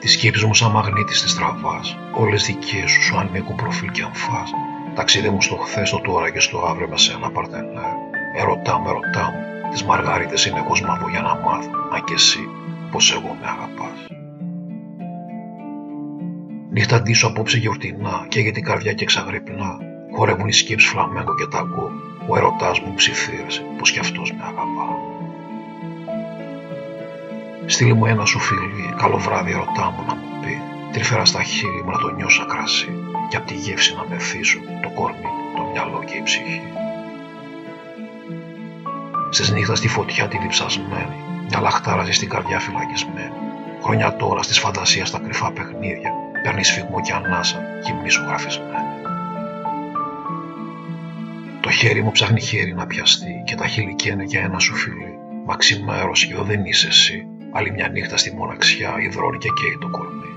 [0.03, 4.51] Τη σκέψη μου σαν μαγνήτης της τραβάς, όλες δικές σου σου ανήκουν προφίλ και αμφάς.
[4.95, 7.95] Ταξίδε μου στο χθες, το τώρα και στο αύριο με σένα παρτενέρ.
[8.37, 12.49] Ερωτά με, ερωτά μου, τις μαργαρίτες είναι κοσμαβό για να μάθω, αν και εσύ,
[12.91, 14.07] πως εγώ με αγαπάς.
[16.71, 19.79] Νύχτα αντίσου απόψε γιορτινά και για την καρδιά και εξαγρυπνά.
[20.17, 21.91] Χορεύουν οι σκέψει φλαμέγκο και ταγκό.
[22.29, 25.12] Ο ερωτάς μου ψιθύρασε πως κι αυτός με αγαπά.
[27.67, 30.61] Στείλε μου ένα σου φίλι, καλό βράδυ ερωτά μου να μου πει.
[30.93, 32.93] Τρυφέρα στα χείλη μου να το νιώσω κρασί
[33.29, 36.63] και απ' τη γεύση να με θύσω το κορμί, το μυαλό και η ψυχή.
[39.31, 41.17] Στις νύχτα στη φωτιά τη διψασμένη,
[41.49, 43.33] μια λαχτάραζε στην καρδιά φυλακισμένη.
[43.83, 46.13] Χρόνια τώρα στις φαντασίες στα κρυφά παιχνίδια,
[46.43, 48.93] παίρνει σφιγμό και ανάσα, γυμνή γραφισμένη.
[51.61, 55.19] Το χέρι μου ψάχνει χέρι να πιαστεί και τα χείλη καίνε για ένα σου φίλι.
[55.47, 59.79] Μα ξημέρωσε και εδώ δεν είσαι εσύ, άλλη μια νύχτα στη μοναξιά υδρώνει και καίει
[59.81, 60.33] το κορμί.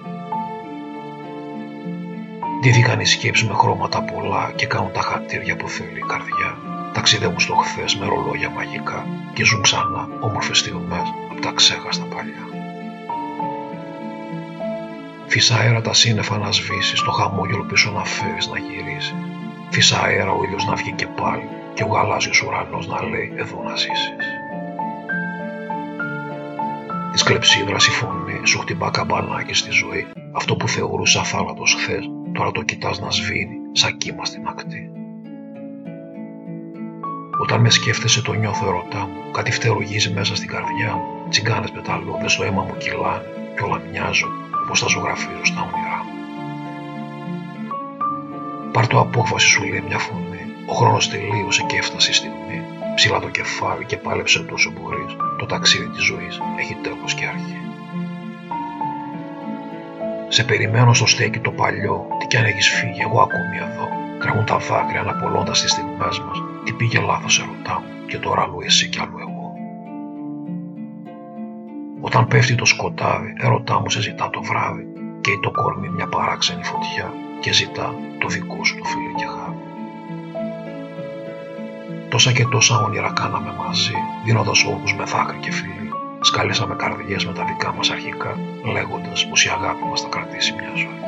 [2.62, 6.58] Ντύθηκαν οι σκέψεις με χρώματα πολλά και κάνουν τα χατήρια που θέλει η καρδιά.
[6.94, 12.46] Ταξιδεύουν στο χθες με ρολόγια μαγικά και ζουν ξανά όμορφες στιγμές από τα ξέχαστα παλιά.
[15.28, 19.16] Φύσα αέρα τα σύννεφα να σβήσεις, το χαμόγελο πίσω να φέρεις να γυρίσεις.
[19.70, 23.64] Φύσα αέρα ο ήλιος να βγει και πάλι και ο γαλάζιος ουρανός να λέει εδώ
[23.64, 24.25] να ζήσεις.
[27.26, 30.08] Τη κλεψίδρα η φωνή σου χτυπά καμπανάκι στη ζωή.
[30.32, 34.92] Αυτό που θεωρούσα θάλατο χθες, τώρα το κοιτάς να σβήνει σαν κύμα στην ακτή.
[37.42, 42.32] Όταν με σκέφτεσαι το νιώθω ερωτά μου, κάτι φτερουγίζει μέσα στην καρδιά μου, τσιγκάνες μεταλλούδες
[42.32, 43.24] στο αίμα μου κυλάνε
[43.56, 44.32] και όλα μοιάζουν
[44.68, 46.14] πως θα ζωγραφίζω στα όνειρά μου.
[48.72, 50.44] Πάρ το απόφαση σου λέει μια φωνή.
[50.66, 52.75] Ο χρόνος τελείωσε και έφτασε η στιγμή.
[52.96, 55.16] Ψηλά το κεφάλι και πάλεψε τόσο μπορείς.
[55.38, 57.60] Το ταξίδι της ζωής έχει τέλος και αρχή.
[60.28, 63.88] Σε περιμένω στο στέκι το παλιό, τι κι αν έχεις φύγει, εγώ ακόμη εδώ.
[64.20, 66.44] Τρέχουν τα δάκρυα αναπολώντας τις στιγμές μας.
[66.64, 69.54] Τι πήγε λάθος ερωτά μου και τώρα αλλού εσύ κι αλλού εγώ.
[72.02, 74.88] Όταν πέφτει το σκοτάδι, ερωτά μου σε ζητά το βράδυ
[75.22, 79.55] και το κόρμι μια παράξενη φωτιά και ζητά το δικό σου το φίλο και χάρη.
[82.16, 83.94] Τόσα και τόσα όνειρα κάναμε μαζί,
[84.26, 85.90] δίνοντας όρκους με δάκρυ και φίλοι.
[86.22, 88.38] Σκάλεσαμε καρδιές με τα δικά μας αρχικά,
[88.74, 91.00] λέγοντας πως η αγάπη μας θα κρατήσει μια ζωή.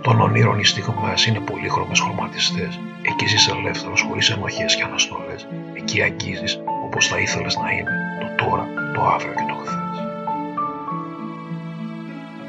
[0.00, 2.80] Των ονείρων οι στιγμές είναι πολύχρωμες χρωματιστές.
[3.02, 5.46] Εκεί ζεις ελεύθερος χωρίς ενοχές και αναστολές.
[5.74, 9.96] Εκεί αγγίζεις όπως θα ήθελες να είναι τώρα, το αύριο και το χθες.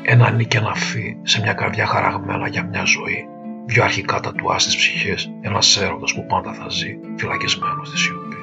[0.02, 3.26] Ένα νι και ένα φύ σε μια καρδιά χαραγμένα για μια ζωή,
[3.72, 8.36] δυο αρχικά τα του στις ψυχές, ένας έρωτας που πάντα θα ζει, φυλακισμένος στη σιωπή.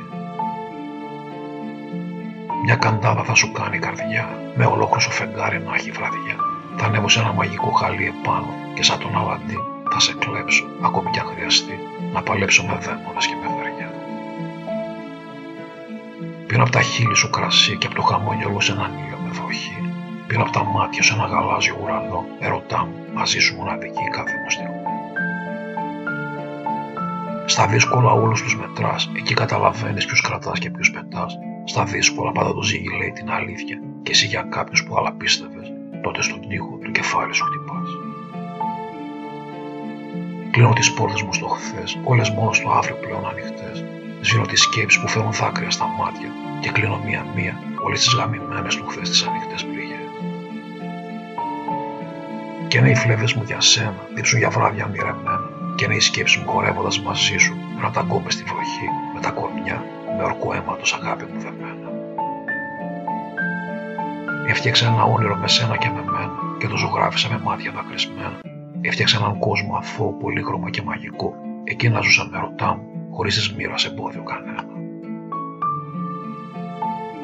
[2.65, 6.37] Μια καντάδα θα σου κάνει καρδιά, με ολόκληρο φεγγάρι να έχει βραδιά.
[6.77, 9.59] Θα ανέβω σε ένα μαγικό χαλί επάνω και σαν τον Αλαντί
[9.93, 11.79] θα σε κλέψω, ακόμη κι αν χρειαστεί,
[12.13, 13.49] να παλέψω με δαίμονες και με
[16.47, 19.79] Πίνω από τα χείλη σου κρασί και από το χαμόγελο σε έναν ήλιο με βροχή.
[20.27, 24.51] Πίνω από τα μάτια σε ένα γαλάζιο ουρανό, ερωτά μου, μαζί σου μοναδική κάθε μου
[24.51, 24.78] στιγμή.
[27.49, 31.39] Στα δύσκολα όλου τους μετράς, εκεί καταλαβαίνεις ποιους κρατάς και ποιους πετάς.
[31.65, 35.63] Στα δύσκολα πάντα το ζύγι λέει την αλήθεια, και εσύ για κάποιους που άλλα πίστευε,
[36.03, 37.89] τότε στον τοίχο του κεφάλι σου χτυπάς.
[40.51, 43.85] Κλείνω τις πόρτες μου στο χθες, όλες μόνο στο αύριο πλέον ανοιχτές.
[44.21, 46.31] Σβήνω τις σκέψεις που φέρουν δάκρυα στα μάτια
[46.61, 47.55] και κλείνω μία-μία
[47.85, 50.09] όλες τις γαμημένες του χθες τις ανοιχτές πληγές.
[52.69, 55.48] Και είναι οι φλέβες μου για σένα, δίψουν για βράδια μοιρεμένα,
[55.79, 59.31] και είναι οι σκέψει μου χορεύοντας μαζί σου, να τα κόμπε στη βροχή, με τα
[59.31, 59.85] κορμιά,
[60.17, 61.89] με ορκό αίματο αγάπη μου δεμένα.
[64.47, 68.41] Έφτιαξε ένα όνειρο με σένα και με μένα και το ζωγράφισα με μάτια δακρυσμένα.
[68.81, 71.35] Έφτιαξε έναν κόσμο αθώο, πολύχρωμο και μαγικό.
[71.65, 74.65] Εκεί να ζούσα με ρωτά μου, χωρίς της μοίρας εμπόδιο κανένα.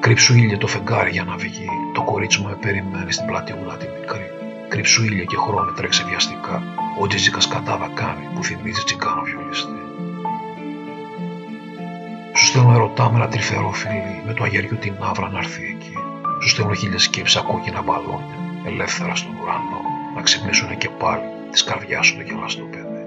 [0.01, 3.87] Κρύψου ήλιο το φεγγάρι για να βγει, το κορίτσι μου με περιμένει στην πλατιούλα τη
[4.01, 4.44] μικρή.
[4.75, 6.63] Κρύψου ήλιο και χρόνο τρέξε βιαστικά,
[7.01, 9.83] ό,τι ζει κασκαντάδα κάνει που θυμίζει τσιγκάνο βιολιστή.
[12.37, 15.97] Σου στέλνω ερωτά με ένα τρυφερό φιλί, με το αγεριού την άβρα να έρθει εκεί.
[16.41, 19.81] Σου στέλνω χίλιες σκέψεις κόκκινα μπαλόνια, ελεύθερα στον ουρανό,
[20.15, 23.05] να ξυπνήσουν και πάλι τη καρδιάς σου το γελαστό παιδί.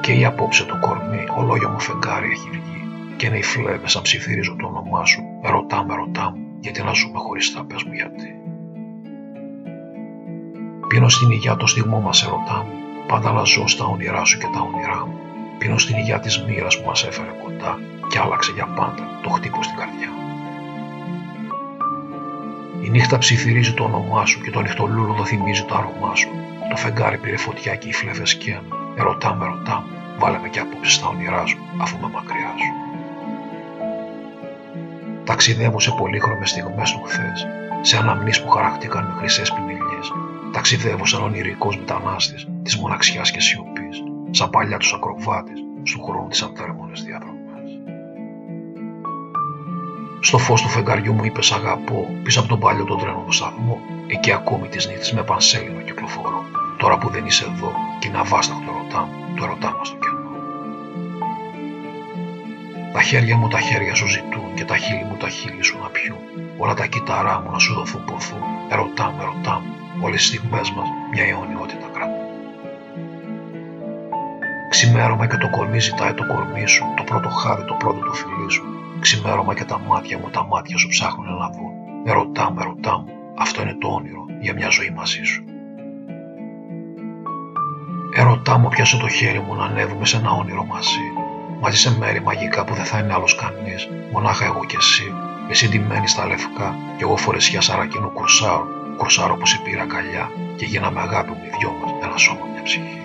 [0.00, 2.82] Και η απόψε το κορμί, ολόγιο μου φεγγάρι έχει βγει,
[3.16, 5.22] και είναι οι φλέβε σαν ψιθυρίζω το όνομά σου.
[5.42, 8.47] Με ρωτά, με ρωτά μου, γιατί να ζούμε χωριστά, πες μου γιατί.
[10.88, 12.72] Πίνω στην υγειά το στιγμό μας, ερωτά μου,
[13.06, 15.18] πάντα να ζω στα όνειρά σου και τα όνειρά μου.
[15.58, 17.78] Πίνω στην υγειά της μοίρα που μας έφερε κοντά
[18.08, 20.08] και άλλαξε για πάντα το χτύπο στην καρδιά.
[22.82, 26.28] Η νύχτα ψιθυρίζει το όνομά σου και το νυχτολούλουδο θυμίζει το άρωμά σου.
[26.70, 28.72] Το φεγγάρι πήρε φωτιά και οι φλέβες σκένουν.
[28.96, 29.84] Ερωτά με ρωτά
[30.18, 32.72] βάλε με και απόψε στα όνειρά σου, αφού με μακριά σου.
[35.24, 37.46] Ταξιδεύω σε πολύχρωμες στιγμές του χθες,
[37.80, 40.27] σε αναμνήσεις που χαρακτήκαν με χρυσές πινελιέ.
[40.52, 45.60] Ταξιδεύω σαν ονειρικός μετανάστης της μοναξιάς και σιωπής, σαν παλιά τους ακροβάτες
[45.92, 47.38] του χρόνου της αντέρμονε διαδρομέ.
[50.20, 54.32] Στο φως του φεγγαριού μου είπες αγαπώ, πίσω από τον παλιό τον τρένο σταθμό, εκεί
[54.32, 56.44] ακόμη τις νύχτες με πανσέλινο κυκλοφορώ.
[56.76, 60.18] Τώρα που δεν είσαι εδώ και είναι αβάσταχτο ρωτά, το ρωτά μας στο κενό.
[62.92, 65.88] Τα χέρια μου τα χέρια σου ζητούν και τα χείλη μου τα χείλη σου να
[65.88, 66.18] πιούν.
[66.56, 68.42] Όλα τα κύτταρά μου να σου δοθούν ποθούν.
[68.68, 72.26] Ερωτά με, ρωτά μου, όλες τις στιγμές μας μια αιωνιότητα κρατούν.
[74.70, 78.50] Ξημέρωμα και το κορμί ζητάει το κορμί σου, το πρώτο χάδι, το πρώτο το φιλί
[78.50, 78.64] σου.
[79.00, 81.72] Ξημέρωμα και τα μάτια μου, τα μάτια σου ψάχνουν να δουν.
[82.04, 85.42] Με ρωτά, με ρωτά μου, αυτό είναι το όνειρο για μια ζωή μαζί σου.
[88.14, 91.06] Ερωτά μου πιάσε το χέρι μου να ανέβουμε σε ένα όνειρο μαζί.
[91.60, 95.12] Μαζί σε μέρη μαγικά που δεν θα είναι άλλος κανείς, μονάχα εγώ και εσύ.
[95.48, 98.66] Εσύ ντυμένη στα λευκά, και εγώ φορεσιά σαρακίνου κουρσάρο,
[98.98, 100.24] κουρσάρο που σε πήρα καλιά
[100.56, 103.00] και γίναμε αγάπη μου οι δυο μας, ένα σώμα, μια ψυχή.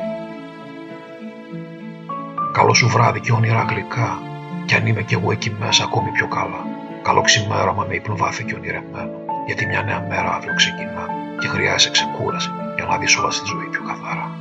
[2.57, 4.19] Καλό σου βράδυ και όνειρα γλυκά,
[4.65, 6.61] κι αν είμαι κι εγώ εκεί μέσα ακόμη πιο καλά.
[7.01, 11.05] Καλό ξημέρωμα με ύπνο βάθη και ονειρεμένο, γιατί μια νέα μέρα αύριο ξεκινά
[11.39, 14.31] και χρειάζεσαι ξεκούραση για να δεις όλα στη ζωή πιο καθαρά.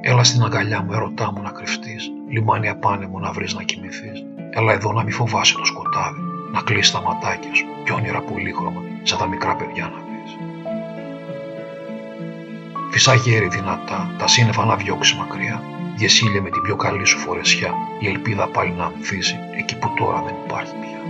[0.00, 4.24] Έλα στην αγκαλιά μου, ερωτά μου να κρυφτείς, λιμάνι απάνεμο να βρεις να κοιμηθείς.
[4.50, 6.20] Έλα εδώ να μη φοβάσαι το σκοτάδι,
[6.56, 10.20] να κλείσεις τα ματάκια σου και όνειρα πολύχρωμα σαν τα μικρά παιδιά να δει.
[12.90, 15.62] Φυσά γέρι δυνατά, τα σύννεφα να διώξει μακριά,
[15.96, 17.70] διεσύλλε με την πιο καλή σου φορεσιά,
[18.00, 21.00] η ελπίδα πάλι να ανθίσει εκεί που τώρα δεν υπάρχει πια.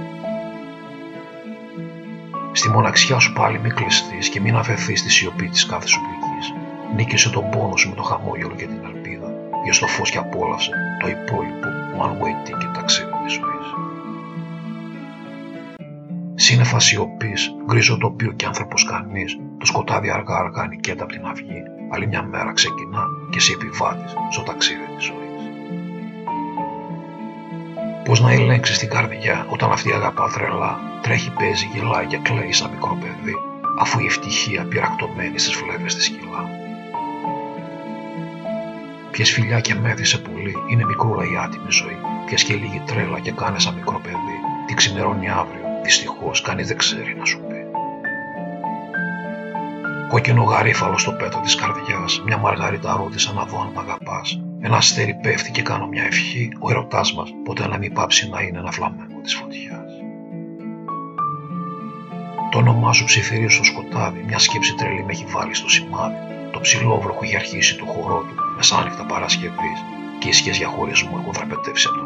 [2.53, 6.55] Στη μοναξιά σου πάλι μη κλειστείς και μην αφαιθείς στη σιωπή της κάθε σου πληγής.
[6.97, 9.29] Νίκησε τον πόνο σου με το χαμόγελο και την ελπίδα.
[9.65, 10.71] Για στο φω και απόλαυσε
[11.01, 11.69] το υπόλοιπο
[12.05, 13.56] one way ticket ταξίδι της ζωής.
[16.47, 19.25] Σύννεφας σιωπής, γκρίζο τοπίο και άνθρωπος κανεί,
[19.59, 21.63] το σκοτάδι αργά αργά νικέται από την αυγή.
[21.91, 25.45] Άλλη μια μέρα ξεκινά και σε επιβάτης στο ταξίδι της ζωής.
[28.05, 32.71] Πώς να ελέγξεις την καρδιά όταν αυτή αγαπά τρελά, τρέχει, παίζει, γελάει και κλαίει σαν
[32.71, 33.37] μικρό παιδί,
[33.79, 36.51] αφού η ευτυχία πειρακτωμένη στις φλέβες της κιλά.
[39.11, 41.99] Ποιες φιλιά και μέθησε πολύ, είναι μικρούλα η άτιμη ζωή.
[42.27, 46.77] Ποιες και λίγη τρέλα και κάνε σαν μικρό παιδί, τι ξημερώνει αύριο, δυστυχώς κανείς δεν
[46.77, 47.61] ξέρει να σου πει.
[50.09, 54.41] Κόκκινο γαρίφαλο στο πέτο της καρδιάς, μια μαργαρίτα ρώτησα να δω αν μ' αγαπάς.
[54.61, 58.41] Ένα αστέρι πέφτει και κάνω μια ευχή, ο ερωτάς μας ποτέ να μην πάψει να
[58.41, 59.93] είναι ένα φλαμέγκο της φωτιάς.
[62.51, 66.17] Το όνομά σου ψιθυρίζει στο σκοτάδι, μια σκέψη τρελή με έχει βάλει στο σημάδι.
[66.53, 69.79] Το ψηλόβροχο έχει αρχίσει το χορό του, μεσάνυχτα Παρασκευής,
[70.19, 72.06] και οι σχέσεις για χωρισμό έχουν δραπετεύσει από τον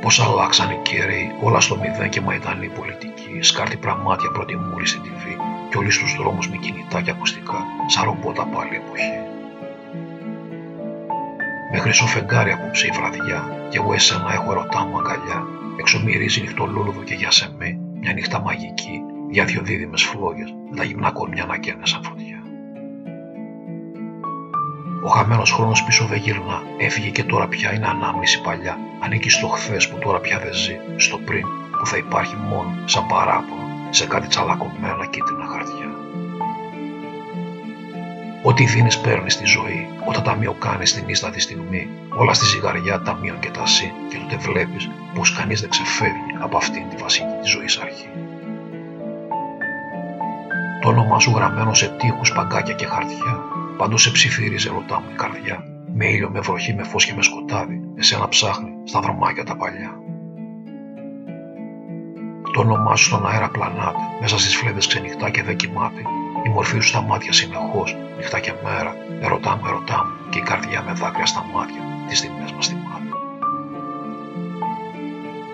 [0.00, 5.02] Πώς αλλάξαν οι καιροί, όλα στο μηδέν και μαϊντανή πολιτική, σκάρτη πραμάτια πρώτη μούρη στην
[5.04, 5.40] TV
[5.70, 9.18] και όλοι στους δρόμους με κινητά και ακουστικά, σαν ρομπότα πάλι εποχή.
[11.72, 15.46] Με χρυσό φεγγάρι απόψε η βραδιά, και εγώ εσένα έχω ερωτά μου αγκαλιά,
[15.78, 19.00] έξω μυρίζει νυχτολούλουδο και για σε με, μια νύχτα μαγική,
[19.30, 22.29] για δύο δίδυμες φλόγες, με τα γυμνά κορμιά να καίνε σαν φωτιά.
[25.02, 26.62] Ο χαμένος χρόνος πίσω δεν γυρνά.
[26.76, 28.78] Έφυγε και τώρα πια είναι ανάμνηση παλιά.
[29.00, 30.76] Ανήκει στο χθες που τώρα πια δεν ζει.
[30.96, 31.46] Στο πριν
[31.78, 35.88] που θα υπάρχει μόνο σαν παράπονο σε κάτι τσαλακωμένα κίτρινα χαρτιά.
[38.42, 39.88] Ό,τι δίνεις παίρνεις στη ζωή.
[40.04, 44.36] Όταν ταμείο κάνεις την ίστατη στιγμή, όλα στη ζυγαριά ταμείων και τα σύ, και τότε
[44.36, 48.08] βλέπεις πως κανείς δεν ξεφεύγει από αυτήν τη βασική της ζωής αρχή.
[50.80, 53.44] Το όνομά σου γραμμένο σε τείχους, παγκάκια και χαρτιά,
[53.80, 55.64] Πάντω σε ψιθύριζε ρωτά μου η καρδιά.
[55.94, 57.80] Με ήλιο, με βροχή, με φως και με σκοτάδι.
[57.96, 59.92] Εσένα ψάχνει στα δρομάκια τα παλιά.
[62.52, 63.98] Το όνομά σου στον αέρα πλανάται.
[64.20, 66.00] Μέσα στις φλέδε ξενυχτά και δεν κοιμάται.
[66.46, 68.96] Η μορφή σου στα μάτια συνεχώς, νυχτά και μέρα.
[69.20, 70.30] Ερωτά μου, ερωτά μου.
[70.30, 71.80] Και η καρδιά με δάκρυα στα μάτια.
[72.08, 73.08] Τις στιγμές μας θυμάται.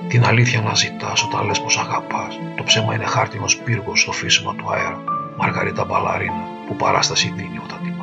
[0.09, 2.39] Την αλήθεια να ζητάς όταν λες πως αγαπάς.
[2.57, 5.05] Το ψέμα είναι χάρτινος πύργος στο φύσιμα του αέρα.
[5.37, 7.96] Μαργαρίτα μπαλαρίνα που παράσταση δίνει όταν την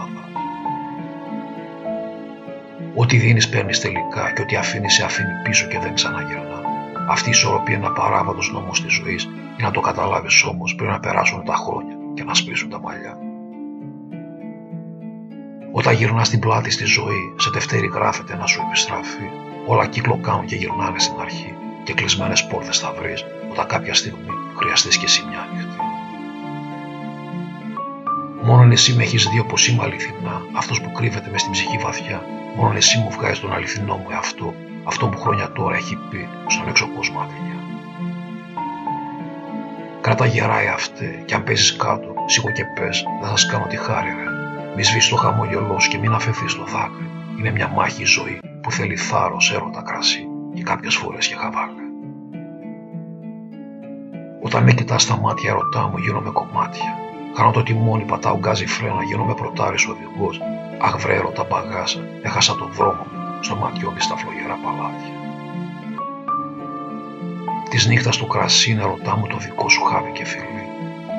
[2.96, 6.62] Ό,τι δίνεις παίρνεις τελικά και ό,τι αφήνεις σε αφήνει πίσω και δεν ξαναγυρνά.
[7.10, 11.00] Αυτή η ισορροπία είναι απαράβατο νόμος της ζωής για να το καταλάβεις όμως πριν να
[11.00, 13.18] περάσουν τα χρόνια και να σπίσουν τα μαλλιά.
[15.72, 19.30] Όταν γυρνάς την πλάτη στη ζωή, σε τευτέρη γράφεται να σου επιστραφεί.
[19.66, 21.54] Όλα κύκλο κάνουν και γυρνάνε στην αρχή
[21.84, 25.78] και κλεισμένες πόρτες θα βρεις όταν κάποια στιγμή χρειαστείς και εσύ μια νύχτη.
[28.44, 32.26] Μόνο εσύ με έχεις δει όπως είμαι αληθινά, αυτός που κρύβεται μες στην ψυχή βαθιά
[32.56, 34.54] Μόνο εσύ μου βγάζεις τον αληθινό μου εαυτό,
[34.84, 37.60] αυτό που χρόνια τώρα έχει πει στον έξω κόσμο αδελιά.
[40.02, 44.08] Κράτα γεράει αυτέ και αν παίζεις κάτω, σήκω και πες, θα σας κάνω τη χάρη,
[44.08, 44.32] ρε.
[44.76, 47.10] Μη σβήσεις το χαμόγελό και μην αφαιθείς στο δάκρυ.
[47.40, 51.82] Είναι μια μάχη ζωή που θέλει θάρρος, έρωτα, κρασί και κάποιες φορές και χαβάλε.
[54.42, 56.98] Όταν με κοιτάς στα μάτια, ερωτά μου, γίνομαι κομμάτια.
[57.36, 60.42] Κάνω το τιμόνι, πατάω γκάζι φρένα, γίνομαι πρωτάρι οδηγός
[60.86, 65.14] Αχ βρέρο τα μπαγάσα, έχασα τον δρόμο μου στο ματιό μου στα φλογερά παλάτια.
[67.70, 70.66] Της νύχτας του κρασί είναι ρωτά μου το δικό σου χάβι και φιλί.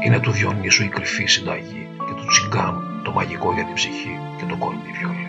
[0.05, 4.45] Είναι του Διονύσου η κρυφή συνταγή και του τσιγκάνου το μαγικό για την ψυχή και
[4.49, 5.29] το κορμί βιολί.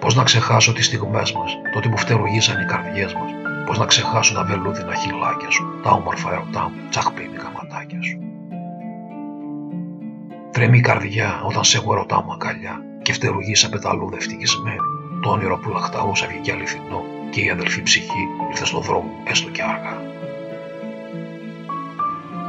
[0.00, 3.30] Πώς να ξεχάσω τις στιγμές μας, τότε που φτερουγίσαν οι καρδιές μας,
[3.66, 8.29] πώς να ξεχάσω τα βελούδινα χυλάκια σου, τα όμορφα ερωτά μου, τσαχπίνικα ματάκια σου.
[10.52, 14.78] Τρέμει η καρδιά όταν σε έχω ερωτά μου αγκαλιά και φτερουγείς σαν πεταλούδα ευτυχισμένη.
[15.22, 19.62] Το όνειρο που λαχταούσα βγήκε αληθινό και η αδελφή ψυχή ήρθε στον δρόμο έστω και
[19.62, 20.02] αργά.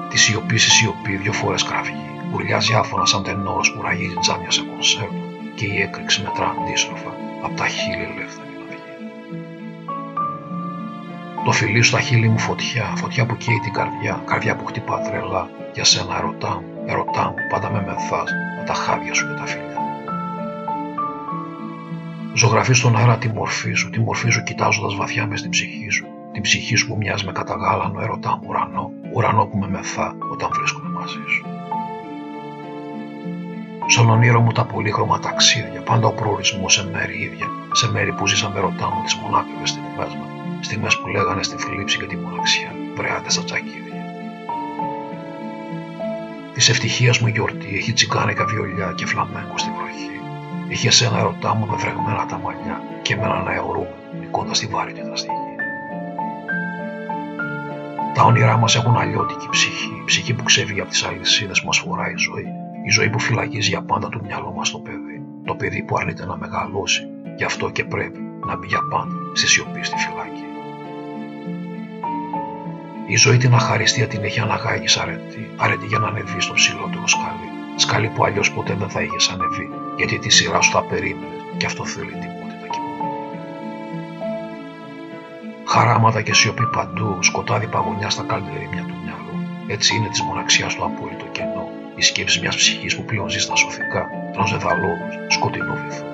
[0.10, 2.10] Τη σιωπή στη σιωπή δυο φορές κραυγή.
[2.34, 5.16] Ουρλιάζει άφωνα σαν τενόρος που ραγίζει τζάμια σε κονσέρτο
[5.56, 7.12] και η έκρηξη μετρά αντίστροφα
[7.44, 8.94] από τα χείλη ελεύθερη να βγει.
[11.46, 15.00] Το φιλί σου στα χείλη μου φωτιά, φωτιά που καίει την καρδιά, καρδιά που χτυπά
[15.02, 15.50] τρελά.
[15.74, 19.46] Για σένα ερωτά μου, Ερωτά μου, πάντα με μεθάς με τα χάδια σου και τα
[19.46, 19.78] φίλια.
[22.34, 26.06] Ζωγραφείς στον αέρα τη μορφή σου, τη μορφή σου κοιτάζοντας βαθιά μες στην ψυχή σου.
[26.32, 30.50] Την ψυχή σου που μοιάζει με καταγάλανο ερωτά μου ουρανό, ουρανό που με μεθά όταν
[30.54, 31.46] βρίσκομαι μαζί σου.
[33.88, 38.28] Στον ονείρο μου τα πολύχρωμα ταξίδια, πάντα ο προορισμός σε μέρη ίδια, σε μέρη που
[38.28, 42.72] ζήσαμε ρωτά μου τις μονάκριβε στιγμές μας, στιγμές που λέγανε στη θλίψη και τη μοναξιά,
[42.96, 43.91] βρεάτε στα τσακίδια.
[46.54, 50.20] Της ευτυχίας μου γιορτή έχει τσιγκάνικα βιολιά και φλαμέγκο στην βροχή.
[50.70, 54.94] Έχει εσένα ερωτά μου με βρεγμένα τα μαλλιά και με έναν αερούμε, νικώντας τη βάρη
[55.14, 55.52] στη γη.
[58.14, 62.12] Τα όνειρά μας έχουν αλλιώτικη ψυχή, ψυχή που ξέφυγε από τις αλυσίδες που μας φοράει
[62.12, 62.46] η ζωή.
[62.86, 65.22] Η ζωή που φυλακίζει για πάντα το μυαλό μας το παιδί.
[65.46, 67.08] Το παιδί που αρνείται να μεγαλώσει,
[67.38, 70.41] γι' αυτό και πρέπει να μπει για πάντα στη σιωπή στη φυλακή.
[73.12, 77.08] Η ζωή την αχαριστία την έχει αναγάγει σ' αρετή, αρετή για να ανεβεί στο ψηλότερο
[77.08, 77.48] σκάλι.
[77.76, 81.66] Σκάλι που αλλιώς ποτέ δεν θα είχες ανεβεί, γιατί τη σειρά σου θα περίμενε και
[81.66, 83.14] αυτό θέλει τιμότητα και μόνο.
[85.66, 89.48] Χαράματα και σιωπή παντού, σκοτάδι παγωνιά στα καλτερίμια του μυαλού.
[89.68, 93.56] Έτσι είναι της μοναξιάς το απόλυτο κενό, η σκέψη μιας ψυχής που πλέον ζει στα
[93.56, 96.11] σοφικά, ενό δεδαλώδου, σκοτεινό βυθό.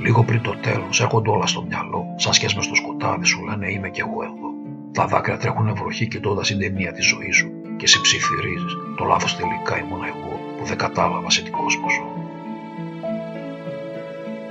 [0.00, 3.90] Λίγο πριν το τέλος, έρχονται όλα στο μυαλό, σαν σχέση στο σκοτάδι σου λένε Είμαι
[3.90, 4.48] κι εγώ εδώ.
[4.92, 8.76] Τα δάκρυα τρέχουν βροχή κοιτώντα την ταινία της ζωής σου και σε ψιθυρίζεις.
[8.96, 12.06] Το λάθος τελικά ήμουν εγώ που δεν κατάλαβα σε τι κόσμο ζω.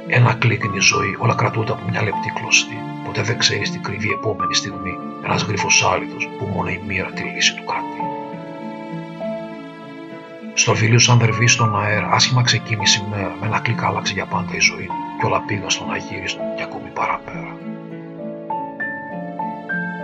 [0.08, 2.78] Ένα κλικ είναι η ζωή, όλα κρατούνται από μια λεπτή κλωστή.
[3.06, 4.94] Ποτέ δεν ξέρεις τι κρύβει η επόμενη στιγμή
[5.24, 8.09] ένας γρίφο άλυτος που μόνο η μοίρα τη λύση του κρατεί.
[10.62, 14.26] Στο βιβλίο σαν δερβί στον αέρα, άσχημα ξεκίνησε η μέρα, με ένα κλικ άλλαξε για
[14.26, 17.58] πάντα η ζωή και όλα πήγαν στον αγύριστο και ακόμη παραπέρα.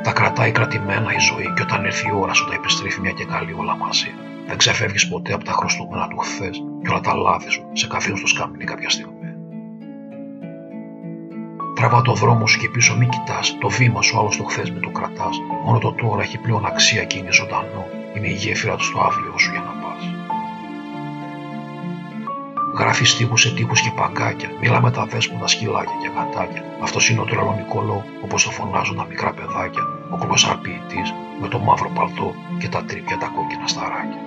[0.04, 3.26] Τα κρατάει κρατημένα η ζωή και όταν έρθει η ώρα σου τα επιστρέφει μια και
[3.26, 4.14] καλή όλα μαζί.
[4.48, 8.18] Δεν ξεφεύγεις ποτέ από τα χρωστούμενα του χθες και όλα τα λάθη σου σε καθίσουν
[8.18, 9.34] στο σκάμινι κάποια στιγμή.
[11.76, 13.58] Τραβά το δρόμο σου και πίσω μην κοιτάς.
[13.60, 15.38] Το βήμα σου άλλο το χθες με το κρατάς.
[15.66, 17.88] Μόνο το τώρα έχει πλέον αξία και είναι ζωντανό.
[18.16, 19.85] Είναι η γέφυρα του στο αύριο σου για να πας.
[22.78, 24.50] Γράφεις τείχου σε τείχους και παγκάκια.
[24.62, 26.64] Μιλά με τα δέσποτα σκυλάκια και γατάκια.
[26.82, 29.84] Αυτός είναι ο τρελονικολό, όπως το φωνάζουν τα μικρά παιδάκια.
[30.12, 31.02] Ο κολοσσαρποιητή
[31.42, 34.20] με το μαύρο παλτό και τα τρίπια τα κόκκινα σταράκια.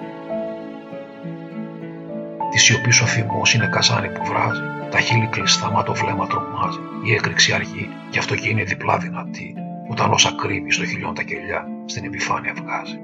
[2.50, 4.60] Τη σιωπή σου αφημός είναι καζάνι που βράζει.
[4.90, 6.78] Τα χείλη κλειστά, μα το βλέμμα τρομάζει.
[7.04, 9.54] Η έκρηξη αργή, γι' αυτό και είναι διπλά δυνατή.
[9.90, 12.98] Όταν όσα κρύβει στο χιλιόν τα κελιά, στην επιφάνεια βγάζει.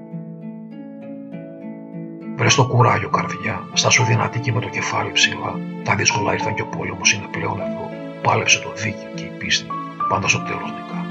[2.36, 5.58] Βρες το κουράγιο, καρδιά, στα σου δυνατή και με το κεφάλι ψηλά.
[5.84, 7.90] Τα δύσκολα ήρθαν και ο πόλεμος είναι πλέον εδώ.
[8.22, 9.66] Πάλεψε το δίκαιο και η πίστη,
[10.08, 11.06] πάντα στο τέλος νικά.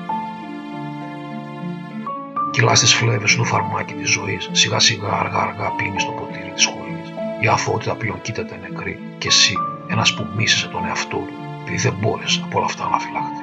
[2.52, 6.64] Κυλάς τις φλέβες του φαρμάκι της ζωής, σιγά σιγά αργά αργά πίνεις το ποτήρι της
[6.64, 7.08] σχολής.
[7.42, 9.56] Η αφότητα πλέον κοίταται νεκρή και εσύ,
[9.88, 13.43] ένας που μίσησε τον εαυτό του, επειδή δεν μπόρεσες από όλα αυτά να φυλαχθεί.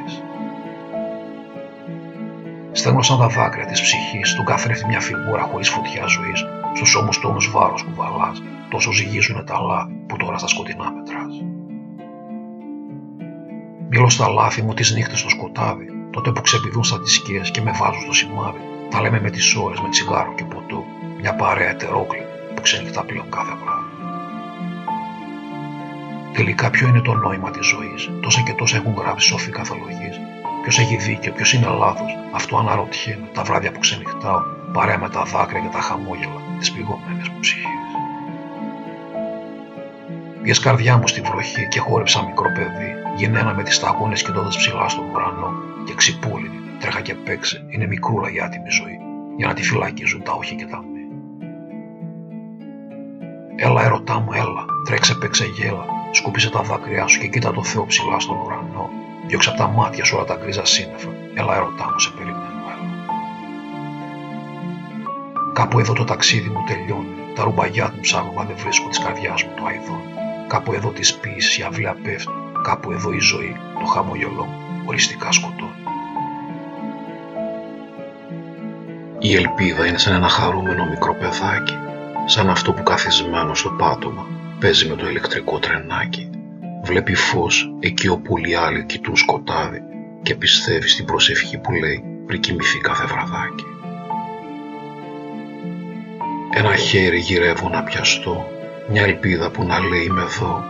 [2.72, 6.44] Στέγνωσαν τα δάκρυα της ψυχής, του καθρέφτη μια φιγούρα χωρίς φωτιά ζωής,
[6.74, 11.44] στους ώμους τόνου βάρος που βαλάς, τόσο ζυγίζουν τα λάθη που τώρα στα σκοτεινά μετράς.
[13.88, 17.70] Μιλώ στα λάθη μου τις νύχτες στο σκοτάδι, τότε που ξεπηδούν στα τυσκέ και με
[17.70, 18.60] βάζουν στο σημάδι.
[18.90, 20.84] Τα λέμε με τις ώρες, με τσιγάρο και ποτό,
[21.20, 22.22] μια παρέα ετερόκλη
[22.54, 23.90] που ξενυχτά πλέον κάθε βράδυ.
[26.32, 30.10] Τελικά, ποιο είναι το νόημα της ζωής, τόσα και τόσα έχουν γράψει σοφοί καθολογεί.
[30.62, 33.28] Ποιος έχει δίκιο, ποιος είναι λάθος, αυτό αναρωτιέμαι.
[33.34, 34.40] Τα βράδια που ξενυχτάω,
[34.72, 36.40] παρέα με τα δάκρυα και τα χαμόγελα.
[36.60, 37.66] Τη πηγωμένη μου ψυχή.
[40.42, 44.88] Πιες καρδιά μου στη βροχή και χόρεψα μικρό παιδί, γενναίνα με τις σταγόνες κοιτώντα ψηλά
[44.88, 45.52] στον ουρανό.
[45.84, 48.98] Και ξυπούλητη, τρέχα και παίξε, είναι μικρούλα για άτιμη ζωή,
[49.36, 51.00] για να τη φυλακίζουν τα όχι και τα μη.
[53.56, 57.86] Έλα ερωτά μου, έλα, τρέξε παίξε γέλα, σκούπισε τα δάκρυά σου και κοίτα το Θεό
[57.86, 58.90] ψηλά στον ουρανό,
[59.30, 62.86] διώξε από τα μάτια σου όλα τα γκρίζα σύννεφα, έλα ερωτά μου σε περιμένω, έλα.
[65.52, 69.42] Κάπου εδώ το ταξίδι μου τελειώνει, τα ρουμπαγιά του ψάχνω μα δεν βρίσκω τη καρδιάς
[69.44, 70.02] μου το αηδόν.
[70.46, 72.32] Κάπου εδώ της ποιήση η αυλαία πέφτει,
[72.62, 74.48] κάπου εδώ η ζωή, το χαμογελό,
[74.84, 75.80] οριστικά σκοτώνει.
[79.18, 81.76] Η ελπίδα είναι σαν ένα χαρούμενο μικρό παιδάκι,
[82.24, 84.26] σαν αυτό που καθισμένο στο πάτωμα
[84.60, 86.30] παίζει με το ηλεκτρικό τρενάκι.
[86.82, 89.82] Βλέπει φως εκεί όπου οι άλλοι κοιτούν σκοτάδι
[90.22, 93.64] και πιστεύει στην προσευχή που λέει πριν κοιμηθεί κάθε βραδάκι.
[96.54, 98.46] Ένα χέρι γυρεύω να πιαστώ,
[98.90, 100.64] μια ελπίδα που να λέει είμαι εδώ,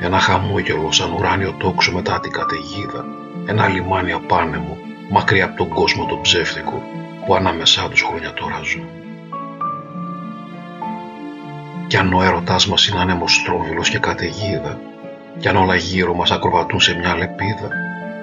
[0.00, 3.04] ένα χαμόγελο σαν ουράνιο τόξο μετά την καταιγίδα,
[3.46, 4.78] ένα λιμάνι απάνεμο,
[5.10, 6.82] μακριά από τον κόσμο τον ψεύτικο
[7.26, 8.88] που ανάμεσά τους χρόνια τώρα ζουν.
[11.86, 14.80] Κι αν ο έρωτάς μας είναι ανεμοστρόβιλος και καταιγίδα,
[15.38, 17.68] κι αν όλα γύρω μας ακροβατούν σε μια λεπίδα,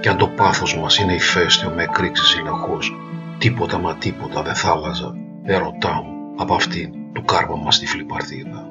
[0.02, 2.96] κι αν το πάθος μας είναι ηφαίστειο με εκρήξεις συνεχώς,
[3.38, 8.70] τίποτα μα τίποτα δεν θα άλλαζα, ερωτά μου, από αυτήν του κάρμα μας τη φλιπαρτίδα.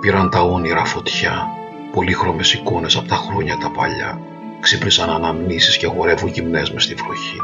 [0.00, 1.46] Πήραν τα όνειρα φωτιά,
[1.92, 4.20] πολύχρωμες εικόνες από τα χρόνια τα παλιά,
[4.60, 7.36] ξύπνησαν αναμνήσεις και χορεύουν γυμνές μες στη βροχή,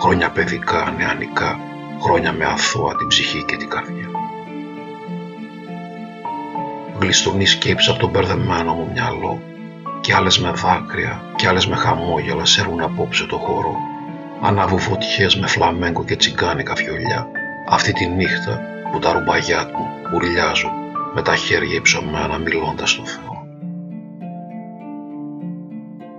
[0.00, 1.60] χρόνια παιδικά, νεανικά,
[2.00, 4.05] χρόνια με αθώα την ψυχή και την καρδιά.
[7.00, 9.40] Γλιστρούν σκέψη από τον μπερδεμένο μου μυαλό
[10.06, 13.76] κι άλλες με δάκρυα κι άλλες με χαμόγελα σέρουν απόψε το χώρο.
[14.42, 17.26] Ανάβουν φωτιές με φλαμέγκο και τσιγκάνικα φιολιά.
[17.68, 18.60] Αυτή τη νύχτα
[18.92, 20.70] που τα ρουμπαγιά του ουρλιάζουν
[21.14, 23.46] με τα χέρια υψωμένα μιλώντας στο Θεό.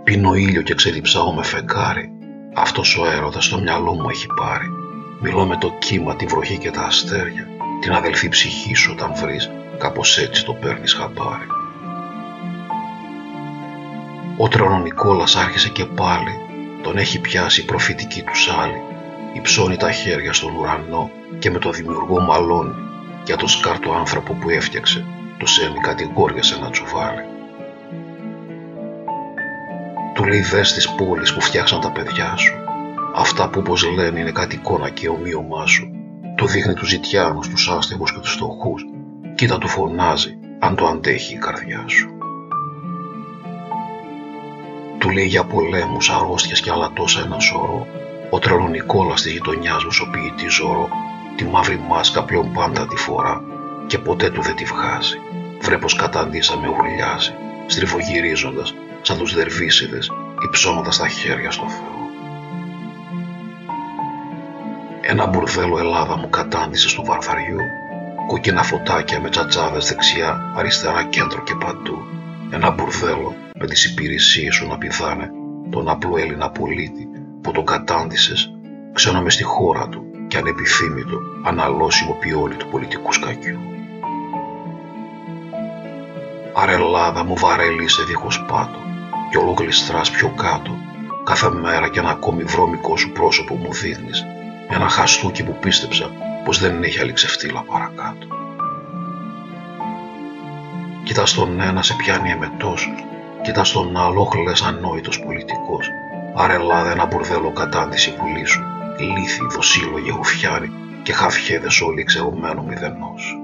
[0.03, 2.11] Πίνω ήλιο και ξεδιψάω με φεγγάρι.
[2.55, 4.67] Αυτός ο έρωτας στο μυαλό μου έχει πάρει.
[5.21, 7.47] Μιλώ με το κύμα, τη βροχή και τα αστέρια.
[7.81, 11.47] Την αδελφή ψυχή σου όταν βρεις κάπως έτσι το παίρνεις χαμπάρι.
[14.37, 16.31] Ο Τρονονικόλας άρχισε και πάλι
[16.83, 18.81] τον έχει πιάσει η προφητική του σάλη.
[19.33, 22.75] Υψώνει τα χέρια στον ουρανό και με το δημιουργό μαλώνει
[23.25, 25.05] για τον σκάρτο άνθρωπο που έφτιαξε.
[25.37, 27.25] Το σέμι κατηγόρια σε ένα τσουβάλι.
[30.13, 32.53] Του λέει δες τις πόλεις που φτιάξαν τα παιδιά σου.
[33.15, 35.91] Αυτά που όπως λένε είναι κάτι εικόνα και ομοίωμά σου.
[36.35, 38.37] Το δείχνει τους ζητιάνους, τους άστεγους και τους
[39.37, 42.09] φτωχούς κοίτα του φωνάζει αν το αντέχει η καρδιά σου.
[44.97, 47.87] του λέει για πολέμους, αρρώστιες και άλλα τόσα ένα σωρό.
[48.29, 50.89] Ο τρελονικόλας της γειτονιάς μου σωπεί τη ζωρό,
[51.35, 53.41] τη μαύρη μάσκα πλέον πάντα τη φορά
[53.87, 55.19] και ποτέ του δεν τη βγάζει.
[55.61, 57.33] Βρε πως καταντήσα με ουρλιάζει,
[57.67, 60.11] στριφογυρίζοντας σαν τους δερβίσιδες,
[60.45, 61.97] υψώνοντας τα χέρια στο Θεό.
[65.01, 67.59] Ένα μπουρδέλο Ελλάδα μου κατάντησε στο βαρθαριού,
[68.27, 71.97] κόκκινα φωτάκια με τσατσάδες δεξιά, αριστερά κέντρο και παντού.
[72.49, 75.31] Ένα μπουρδέλο με τις υπηρεσίες σου να πηδάνε.
[75.69, 77.07] Τον απλό Έλληνα πολίτη
[77.41, 78.53] που τον κατάντησες.
[78.93, 83.59] Ξένα μες στη χώρα του και ανεπιθύμητο, αναλώσιμο πιόνι του πολιτικού σκακιού.
[86.53, 88.79] Αρελάδα μου βαρέλησε δίχως πάτο.
[89.29, 90.75] Κι όλο γλιστράς πιο κάτω.
[91.23, 94.25] Κάθε μέρα κι ένα ακόμη βρώμικο σου πρόσωπο μου δείχνεις.
[94.69, 96.11] Ένα χαστούκι που πίστεψα
[96.47, 98.27] πως δεν έχει άλλη ξεφτύλα παρακάτω.
[101.03, 102.89] Κοιτάς τον ένα σε πιάνει εμετός,
[103.41, 105.89] κοιτάς τον άλλο χλες ανόητος πολιτικός.
[106.35, 108.61] Αρελάδα ένα μπουρδέλο κατάντηση πουλί σου,
[108.99, 110.71] λύθη, δοσύλλογοι, γουφιάρι
[111.03, 113.37] και χαφιέδες όλοι εξαιρωμένο μηδενός.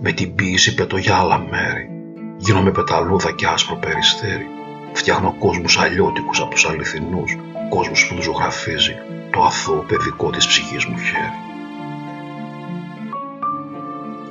[0.00, 1.90] Με την ποίηση πετώ για άλλα μέρη,
[2.36, 4.46] γίνομαι πεταλούδα και άσπρο περιστέρι,
[4.92, 7.36] φτιάχνω κόσμους αλλιώτικους από τους αληθινούς,
[7.68, 8.96] κόσμος που τους ζωγραφίζει
[9.30, 11.38] το αθώο παιδικό της ψυχής μου χέρι.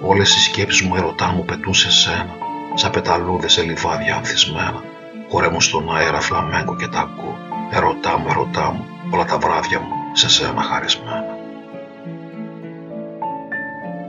[0.02, 2.36] Όλες οι σκέψεις μου ερωτά μου πετούν σε σένα,
[2.74, 4.84] σαν πεταλούδες σε λιβάδια ανθισμένα.
[5.30, 7.38] Χορεύουν στον αέρα φλαμέγκο και τακό.
[7.72, 11.36] Ερωτά μου, ερωτά μου, όλα τα βράδια μου σε σένα χαρισμένα.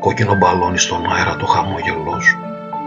[0.01, 2.39] Κόκκινο μπαλόνι στον αέρα το χαμόγελό σου.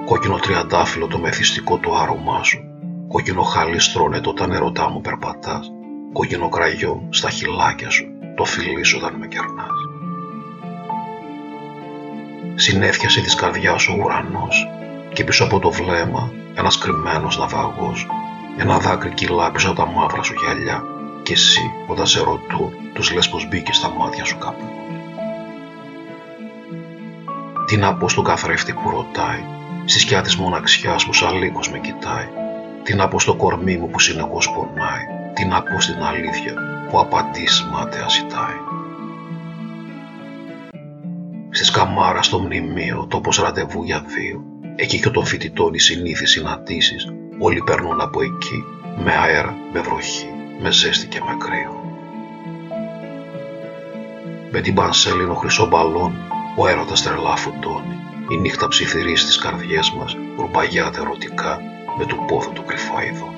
[0.06, 2.64] Κόκκινο τριαντάφυλλο το μεθυστικό το άρωμά σου.
[3.08, 5.72] Κόκκινο χαλί στρώνεται όταν ερωτά μου περπατάς.
[6.14, 8.06] Κόκκινο κραγιό στα χυλάκια σου
[8.36, 9.80] το φιλί σου όταν με κερνάς.
[12.56, 14.68] Συνέφιασε της καρδιάς ο ουρανός
[15.14, 18.08] και πίσω από το βλέμμα ένας κρυμμένος ναυαγός.
[18.58, 20.84] Ένα δάκρυ κυλά πίσω από τα μαύρα σου γυαλιά
[21.24, 24.66] και εσύ όταν σε ρωτούν τους λες πως μπήκε στα μάτια σου κάπου.
[27.66, 29.44] Τι να πω στον καθρέφτη που ρωτάει,
[29.86, 31.38] στη σκιά της μοναξιάς που σαν
[31.72, 32.28] με κοιτάει.
[32.84, 36.54] Τι να πω στο κορμί μου που συνεχώς πονάει, τι να πω στην αλήθεια
[36.90, 38.60] που απαντήσεις μάταια ζητάει.
[41.50, 44.44] Στη σκαμάρα στο μνημείο, τόπος ραντεβού για δύο,
[44.76, 47.08] εκεί και των φοιτητών οι συνήθεις συναντήσεις,
[47.40, 48.64] όλοι περνούν από εκεί,
[49.04, 50.30] με αέρα, με βροχή,
[50.62, 51.82] με ζέστη και με κρύο.
[54.52, 56.16] Με την πανσέλινο χρυσό μπαλόν,
[56.58, 58.00] ο έρωτας τρελά φουντώνει,
[58.30, 61.60] η νύχτα ψιθυρεί στις καρδιές μας, ρουμπαγιάται ερωτικά,
[61.98, 63.31] με του πόθου του κρυφά ειδών.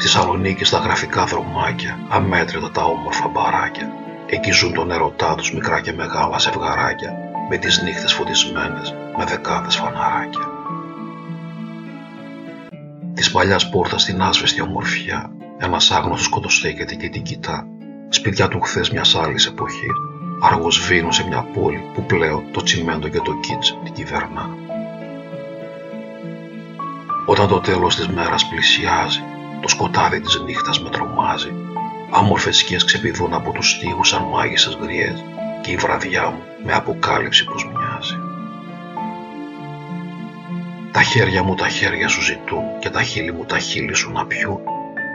[0.00, 3.92] Στη Σαλονίκη στα γραφικά δρομάκια, αμέτρητα τα όμορφα μπαράκια.
[4.26, 7.16] Εκεί ζουν τον ερωτά τους μικρά και μεγάλα ζευγαράκια,
[7.48, 10.48] με τις νύχτες φωτισμένες, με δεκάδες φαναράκια.
[13.14, 17.66] Της παλιάς πόρτας στην άσβεστη ομορφιά, ένας άγνωστος κοντοστέκεται και την κοιτά.
[18.08, 19.92] Σπίτια του χθες μιας άλλης εποχής,
[20.42, 24.48] αργός βίνουν σε μια πόλη που πλέον το τσιμέντο και το κίτς την κυβερνά.
[27.26, 29.22] Όταν το τέλος της μέρας πλησιάζει,
[29.60, 31.52] το σκοτάδι της νύχτας με τρομάζει.
[32.10, 35.24] Άμορφες σκιές ξεπηδούν από τους στίχους σαν μάγισσες γριές
[35.60, 38.18] και η βραδιά μου με αποκάλυψη πως μοιάζει.
[40.92, 44.26] Τα χέρια μου τα χέρια σου ζητούν και τα χείλη μου τα χείλη σου να
[44.26, 44.60] πιούν.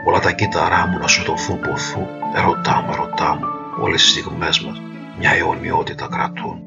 [0.06, 2.06] Όλα τα κύτταρά μου να σου δοθούν ποθούν.
[2.34, 3.46] Ερωτά μου, ερωτά μου,
[3.80, 4.82] όλες οι στιγμές μας
[5.18, 6.62] μια αιωνιότητα κρατούν.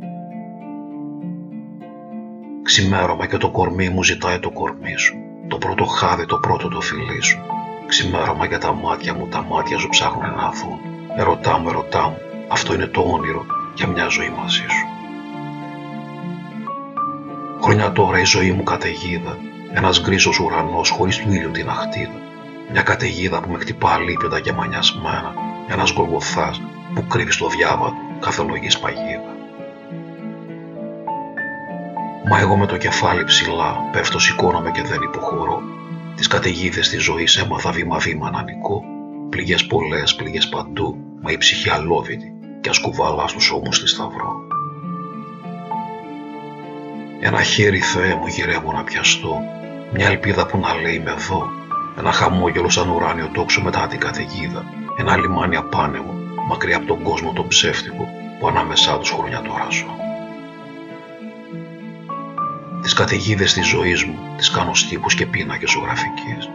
[2.63, 5.15] Ξημέρωμα και το κορμί μου ζητάει το κορμί σου.
[5.47, 7.39] Το πρώτο χάδι, το πρώτο το φιλί σου.
[7.87, 10.79] Ξημέρωμα για τα μάτια μου, τα μάτια σου ψάχνουν να δουν.
[11.17, 13.45] Ερωτά μου, ερωτά μου, αυτό είναι το όνειρο
[13.75, 14.85] για μια ζωή μαζί σου.
[17.61, 19.37] Χρόνια τώρα η ζωή μου καταιγίδα,
[19.73, 22.19] ένας γκρίζος ουρανός χωρίς του ήλιου την αχτίδα.
[22.71, 25.33] Μια καταιγίδα που με χτυπά λίπητα και μανιασμένα,
[25.67, 26.61] ένας γολγοθάς
[26.93, 29.35] που κρύβει στο διάβα του κάθε λογής παγίδα.
[32.29, 35.61] Μα εγώ με το κεφάλι ψηλά πέφτω σηκώνομαι και δεν υποχωρώ
[36.17, 38.83] τις καταιγίδες της ζωής έμαθα βήμα-βήμα να νικώ.
[39.29, 44.47] Πληγές πολλές, πληγές παντού, μα η ψυχή αλόβητη και ασκουβαλά στους ώμους της σταυρό.
[47.19, 49.39] Ένα χέρι Θεέ μου γυρεύω να πιαστώ,
[49.93, 51.49] μια ελπίδα που να λέει με εδώ,
[51.97, 54.65] ένα χαμόγελο σαν ουράνιο τόξο μετά την καταιγίδα,
[54.97, 56.13] ένα λιμάνι απάνεμο,
[56.47, 58.07] μακριά από τον κόσμο τον ψεύτικο
[58.39, 60.06] που ανάμεσά τους χρόνια τώρα ζω.
[62.87, 66.49] Τις καταιγίδες της ζωής μου τις κάνω στύπους και πίνακες ζωγραφικής.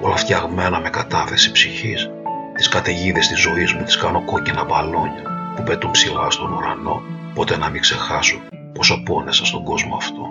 [0.00, 2.10] Όλα φτιαγμένα με κατάθεση ψυχής.
[2.54, 7.02] Τις καταιγίδες της ζωής μου τις κάνω κόκκινα μπαλόνια που πετούν ψηλά στον ουρανό,
[7.34, 8.40] ποτέ να μην ξεχάσω
[8.74, 10.26] πόσο πόνεσα στον κόσμο αυτό.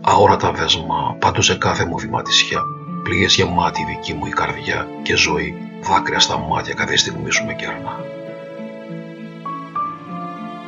[0.00, 2.60] Αόρατα δεσμά, πάντως σε κάθε μου βηματισιά,
[3.02, 7.54] πληγές γεμάτη δική μου η καρδιά και ζωή, δάκρυα στα μάτια κάθε στιγμή σου με
[7.54, 8.19] κερνά.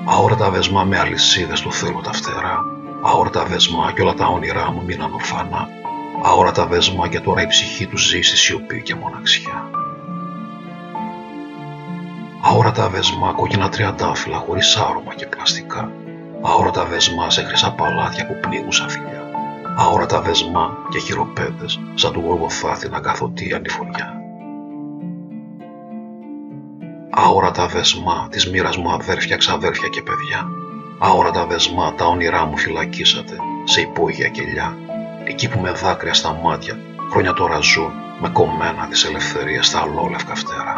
[0.04, 2.64] Αόρατα δεσμά με αλυσίδες του θέλω τα φτερά,
[3.02, 5.68] αόρατα δεσμά και όλα τα όνειρά μου μείναν ορφανά,
[6.22, 9.70] αόρατα δεσμά και τώρα η ψυχή του ζει στη σιωπή και μοναξιά.
[12.40, 15.90] Αόρατα δεσμά κόκκινα τριαντάφυλλα χωρίς άρωμα και πλαστικά,
[16.42, 19.22] αόρατα δεσμά σε χρυσά παλάτια που πνίγουν σαν φιλιά
[19.76, 24.21] αόρατα δεσμά και χειροπέδες σαν του γοργοθάθη να καθωτεί ανηφοριά.
[27.14, 30.48] Αόρατα δεσμά της μοίρας μου αδέρφια, ξαδέρφια και παιδιά.
[30.98, 34.76] Αόρατα δεσμά τα όνειρά μου φυλακίσατε σε υπόγεια κελιά.
[35.24, 36.78] Εκεί που με δάκρυα στα μάτια
[37.10, 40.76] χρόνια τώρα ζουν με κομμένα της ελευθερίας στα αλόλευκα φτερά.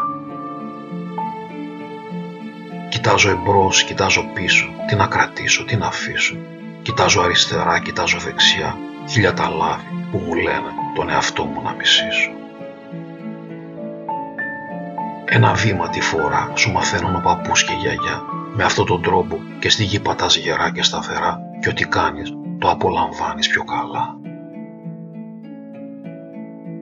[2.88, 6.36] Κοιτάζω εμπρός, κοιτάζω πίσω, τι να κρατήσω, τι να αφήσω
[6.84, 8.78] Κοιτάζω αριστερά, κοιτάζω δεξιά,
[9.08, 12.43] χίλια τα λάθη που μου λένε τον εαυτό μου να μισήσω.
[15.26, 18.22] Ένα βήμα τη φορά σου μαθαίνουν ο παππούς και η γιαγιά.
[18.54, 22.70] Με αυτόν τον τρόπο και στη γη πατάς γερά και σταθερά και ό,τι κάνεις το
[22.70, 24.16] απολαμβάνεις πιο καλά.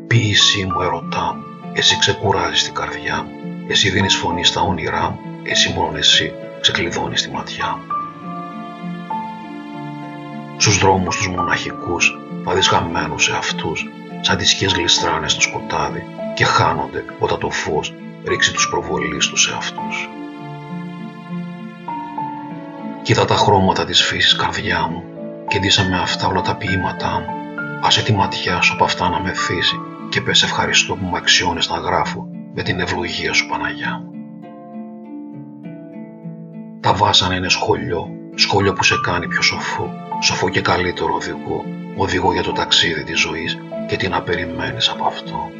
[0.06, 5.18] Ποίησή μου ερωτά μου, εσύ ξεκουράζεις την καρδιά μου, εσύ δίνεις φωνή στα όνειρά μου,
[5.42, 7.84] εσύ μόνο εσύ ξεκλειδώνεις τη ματιά μου.
[10.56, 13.86] Στους δρόμους τους μοναχικούς θα δεις χαμένους σε αυτούς
[14.20, 16.04] σαν τις σκιές γλιστράνε στο σκοτάδι
[16.34, 17.94] και χάνονται όταν το φως
[18.26, 20.08] ρίξει τους προβολείς τους σε αυτούς.
[23.02, 25.04] Κοίτα τα χρώματα της φύσης καρδιά μου
[25.48, 27.34] και ντύσε με αυτά όλα τα ποίηματά μου.
[27.82, 29.76] Άσε τη ματιά σου από αυτά να με θύσει
[30.08, 34.10] και πες ευχαριστώ που με αξιώνεις να γράφω με την ευλογία σου Παναγιά μου.
[36.80, 41.64] Τα βάσανα είναι σχολείο, σχολείο που σε κάνει πιο σοφό σοφό και καλύτερο οδηγό,
[41.96, 43.58] οδηγό για το ταξίδι της ζωής
[43.88, 45.50] και τι να περιμένεις από αυτό.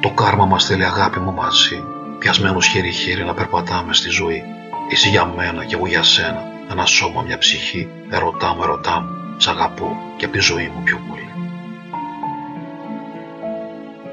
[0.00, 1.84] Το κάρμα μας θέλει αγάπη μου μαζί,
[2.18, 4.42] πιασμένος χέρι-χέρι να περπατάμε στη ζωή.
[4.90, 9.34] Εσύ για μένα και εγώ για σένα, ένα σώμα, μια ψυχή, ερωτά μου, ερωτά μου,
[9.36, 11.28] σ' αγαπώ και από τη ζωή μου πιο πολύ.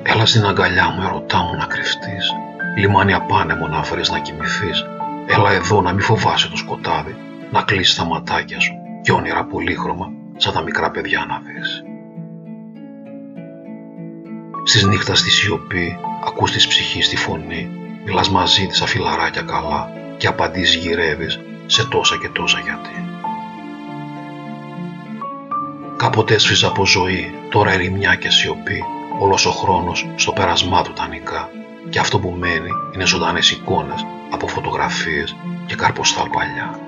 [0.03, 2.31] Έλα στην αγκαλιά μου, ερωτά μου να κρυφτείς,
[2.77, 4.85] λιμάνι απάνεμο να βρεις να κοιμηθείς,
[5.27, 7.15] έλα εδώ να μη φοβάσαι το σκοτάδι,
[7.51, 11.83] να κλείσεις τα ματάκια σου και όνειρα πολύχρωμα σαν τα μικρά παιδιά να δεις.
[14.65, 17.69] Στις νύχτας στη σιωπή ακούς της ψυχής τη φωνή,
[18.05, 23.05] μιλάς μαζί της αφιλαράκια καλά και απαντείς γυρεύεις σε τόσα και τόσα γιατί.
[25.97, 28.83] Κάποτε έσφιζα από ζωή, τώρα ερημιά και σιωπή,
[29.19, 31.49] όλος ο χρόνος στο πέρασμά του τα νικά.
[31.89, 35.35] Και αυτό που μένει είναι ζωντανές εικόνες από φωτογραφίες
[35.65, 36.79] και καρποστάλ παλιά.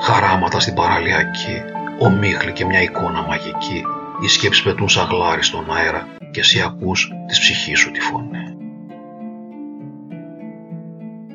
[0.00, 1.62] Χαράματα στην παραλιακή,
[1.98, 3.84] ομίχλη και μια εικόνα μαγική,
[4.20, 8.56] οι σκέψεις πετούν σαν γλάρι στον αέρα και εσύ ακούς της ψυχής σου τη φωνή.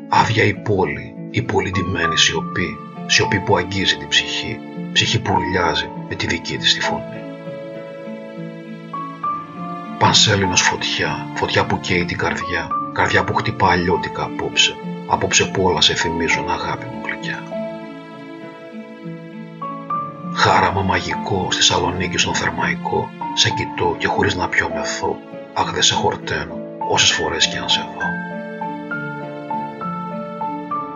[0.09, 4.59] Άδεια η πόλη, η πολυτιμένη σιωπή, σιωπή που αγγίζει την ψυχή,
[4.93, 7.21] ψυχή που ουρλιάζει με τη δική της τη φωνή.
[9.97, 14.75] Πανσέλινος φωτιά, φωτιά που καίει την καρδιά, καρδιά που χτυπά αλλιώτικα απόψε,
[15.07, 17.60] απόψε που όλα σε θυμίζουν αγάπη μου γλυκιά.
[20.33, 25.15] Χάραμα μαγικό στη Σαλονίκη στον Θερμαϊκό, σε κοιτώ και χωρίς να πιω μεθώ,
[25.53, 26.57] αχ δεν σε χορταίνω,
[26.89, 28.05] όσες φορές κι αν σε δω.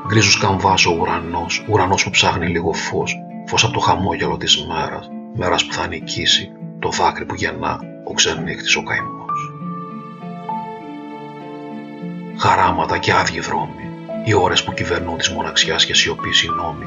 [0.07, 5.09] Γκρίζος καμβάς ο ουρανός, ουρανός που ψάχνει λίγο φως, φως από το χαμόγελο της μέρας,
[5.33, 9.51] μέρας που θα νικήσει το δάκρυ που γεννά ο ξενύχτης ο καημός.
[12.37, 13.89] Χαράματα και άδειοι δρόμοι,
[14.23, 16.85] οι ώρες που κυβερνούν της μοναξιάς και σιωπής οι νόμοι,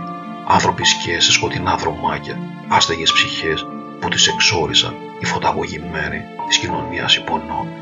[0.51, 2.39] άνθρωποι σκιές σε σκοτεινά δρομάκια,
[2.69, 3.67] άστεγες ψυχές
[4.01, 7.73] που τις εξόρισαν οι φωταγωγημένοι της κοινωνίας υπονόμοι.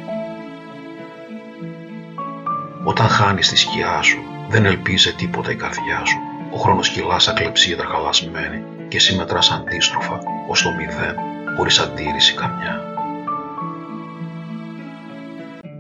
[2.85, 6.19] Όταν χάνεις τη σκιά σου, δεν ελπίζει τίποτα η καρδιά σου.
[6.53, 11.17] Ο χρόνος κυλάς σαν κλεψίδρα χαλασμένη και εσύ μετράς αντίστροφα ως το μηδέν,
[11.57, 12.81] χωρίς αντίρρηση καμιά.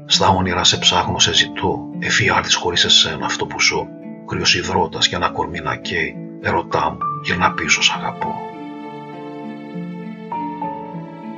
[0.07, 3.87] Στα όνειρα σε ψάχνω, σε ζητώ, εφιάλτης χωρίς εσένα αυτό που ζω,
[4.27, 8.35] κρύος υδρότας και ένα κορμί να καίει, Ερωτά μου, γυρνά πίσω σ' αγαπώ.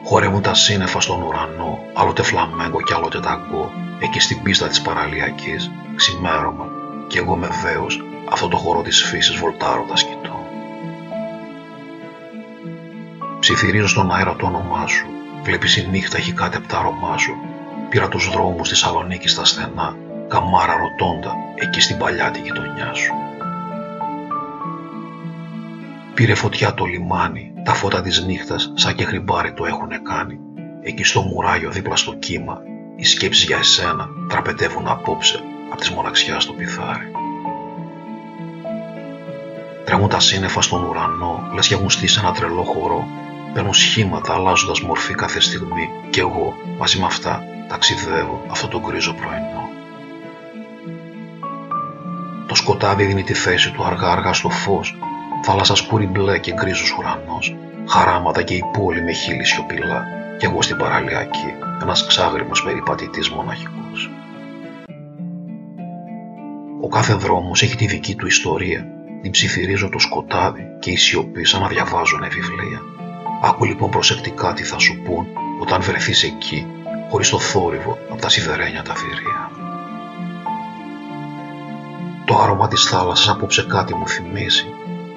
[0.04, 5.70] Χορεύουν τα σύννεφα στον ουρανό, άλλοτε φλαμέγκο κι άλλοτε ταγκό, εκεί στην πίστα της παραλιακής,
[5.94, 6.66] ξημέρωμα,
[7.06, 10.46] κι εγώ με δέος αυτό το χώρο της φύσης βολτάροντας κοιτώ.
[13.40, 15.06] Ψιθυρίζω στον αέρα το όνομά σου,
[15.42, 17.36] βλέπεις η νύχτα έχει κάτι από τα αρώμά σου.
[17.88, 19.96] Πήρα τους δρόμους της Σαλονίκης στα στενά,
[20.28, 23.12] καμάρα ρωτώντα εκεί στην παλιά τη γειτονιά σου.
[26.19, 30.39] Πήρε φωτιά το λιμάνι, τα φώτα της νύχτας σαν και χρυμπάρι το έχουνε κάνει.
[30.81, 32.61] Εκεί στο μουράγιο δίπλα στο κύμα,
[32.97, 35.40] οι σκέψεις για εσένα τραπετεύουν απόψε
[35.70, 37.11] από της μοναξιάς στο πιθάρι.
[39.85, 43.07] Τρέμουν τα σύννεφα στον ουρανό, λες και έχουν στήσει ένα τρελό χορό.
[43.55, 49.15] Παίρνουν σχήματα αλλάζοντας μορφή κάθε στιγμή και εγώ μαζί με αυτά ταξιδεύω αυτό το γκρίζο
[49.15, 49.69] πρωινό.
[52.47, 54.97] Το σκοτάδι δίνει τη θέση του αργά αργά στο φως,
[55.43, 57.56] θάλασσας σκούρι μπλε και γκρίζος ουρανός,
[57.89, 60.06] χαράματα και η πόλη με χείλη σιωπηλά
[60.39, 64.10] κι εγώ στην παραλιακή, ένας ξάγριμος περιπατητής μοναχικός.
[66.81, 68.86] Ο κάθε δρόμος έχει τη δική του ιστορία
[69.23, 72.81] την ψιθυρίζω το σκοτάδι και η σιωπή σαν να διαβάζουν βιβλία.
[73.43, 75.27] Άκου λοιπόν προσεκτικά τι θα σου πούν
[75.60, 76.66] όταν βρεθείς εκεί,
[77.10, 79.51] χωρίς το θόρυβο από τα σιδερένια τα θηρία.
[82.24, 84.66] Το άρωμα της θάλασσας απόψε κάτι μου θυμίζει.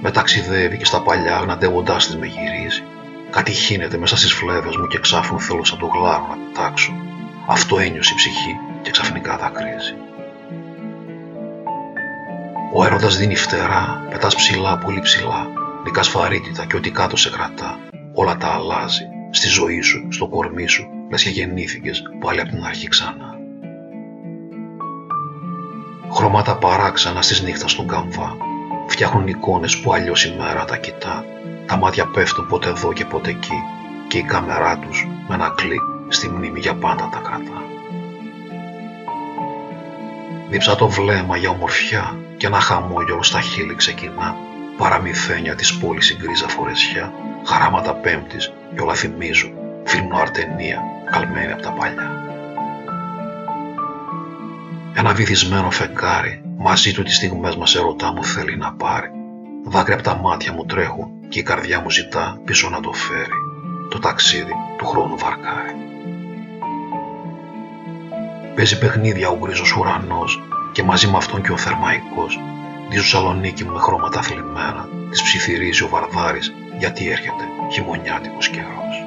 [0.03, 2.83] Με ταξιδεύει και στα παλιά γναντεύοντάς της με γυρίζει.
[3.29, 6.93] Κάτι χύνεται μέσα στις φλέβες μου και ξάφνου θέλω σαν το γλάρο να πετάξω.
[7.47, 9.95] Αυτό ένιωσε η ψυχή και ξαφνικά δακρύζει.
[12.73, 15.47] Ο έρωτας δίνει φτερά, πετάς ψηλά, πολύ ψηλά.
[15.83, 17.79] Νικάς φαρίτητα και ό,τι κάτω σε κρατά.
[18.13, 19.03] Όλα τα αλλάζει.
[19.31, 23.39] Στη ζωή σου, στο κορμί σου, λες και γεννήθηκες πάλι από την αρχή ξανά.
[26.11, 28.35] Χρώματα παράξανα στις νύχτας στον καμβά.
[28.91, 31.25] Φτιάχνουν εικόνες που αλλιώς η μέρα τα κοιτά.
[31.65, 33.63] Τα μάτια πέφτουν ποτέ εδώ και ποτέ εκεί
[34.07, 37.63] και η κάμερά τους με ένα κλικ στη μνήμη για πάντα τα κρατά.
[40.49, 44.35] Δίψα το βλέμμα για ομορφιά και ένα χαμόγελο στα χείλη ξεκινά.
[44.77, 47.13] Παραμυθένια της πόλης η γκρίζα φορεσιά,
[47.45, 49.51] χαράματα πέμπτης και όλα θυμίζουν.
[49.83, 50.81] Φίλμο αρτενία,
[51.11, 52.23] καλμένη από τα παλιά.
[54.93, 59.09] Ένα βυθισμένο φεγγάρι, μαζί του τις στιγμές μας ερωτά μου θέλει να πάρει.
[59.65, 63.39] Δάκρυα από τα μάτια μου τρέχουν και η καρδιά μου ζητά πίσω να το φέρει.
[63.89, 65.75] Το ταξίδι του χρόνου βαρκάρει.
[68.55, 72.39] Παίζει παιχνίδια ο γκρίζος ουρανός και μαζί με αυτόν και ο θερμαϊκός
[72.89, 79.05] τη Σαλονίκη με χρώματα θλιμμένα της ψιθυρίζει ο Βαρδάρης γιατί έρχεται χειμωνιάτικος καιρός.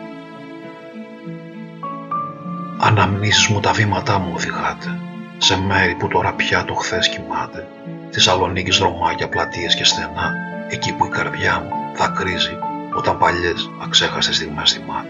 [2.79, 4.99] Αναμνήσεις μου τα βήματά μου οδηγάτε
[5.45, 7.69] σε μέρη που τώρα πια το χθες κοιμάται
[8.11, 10.35] τη Σαλονίκης δρομάκια, πλατείες και στενά
[10.69, 12.59] εκεί που η καρδιά μου θα κρίζει
[12.95, 15.09] όταν παλιές αξέχαστες στιγμές θυμάται.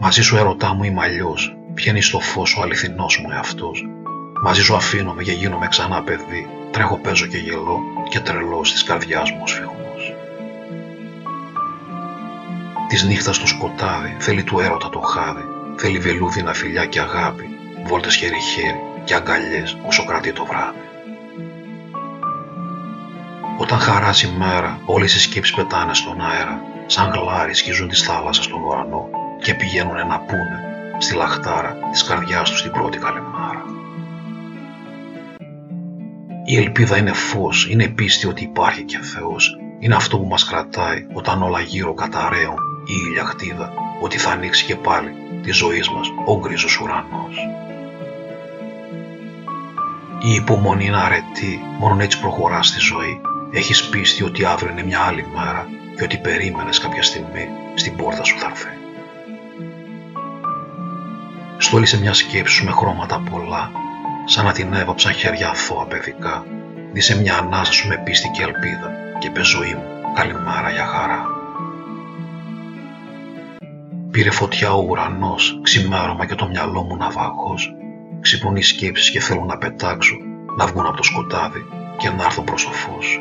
[0.00, 3.86] Μαζί σου ερωτά μου είμαι αλλιώς Βγαίνει στο φως ο αληθινός μου εαυτός.
[4.42, 6.48] Μαζί σου αφήνομαι και γίνομαι ξανά παιδί.
[6.70, 7.78] Τρέχω, παίζω και γελώ
[8.08, 10.14] και τρελώ στις καρδιάς μου ο σφιγμός.
[12.88, 15.53] Της νύχτας το σκοτάδι θέλει του έρωτα το χάδι.
[15.76, 17.48] Θέλει βελούδινα φιλιά και αγάπη.
[17.86, 20.78] Βόλτες χέρι-χέρι και αγκαλιές όσο κρατεί το βράδυ.
[23.58, 28.42] Όταν χαράσει η μέρα, όλες οι σκέψεις πετάνε στον αέρα, σαν γλάρι σκίζουν τη θάλασσα
[28.42, 29.08] στον ουρανό
[29.42, 30.60] και πηγαίνουν να πούνε
[30.98, 33.64] στη λαχτάρα της καρδιάς τους στην πρώτη καλεμάρα.
[36.44, 39.58] Η ελπίδα είναι φως, είναι πίστη ότι υπάρχει και Θεός.
[39.78, 44.64] Είναι αυτό που μας κρατάει όταν όλα γύρω καταραίουν η ήλια χτίδα, ότι θα ανοίξει
[44.64, 47.36] και πάλι τη ζωή μας ο γκρίζος ουρανός.
[50.22, 53.20] Η υπομονή είναι αρετή, μόνον έτσι προχωράς στη ζωή.
[53.50, 58.24] Έχεις πίστη ότι αύριο είναι μια άλλη μέρα και ότι περίμενες κάποια στιγμή στην πόρτα
[58.24, 58.68] σου θα έρθει.
[61.58, 63.70] Στόλισε μια σκέψη σου με χρώματα πολλά,
[64.24, 66.46] σαν να την έβαψαν χέρια αθώα παιδικά.
[66.92, 71.33] Δίσε μια ανάσα σου με πίστη και ελπίδα και πες ζωή μου, καλημέρα για χαρά.
[74.14, 77.74] Πήρε φωτιά ο ουρανός, ξημέρωμα και το μυαλό μου ναυαγός.
[78.20, 80.16] Ξυπνούν οι σκέψεις και θέλω να πετάξω,
[80.56, 81.64] να βγουν από το σκοτάδι
[81.96, 83.20] και να έρθω προς το φως.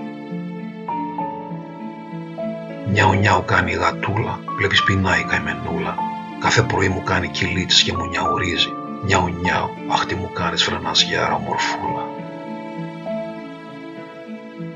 [2.92, 5.96] Νιάου νιάου κάνει η γατούλα, βλέπεις πεινάει η καημενούλα
[6.40, 8.70] Κάθε πρωί μου κάνει κυλίτσες και μου νιαουρίζει.
[9.06, 12.06] Νιάου νιάου, αχ τι μου κάνεις φρεναζιάρα ομορφούλα.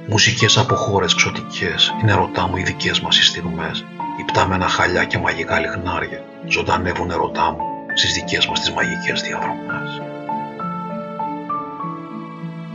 [0.07, 3.85] Μουσικές από χώρες ξωτικές, είναι ερωτά μου οι δικές μας οι στιγμές.
[4.27, 7.63] Υπτάμενα χαλιά και μαγικά λιχνάρια, ζωντανεύουν ερωτά μου
[7.93, 10.01] στις δικές μας τις μαγικές διαδρομές.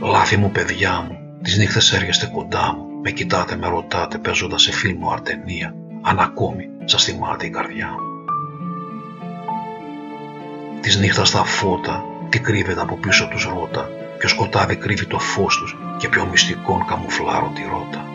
[0.00, 4.72] Λάθη μου παιδιά μου, τις νύχτες έρχεστε κοντά μου, με κοιτάτε, με ρωτάτε παίζοντας σε
[4.72, 8.24] φίλμο αρτενία, αν ακόμη σας θυμάται η καρδιά μου.
[10.80, 13.88] Της νύχτας τα φώτα, τι κρύβεται από πίσω τους ρώτα,
[14.24, 18.11] ο σκοτάδι κρύβει το φως τους και πιο μυστικόν καμουφλάρω τη ρότα.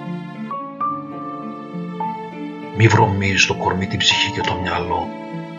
[2.79, 5.07] Μη βρωμίζεις το κορμί, την ψυχή και το μυαλό.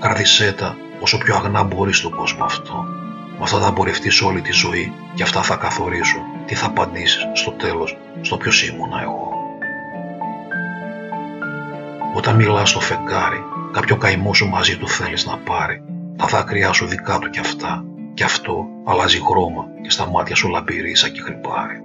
[0.00, 2.84] Κρατησέ τα όσο πιο αγνά μπορείς στον κόσμο αυτό.
[3.30, 7.50] Με αυτά θα μπορευτείς όλη τη ζωή και αυτά θα καθορίσουν τι θα απαντήσεις στο
[7.50, 9.32] τέλος στο ποιος ήμουνα εγώ.
[12.14, 15.82] Όταν μιλάς στο φεγγάρι, κάποιο καημό σου μαζί του θέλεις να πάρει.
[16.16, 17.84] Τα δάκρυά σου δικά του κι αυτά.
[18.14, 21.82] και αυτό αλλάζει χρώμα και στα μάτια σου λαμπυρεί σαν και χρυπάρει.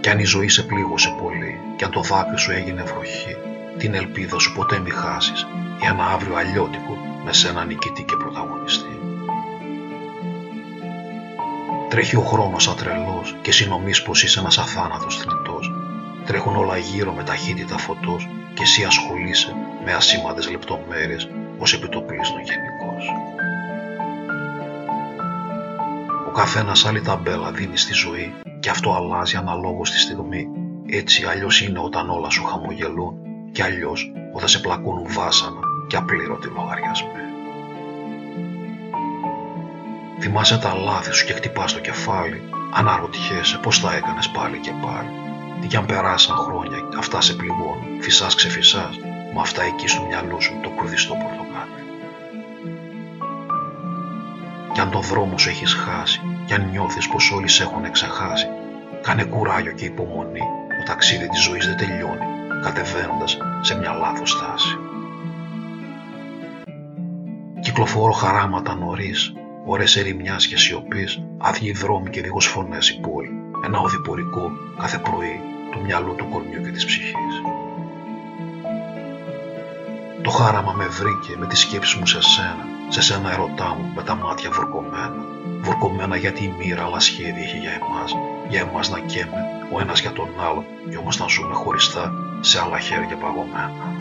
[0.00, 3.36] Κι αν η ζωή σε πλήγωσε πολύ, κι αν το δάκρυ σου έγινε βροχή,
[3.78, 5.46] την ελπίδα σου ποτέ μη χάσεις,
[5.80, 8.98] για ένα αύριο αλλιώτικο με σένα νικητή και πρωταγωνιστή.
[11.88, 15.72] Τρέχει ο χρόνος σαν τρελός και εσύ νομίζεις πως είσαι ένας αθάνατος θνητός.
[16.24, 21.28] Τρέχουν όλα γύρω με ταχύτητα φωτός και εσύ ασχολείσαι με ασήμαντες λεπτομέρειες
[21.58, 23.04] ως επιτοπλίστων γενικός.
[26.28, 30.63] Ο καθένας άλλη ταμπέλα δίνει στη ζωή και αυτό αλλάζει αναλόγως τη στιγμή.
[30.96, 33.14] Έτσι αλλιώς είναι όταν όλα σου χαμογελούν
[33.52, 37.08] και αλλιώς όταν σε πλακώνουν βάσανα και απλήρωτοι λογαριασμοί.
[40.20, 42.42] Θυμάσαι τα λάθη σου και χτυπάς το κεφάλι,
[42.72, 45.08] αναρωτιέσαι πώς τα έκανες πάλι και πάλι.
[45.60, 48.98] Τι κι αν περάσαν χρόνια, αυτά σε πληγώνουν, φυσάς ξεφυσάς,
[49.34, 51.82] μα αυτά εκεί στο μυαλό σου το κουρδιστό πορτοκάλι.
[54.72, 58.46] Κι αν τον δρόμο σου έχεις χάσει, κι αν νιώθεις πως όλοι σε έχουν εξαχάσει,
[59.02, 60.42] κάνε κουράγιο και υπομονή,
[60.76, 62.26] το ταξίδι της ζωής δεν τελειώνει,
[62.62, 64.78] κατεβαίνοντας σε μια λάθος στάση.
[67.60, 69.32] Κυκλοφορώ χαράματα νωρίς,
[69.64, 73.30] ώρες ερημιάς και σιωπής, άδειοι δρόμοι και δίχως φωνές η πόλη,
[73.64, 75.40] ένα οδηπορικό κάθε πρωί
[75.70, 77.34] του μυαλού του κορμιού και της ψυχής.
[80.22, 84.02] Το χάραμα με βρήκε με τη σκέψη μου σε σένα, σε σένα ερωτά μου με
[84.02, 85.24] τα μάτια βουρκωμένα.
[85.60, 88.14] Βουρκωμένα γιατί η μοίρα αλλά σχέδια είχε για εμάς,
[88.48, 89.40] για εμάς να καίμε
[89.72, 93.94] ο ένας για τον άλλο και όμως να ζούμε χωριστά σε άλλα χέρια παγωμένα.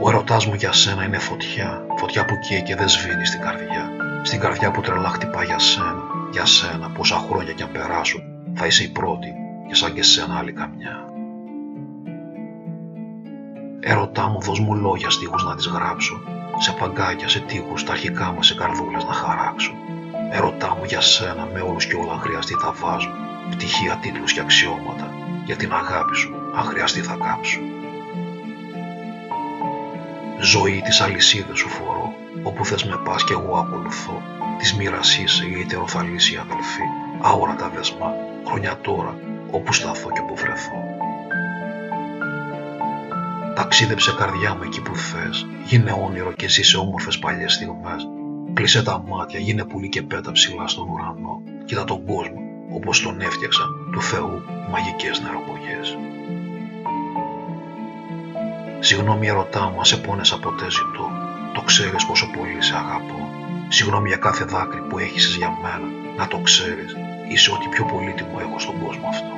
[0.00, 3.90] Ο ερωτάς μου για σένα είναι φωτιά, φωτιά που καίει και δεν σβήνει στην καρδιά.
[4.22, 8.22] Στην καρδιά που τρελά χτυπά για σένα, για σένα πόσα χρόνια κι αν περάσουν,
[8.54, 9.32] θα είσαι η πρώτη
[9.68, 11.06] και σαν και σένα άλλη καμιά.
[13.80, 16.20] Ερωτά μου δώσ' μου λόγια στίχους να τις γράψω,
[16.58, 19.72] σε παγκάκια, σε τείχους, τα αρχικά μας σε καρδούλες να χαράξω.
[20.34, 23.10] Ερωτά μου για σένα με όλους και όλα αν χρειαστεί τα βάζω,
[23.50, 25.10] πτυχία, τίτλους και αξιώματα,
[25.44, 27.60] για την αγάπη σου, αν χρειαστεί θα κάψω.
[30.40, 34.22] Ζωή της αλυσίδας σου φορώ, όπου θες με πας κι εγώ ακολουθώ.
[34.58, 36.86] Της μοίρας είσαι η ετεροθαλής η αδελφή,
[37.20, 38.12] αόρατα δεσμά,
[38.46, 39.16] χρόνια τώρα,
[39.50, 40.84] όπου σταθώ και που βρεθώ.
[43.54, 48.06] Ταξίδεψε καρδιά μου εκεί που θες, γίνε όνειρο και ζήσε όμορφες παλιές στιγμές.
[48.54, 51.42] Κλείσε τα μάτια, γίνε πουλί και πέτα ψηλά στον ουρανό.
[51.64, 53.62] Κοίτα τον κόσμο, όπως τον έφτιαξα,
[53.92, 55.98] του Θεού, μαγικές νεροπογές.
[58.80, 61.10] Συγγνώμη ερωτά μου, σε πόνεσα ποτέ ζητώ.
[61.54, 63.28] Το ξέρεις πόσο πολύ σε αγαπώ.
[63.68, 65.88] Συγγνώμη για κάθε δάκρυ που έχεις για μένα.
[66.16, 66.96] Να το ξέρεις,
[67.28, 69.34] είσαι ό,τι πιο πολύτιμο έχω στον κόσμο αυτό.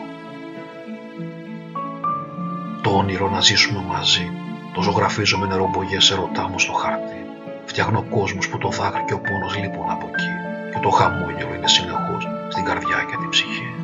[2.83, 4.31] Το όνειρο να ζήσουμε μαζί.
[4.75, 7.24] Το ζωγραφίζω με νερομπογιές ερωτά μου στο χάρτη.
[7.65, 10.31] Φτιάχνω κόσμους που το δάκρυ και ο πόνος λείπουν από εκεί.
[10.73, 13.75] Και το χαμόγελο είναι συνεχώς στην καρδιά και την ψυχή.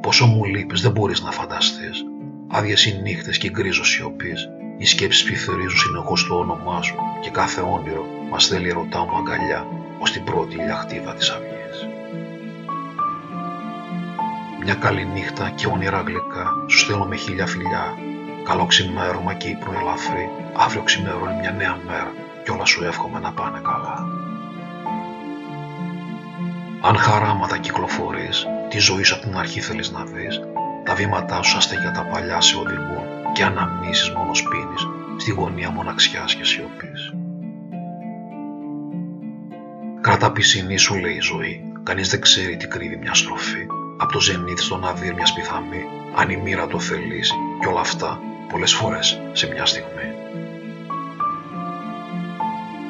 [0.00, 2.04] Πόσο μου λείπεις δεν μπορείς να φανταστείς
[2.56, 4.32] Άδειες οι νύχτες και γκρίζος σιωπή.
[4.78, 9.66] Οι σκέψεις πληθωρίζουν συνεχώς το όνομά σου και κάθε όνειρο μας θέλει ερωτά μου αγκαλιά
[9.98, 11.88] ως την πρώτη ηλιαχτίδα της αυγής.
[14.62, 17.94] Μια καλή νύχτα και όνειρα γλυκά σου στέλνω με χίλια φιλιά.
[18.44, 20.28] Καλό ξημέρωμα και ύπνο ελαφρύ.
[20.56, 22.12] Αύριο ξημερώνει μια νέα μέρα
[22.44, 24.06] και όλα σου εύχομαι να πάνε καλά.
[26.80, 30.40] Αν χαράματα κυκλοφορείς, τη ζωή σου από την αρχή θέλεις να δεις,
[30.84, 36.34] τα βήματά σου αστεγιά τα παλιά σε οδηγούν και αναμνήσεις μόνο σπίνεις στη γωνία μοναξιάς
[36.34, 37.14] και σιωπής.
[40.00, 43.66] Κράτα πισινή σου λέει η ζωή, κανείς δεν ξέρει τι κρύβει μια στροφή.
[43.98, 45.84] Από το ζενήθ στο ναδύρ μιας σπιθαμή,
[46.16, 50.14] αν η μοίρα το θελήσει και όλα αυτά πολλές φορές σε μια στιγμή.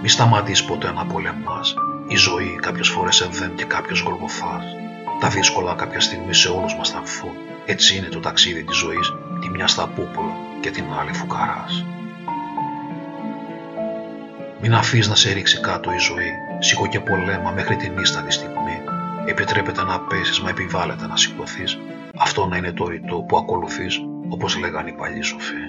[0.03, 1.75] Μη σταματείς ποτέ να πολεμάς,
[2.09, 4.65] η ζωή κάποιες φορές ενδέν και κάποιος γολγοθάς.
[5.21, 7.33] Τα δύσκολα κάποια στιγμή σε όλους μας θα έρθουν
[7.67, 11.85] έτσι είναι το ταξίδι της ζωής, τη μιας στα πούπουλα και την άλλη φουκαράς.
[14.61, 18.81] Μην αφήσεις να σε ρίξει κάτω η ζωή, σήκω και πολέμα μέχρι την ίστατη στιγμή.
[19.27, 21.79] Επιτρέπεται να πέσεις, μα επιβάλλεται να σηκωθείς.
[22.17, 25.65] Αυτό να είναι το ρητό που ακολουθείς, όπως λέγανε οι παλιοί σοφοί.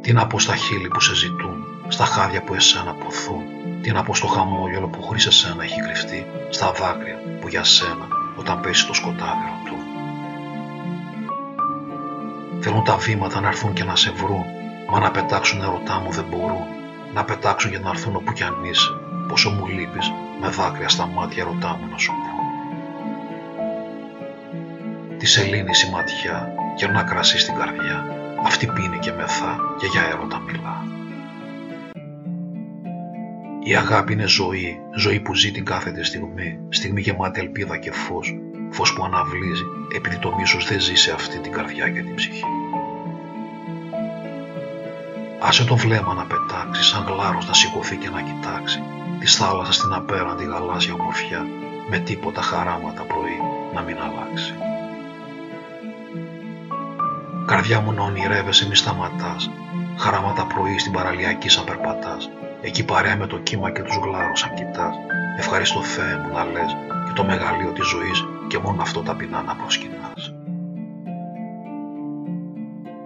[0.00, 3.42] Τι να πω στα χείλη που σε ζητούν, στα χάδια που εσένα ποθούν,
[3.82, 8.08] τι να πω στο χαμόγελο που χωρίς εσένα έχει κρυφτεί, στα δάκρυα που για σένα
[8.36, 9.76] όταν πέσει το σκοτάδι ρωτού.
[12.60, 14.44] Θέλουν τα βήματα να έρθουν και να σε βρουν,
[14.90, 16.66] μα να πετάξουν ερωτά μου δεν μπορούν.
[17.14, 18.90] Να πετάξουν για να έρθουν όπου κι αν είσαι,
[19.28, 22.12] πόσο μου λείπεις, με δάκρυα στα μάτια ερωτά μου να σου
[25.24, 26.54] Τη σελήνη η ματιά,
[26.92, 28.06] να κρασί στην καρδιά.
[28.44, 30.84] Αυτή πίνει και μεθά και για έρωτα μιλά.
[33.62, 38.34] Η αγάπη είναι ζωή, ζωή που ζει την κάθετη στιγμή, στιγμή γεμάτη ελπίδα και φως,
[38.70, 39.62] φως που αναβλύζει,
[39.96, 42.44] επειδή το μίσος δεν ζει σε αυτή την καρδιά και την ψυχή.
[45.40, 48.82] Άσε το βλέμμα να πετάξει, σαν γλάρος να σηκωθεί και να κοιτάξει,
[49.18, 51.46] τη θάλασσα στην απέραντη γαλάζια ομορφιά,
[51.90, 53.38] με τίποτα χαράματα πρωί
[53.74, 54.54] να μην αλλάξει.
[57.46, 59.50] Καρδιά μου να ονειρεύεσαι μη σταματάς,
[59.96, 62.30] χαράματα πρωί στην παραλιακή σαν περπατάς,
[62.60, 64.94] εκεί παρέα με το κύμα και τους γλάρους αν κοιτάς,
[65.38, 66.76] ευχαριστώ Θεέ μου να λες
[67.06, 70.34] και το μεγαλείο της ζωής και μόνο αυτό ταπεινά να προσκυνάς.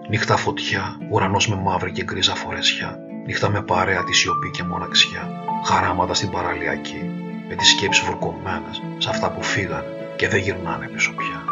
[0.08, 5.30] Νύχτα φωτιά, ουρανός με μαύρη και γκρίζα φορεσιά, νύχτα με παρέα τη σιωπή και μοναξιά,
[5.64, 7.10] χαράματα στην παραλιακή,
[7.48, 9.84] με τις σκέψεις βουρκωμένες σε αυτά που φύγαν
[10.16, 11.47] και δεν γυρνάνε πίσω πια.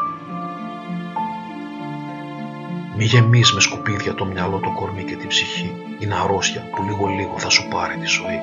[2.99, 5.73] Μη γεμίσει με σκουπίδια το μυαλό, το κορμί και την ψυχή.
[5.99, 8.41] Είναι αρρώστια που λίγο λίγο θα σου πάρει τη ζωή.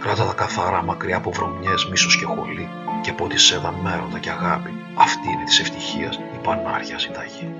[0.00, 2.68] Κράτα τα καθαρά μακριά από βρωμιές, μίσος και χολή
[3.00, 4.70] και από τη σέδα μέρωτα και αγάπη.
[4.94, 7.54] Αυτή είναι της ευτυχίας η πανάρχια συνταγή.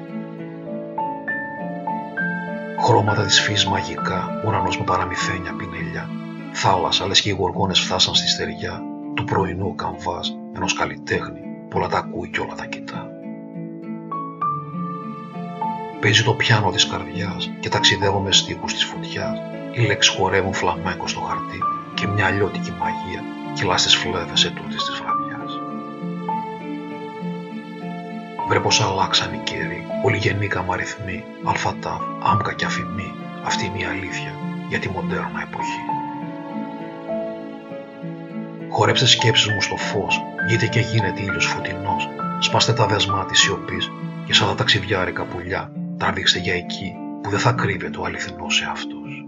[2.80, 6.08] Χρώματα της φύσης μαγικά, ουρανός με παραμυθένια πινελιά.
[6.52, 8.82] Θάλασσα, λες και οι γοργόνες φτάσαν στη στεριά
[9.14, 13.09] του πρωινού καμβάς ενός καλλιτέχνη που όλα τα ακούει και όλα τα κοιτά.
[16.00, 19.38] Παίζει το πιάνο της καρδιάς και ταξιδεύω με στίχους της φωτιάς.
[19.72, 21.58] Οι λέξεις χορεύουν φλαμέγκο στο χαρτί
[21.94, 23.22] και μια αλλιώτικη μαγεία
[23.54, 25.52] κυλά στις φλέβες ετούτης της βραδιάς.
[28.48, 33.14] Βρε πως αλλάξαν οι καιροί, όλοι γεννήκαμε αριθμοί, αλφατάβ, άμκα και αφημί.
[33.44, 34.34] Αυτή είναι η αλήθεια
[34.68, 35.84] για τη μοντέρνα εποχή.
[38.70, 42.08] Χορέψτε σκέψεις μου στο φως, βγείτε και γίνεται ήλιος φωτεινός,
[42.38, 43.90] σπάστε τα δεσμά της σιωπής
[44.26, 49.24] και σαν τα ταξιδιάρικα πουλιά τραβήξτε για εκεί που δεν θα κρύβεται ο αληθινός αυτός.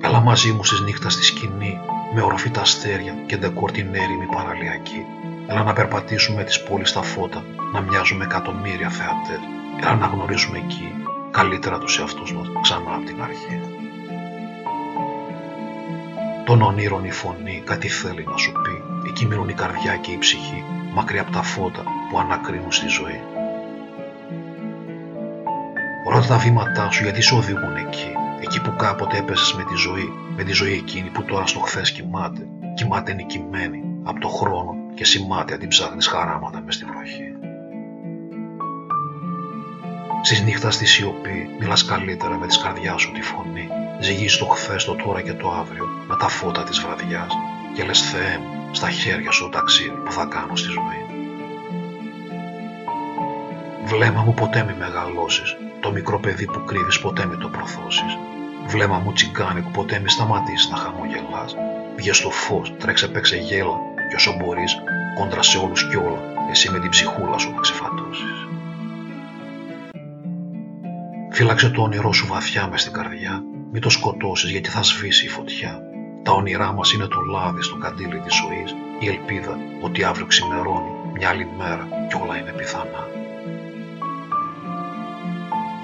[0.00, 1.78] Έλα μαζί μου στις νύχτας στη σκηνή,
[2.14, 5.04] με οροφή τα αστέρια και ντεκόρ την έρημη παραλιακή.
[5.46, 9.40] Έλα να περπατήσουμε τις πόλεις στα φώτα, να μοιάζουμε εκατομμύρια θεατές.
[9.80, 10.92] Έλα να γνωρίζουμε εκεί
[11.30, 13.60] καλύτερα τους εαυτούς μας ξανά από την αρχή.
[16.44, 20.18] Τον ονείρων η φωνή κάτι θέλει να σου πει, εκεί μείνουν η καρδιά και η
[20.18, 20.64] ψυχή,
[20.94, 23.20] μακριά από τα φώτα που ανακρίνουν στη ζωή.
[26.08, 28.12] Ρώτα τα βήματά σου γιατί σε οδηγούν εκεί.
[28.40, 31.92] Εκεί που κάποτε έπεσες με τη ζωή, με τη ζωή εκείνη που τώρα στο χθες
[31.92, 32.46] κοιμάται.
[32.74, 37.32] Κοιμάται νικημένη από το χρόνο και σημάδια την ψάχνεις χαράματα μες στη βροχή.
[40.22, 43.68] Στις νύχτα στη σιωπή μιλάς καλύτερα με τη καρδιάς σου τη φωνή.
[44.00, 47.32] Ζυγεί το χθες, το τώρα και το αύριο με τα φώτα της βραδιάς
[47.74, 51.24] και λες Θεέ μου στα χέρια σου το ταξίδι που θα κάνω στη ζωή.
[53.84, 58.18] Βλέμμα μου ποτέ μη μεγαλώσεις, το μικρό παιδί που κρύβεις ποτέ μη το προθώσεις.
[58.66, 61.56] Βλέμμα μου τσιγκάνικο ποτέ μη σταματήσεις να χαμογελάς.
[61.96, 63.76] Βγες στο φως, τρέξε παίξε γέλα
[64.08, 64.76] και όσο μπορείς
[65.14, 68.46] κόντρα σε όλους κι όλα, εσύ με την ψυχούλα σου να ξεφαντώσεις.
[71.30, 73.42] Φύλαξε το όνειρό σου βαθιά μες στην καρδιά,
[73.72, 75.80] μην το σκοτώσεις γιατί θα σβήσει η φωτιά.
[76.22, 80.90] Τα όνειρά μας είναι το λάδι στο καντήλι της ζωής, η ελπίδα ότι αύριο ξημερώνει
[81.14, 83.06] μια άλλη μέρα και όλα είναι πιθανά.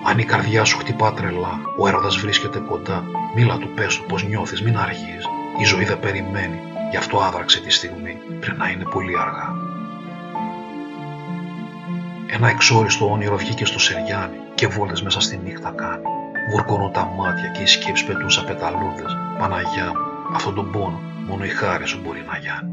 [0.05, 3.05] Αν η καρδιά σου χτυπά τρελά, ο έρωτας βρίσκεται κοντά,
[3.35, 5.27] μίλα του πες του πως νιώθεις, μην αργείς.
[5.61, 6.61] Η ζωή δεν περιμένει,
[6.91, 9.55] γι' αυτό άδραξε τη στιγμή, πριν να είναι πολύ αργά.
[12.27, 16.03] Ένα εξόριστο όνειρο βγήκε στο Σεριάνι και βόλτες μέσα στη νύχτα κάνει.
[16.51, 19.17] Βουρκώνουν τα μάτια και οι σκέψεις πετούν σαν πεταλούδες.
[19.39, 22.73] Παναγιά μου, αυτόν τον πόνο μόνο η χάρη σου μπορεί να γιάνει.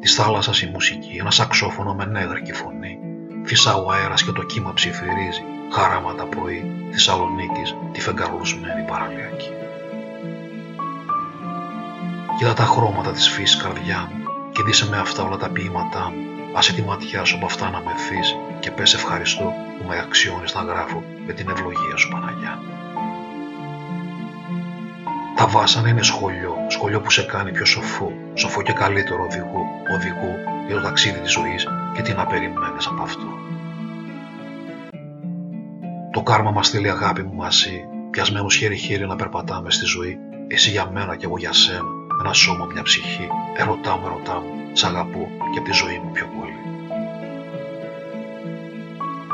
[0.00, 2.98] Της θάλασσας η μουσική, ένα σαξόφωνο με νέγρικη φωνή,
[3.44, 9.50] Φυσά ο αέρας και το κύμα ψιθυρίζει, χαράματα πρωί, Θεσσαλονίκης, τη φεγγαρλωσμένη παραλιακή.
[12.38, 16.26] Κοίτα τα χρώματα της φύσης καρδιά μου και δίσε με αυτά όλα τα ποίηματά μου.
[16.54, 20.54] Άσε τη ματιά σου από αυτά να με θύσει και πες ευχαριστώ που με αξιώνεις
[20.54, 22.60] να γράφω με την ευλογία σου Παναγιά.
[25.36, 29.64] Τα βάσανα είναι σχολείο, σχολείο που σε κάνει πιο σοφό, σοφό και καλύτερο οδηγό,
[29.94, 33.26] οδηγό για το ταξίδι της ζωής και τι να περιμένεις από αυτό.
[36.12, 40.18] Το κάρμα μας στείλει αγάπη μου μαζί, πιασμένος χέρι-χέρι να περπατάμε στη ζωή,
[40.48, 41.88] εσύ για μένα και εγώ για σένα,
[42.20, 46.10] ένα σώμα, μια ψυχή, ερωτά μου, ερωτά μου, σ' αγαπώ και από τη ζωή μου
[46.12, 46.56] πιο πολύ.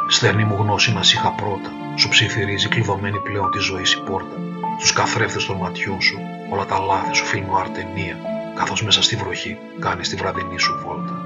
[0.08, 4.36] Στέρνη μου γνώση να σ' είχα πρώτα, σου ψιθυρίζει κλειδωμένη πλέον τη ζωή η πόρτα,
[4.78, 6.18] στους καθρέφτες των ματιών σου,
[6.50, 8.16] όλα τα λάθη σου φίλμο αρτενία,
[8.54, 11.17] καθώς μέσα στη βροχή κάνεις τη βραδινή σου βόλτα.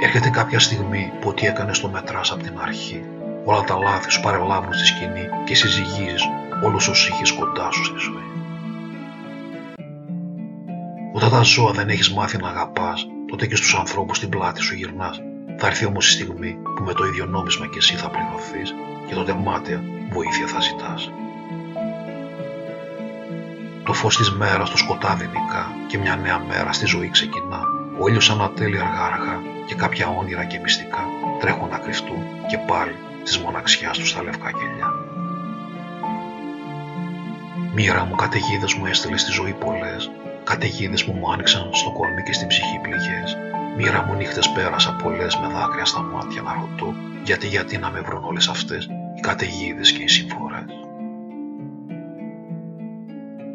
[0.00, 3.04] Έρχεται κάποια στιγμή που ό,τι έκανες το μετράς από την αρχή.
[3.44, 6.22] Όλα τα λάθη σου παρελάβουν στη σκηνή και συζυγίζεις
[6.64, 8.30] όλους όσους είχες κοντά σου στη ζωή.
[11.12, 14.74] Όταν τα ζώα δεν έχεις μάθει να αγαπάς, τότε και στους ανθρώπους στην πλάτη σου
[14.74, 15.20] γυρνάς.
[15.56, 18.74] Θα έρθει όμως η στιγμή που με το ίδιο νόμισμα και εσύ θα πληρωθείς
[19.06, 19.82] και τότε μάταια
[20.12, 21.10] βοήθεια θα ζητάς.
[23.84, 27.60] Το φως της μέρας το σκοτάδι νικά και μια νέα μέρα στη ζωή ξεκινά.
[28.00, 31.04] Ο ήλιος ανατέλει αργά αργά και κάποια όνειρα και μυστικά
[31.40, 32.94] τρέχουν να κρυφτούν και πάλι
[33.24, 34.90] της μοναξιάς τους στα λευκά κελιά.
[37.74, 40.10] Μοίρα μου καταιγίδες μου έστειλες στη ζωή πολλές,
[40.44, 43.36] καταιγίδες που μου άνοιξαν στο κορμί και στην ψυχή πληγές.
[43.76, 46.94] Μοίρα μου νύχτες πέρασα πολλές με δάκρυα στα μάτια να ρωτώ
[47.24, 48.84] γιατί γιατί να με βρουν όλες αυτές
[49.16, 50.64] οι καταιγίδες και οι συμφορές.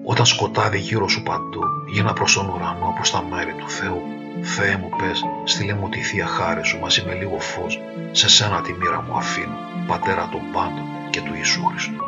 [0.03, 1.61] Όταν σκοτάδι γύρω σου παντού,
[1.93, 4.20] γίνα προς τον ουρανό προς τα μέρη του Θεού.
[4.41, 7.79] Θεέ μου πες, στείλε μου τη Θεία Χάρη σου μαζί με λίγο φως,
[8.11, 9.57] σε σένα τη μοίρα μου αφήνω,
[9.87, 12.05] Πατέρα των πάντων και του Ιησού Χριστού.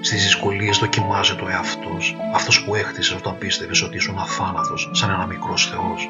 [0.00, 5.26] Στις δυσκολίες δοκιμάζεται ο εαυτός, αυτός που έχτισε όταν πίστευες ότι ήσουν αθάνατος σαν ένα
[5.26, 6.08] μικρός Θεός.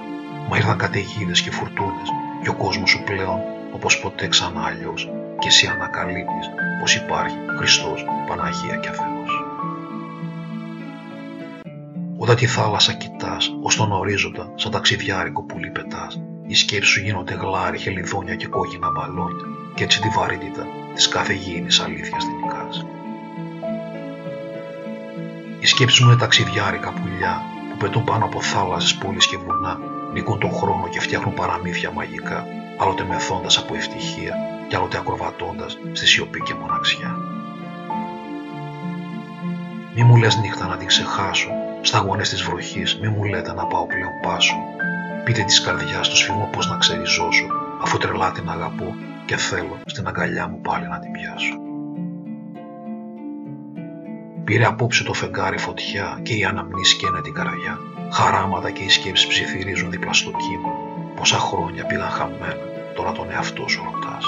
[0.48, 2.08] Μα ήρθαν καταιγίδες και φουρτούνες
[2.42, 3.40] και ο κόσμος σου πλέον
[3.72, 6.50] όπως ποτέ ξανά αλλιώς και εσύ ανακαλύπτεις
[6.80, 9.49] πως υπάρχει Χριστός, Παναγία και Θεός.
[12.22, 17.34] Όταν τη θάλασσα κοιτάς, ως τον ορίζοντα, σαν ταξιδιάρικο πουλί πετάς, οι σκέψεις σου γίνονται
[17.34, 19.44] γλάρι, χελιδόνια και κόκκινα μπαλόνια
[19.74, 22.86] και έτσι τη βαρύτητα της κάθε γήινης αλήθειας την εικάζει.
[25.60, 29.78] Οι σκέψεις μου είναι ταξιδιάρικα πουλιά που πετούν πάνω από θάλασσες, πόλεις και βουνά,
[30.12, 32.46] νικούν τον χρόνο και φτιάχνουν παραμύθια μαγικά,
[32.78, 34.34] άλλοτε μεθώντας από ευτυχία
[34.68, 37.16] κι άλλοτε ακροβατώντας στη σιωπή και μοναξιά.
[39.94, 41.48] Μη μου λες νύχτα να την ξεχάσω,
[41.80, 44.54] στα γονές της βροχής μη μου λέτε να πάω πλέον πάσο.
[45.24, 47.46] Πείτε της καρδιάς του σφιγμό πως να ξεριζώσω,
[47.82, 48.94] αφού τρελά την αγαπώ
[49.24, 51.54] και θέλω στην αγκαλιά μου πάλι να την πιάσω.
[54.44, 57.78] Πήρε απόψε το φεγγάρι φωτιά και η αναμνήση καίνε την καρδιά.
[58.12, 60.72] Χαράματα και οι σκέψεις ψιθυρίζουν δίπλα στο κύμα.
[61.16, 62.56] Πόσα χρόνια πήγαν χαμένα,
[62.94, 64.24] τώρα τον εαυτό σου ρωτάς.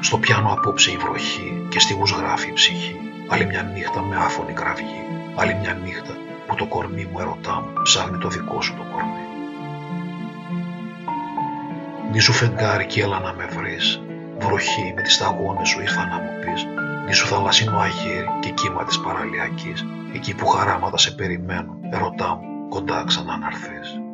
[0.00, 3.05] Στο πιάνο απόψε η βροχή και στιγούς γράφει η ψυχή.
[3.28, 5.02] Άλλη μια νύχτα με άφωνη κραυγή.
[5.36, 6.14] Άλλη μια νύχτα
[6.46, 9.24] που το κορμί μου ερωτά μου ψάχνει το δικό σου το κορμί.
[12.12, 14.02] Νήσου φεγγάρι και έλα να με βρεις.
[14.38, 16.66] Βροχή με τις σταγόνες σου ήρθα να μου πεις.
[17.06, 19.84] Νήσου θαλασσινό αγέρι και κύμα της παραλιακής.
[20.14, 24.05] Εκεί που χαράματα σε περιμένουν, ερωτά μου, κοντά ξανά να Ο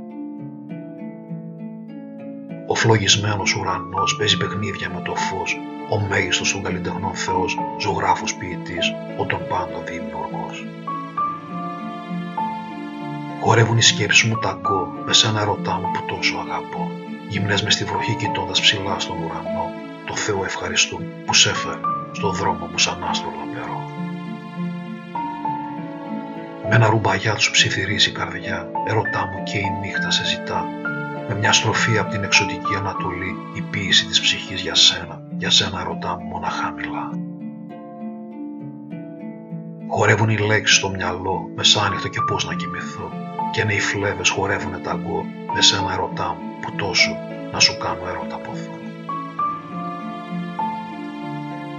[2.83, 5.57] φλογισμένος ουρανός παίζει παιχνίδια με το φως
[5.89, 10.67] ο μέγιστος των καλλιτεχνών Θεός, ζωγράφος ποιητής, ο των πάντων δημιουργός.
[13.41, 16.91] Χορεύουν οι σκέψεις μου ταγκό, με σένα ερωτά μου που τόσο αγαπώ.
[17.29, 19.71] Γυμνές μες στη βροχή κοιτώντας ψηλά στον ουρανό,
[20.07, 21.81] το Θεό ευχαριστούν που σε έφερε
[22.13, 23.81] στο δρόμο μου σαν άστρο λαμπερό.
[26.69, 30.82] Με ένα ρουμπαγιά τους ψιθυρίζει η καρδιά, ερωτά μου και η νύχτα σε ζητά.
[31.29, 35.85] Με μια στροφή από την εξωτική Ανατολή, η ποίηση της ψυχής για σένα για σένα
[35.85, 37.11] ρωτά μου μοναχά μιλά.
[39.89, 43.11] Χορεύουν οι λέξεις στο μυαλό, μεσάνυχτο και πώς να κοιμηθώ.
[43.53, 45.25] Και είναι οι φλέβες χορεύουνε ταγκό,
[45.55, 47.17] με σένα ερωτά μου, που τόσο
[47.53, 48.77] να σου κάνω έρωτα ποθώ.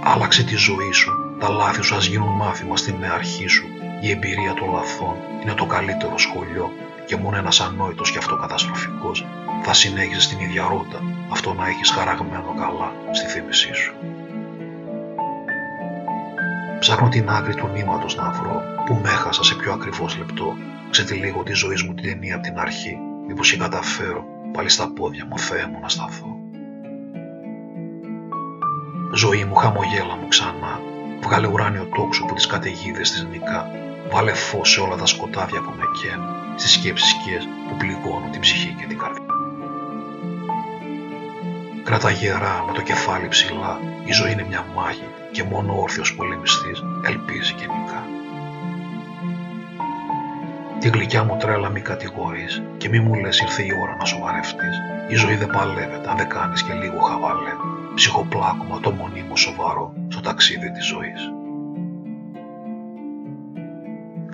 [0.02, 3.66] Άλλαξε τη ζωή σου, τα λάθη σου ας γίνουν μάθημα στην νέα αρχή σου.
[4.00, 6.72] Η εμπειρία των λαθών είναι το καλύτερο σχολείο
[7.06, 9.26] και μόνο ένας ανόητος και αυτό καταστροφικός
[9.62, 11.00] θα συνέχιζε στην ίδια ρότα
[11.30, 13.94] αυτό να έχεις χαραγμένο καλά στη θύμησή σου.
[16.78, 20.56] Ψάχνω την άκρη του νήματος να βρω που με έχασα σε πιο ακριβώς λεπτό.
[20.90, 22.98] Ξετυλίγω τη ζωή μου την ταινία από την αρχή.
[23.26, 24.24] Μήπως η καταφέρω.
[24.52, 26.36] Πάλι στα πόδια μου Θεέ μου να σταθώ.
[29.14, 30.80] Ζωή μου χαμογέλα μου ξανά.
[31.22, 33.70] Βγάλε ουράνιο τόξο που τις καταιγίδες της νικά
[34.14, 38.40] βάλε φως σε όλα τα σκοτάδια που με καίνουν στις σκέψεις σκιές που πληγώνουν την
[38.40, 39.34] ψυχή και την καρδιά.
[41.84, 46.14] Κράτα γερά με το κεφάλι ψηλά, η ζωή είναι μια μάχη και μόνο ο όρθιος
[46.14, 48.02] πολεμιστής ελπίζει και νικά.
[50.80, 54.76] Τη γλυκιά μου τρέλα μη κατηγορείς και μη μου λες ήρθε η ώρα να σοβαρευτείς.
[55.08, 57.54] Η ζωή δεν παλεύεται αν δεν κάνεις και λίγο χαβαλέ.
[57.94, 61.43] Ψυχοπλάκωμα το μονίμο σοβαρό στο ταξίδι της ζωής.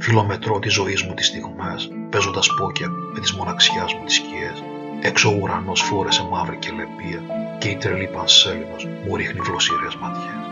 [0.01, 4.63] Φιλομετρώ τη ζωής μου τις στιγμές, παίζοντας πόκια με τις μοναξιάς μου τις σκιές
[5.03, 7.23] Έξω ο ουρανός φόρεσε μαύρη και λεπία
[7.59, 10.45] και η τρελή πανσέλινος μου ρίχνει βλοσίρες ματιές.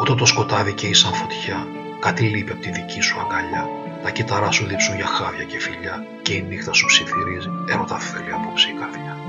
[0.00, 1.66] Όταν το σκοτάδι καίει σαν φωτιά,
[2.00, 3.68] κάτι λείπει από τη δική σου αγκαλιά
[4.06, 8.32] τα κύτταρά σου δίψουν για χάδια και φιλιά και η νύχτα σου ψιθυρίζει, έρωτα θέλει
[8.32, 9.25] απόψε η καρδιά.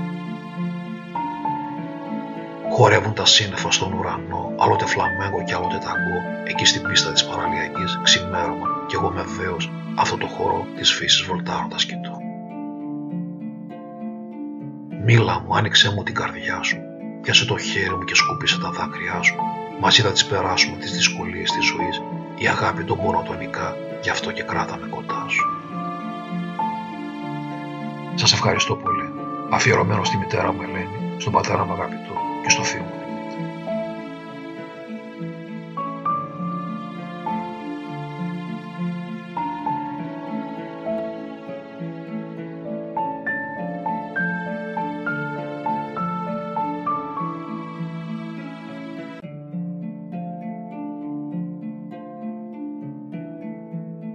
[2.70, 8.00] Χορεύουν τα σύννεφα στον ουρανό, άλλοτε φλαμέγκο και άλλοτε ταγκό, εκεί στην πίστα της παραλιακής,
[8.02, 12.16] ξημέρωμα, κι εγώ με δέος αυτό το χώρο της φύσης βολτάροντας κοιτώ.
[15.04, 16.76] Μίλα μου, άνοιξε μου την καρδιά σου,
[17.22, 19.34] πιάσε το χέρι μου και σκούπισε τα δάκρυά σου.
[19.80, 22.02] Μαζί θα τις περάσουμε τις δυσκολίες της ζωής,
[22.38, 25.46] η αγάπη τον πόνο τονικά, γι' αυτό και κράταμε κοντά σου.
[28.14, 29.12] Σας ευχαριστώ πολύ.
[29.50, 32.07] Αφιερωμένο στη μητέρα μου Ελένη, στον πατέρα μου αγαπητό
[32.42, 32.97] και στο θείο μου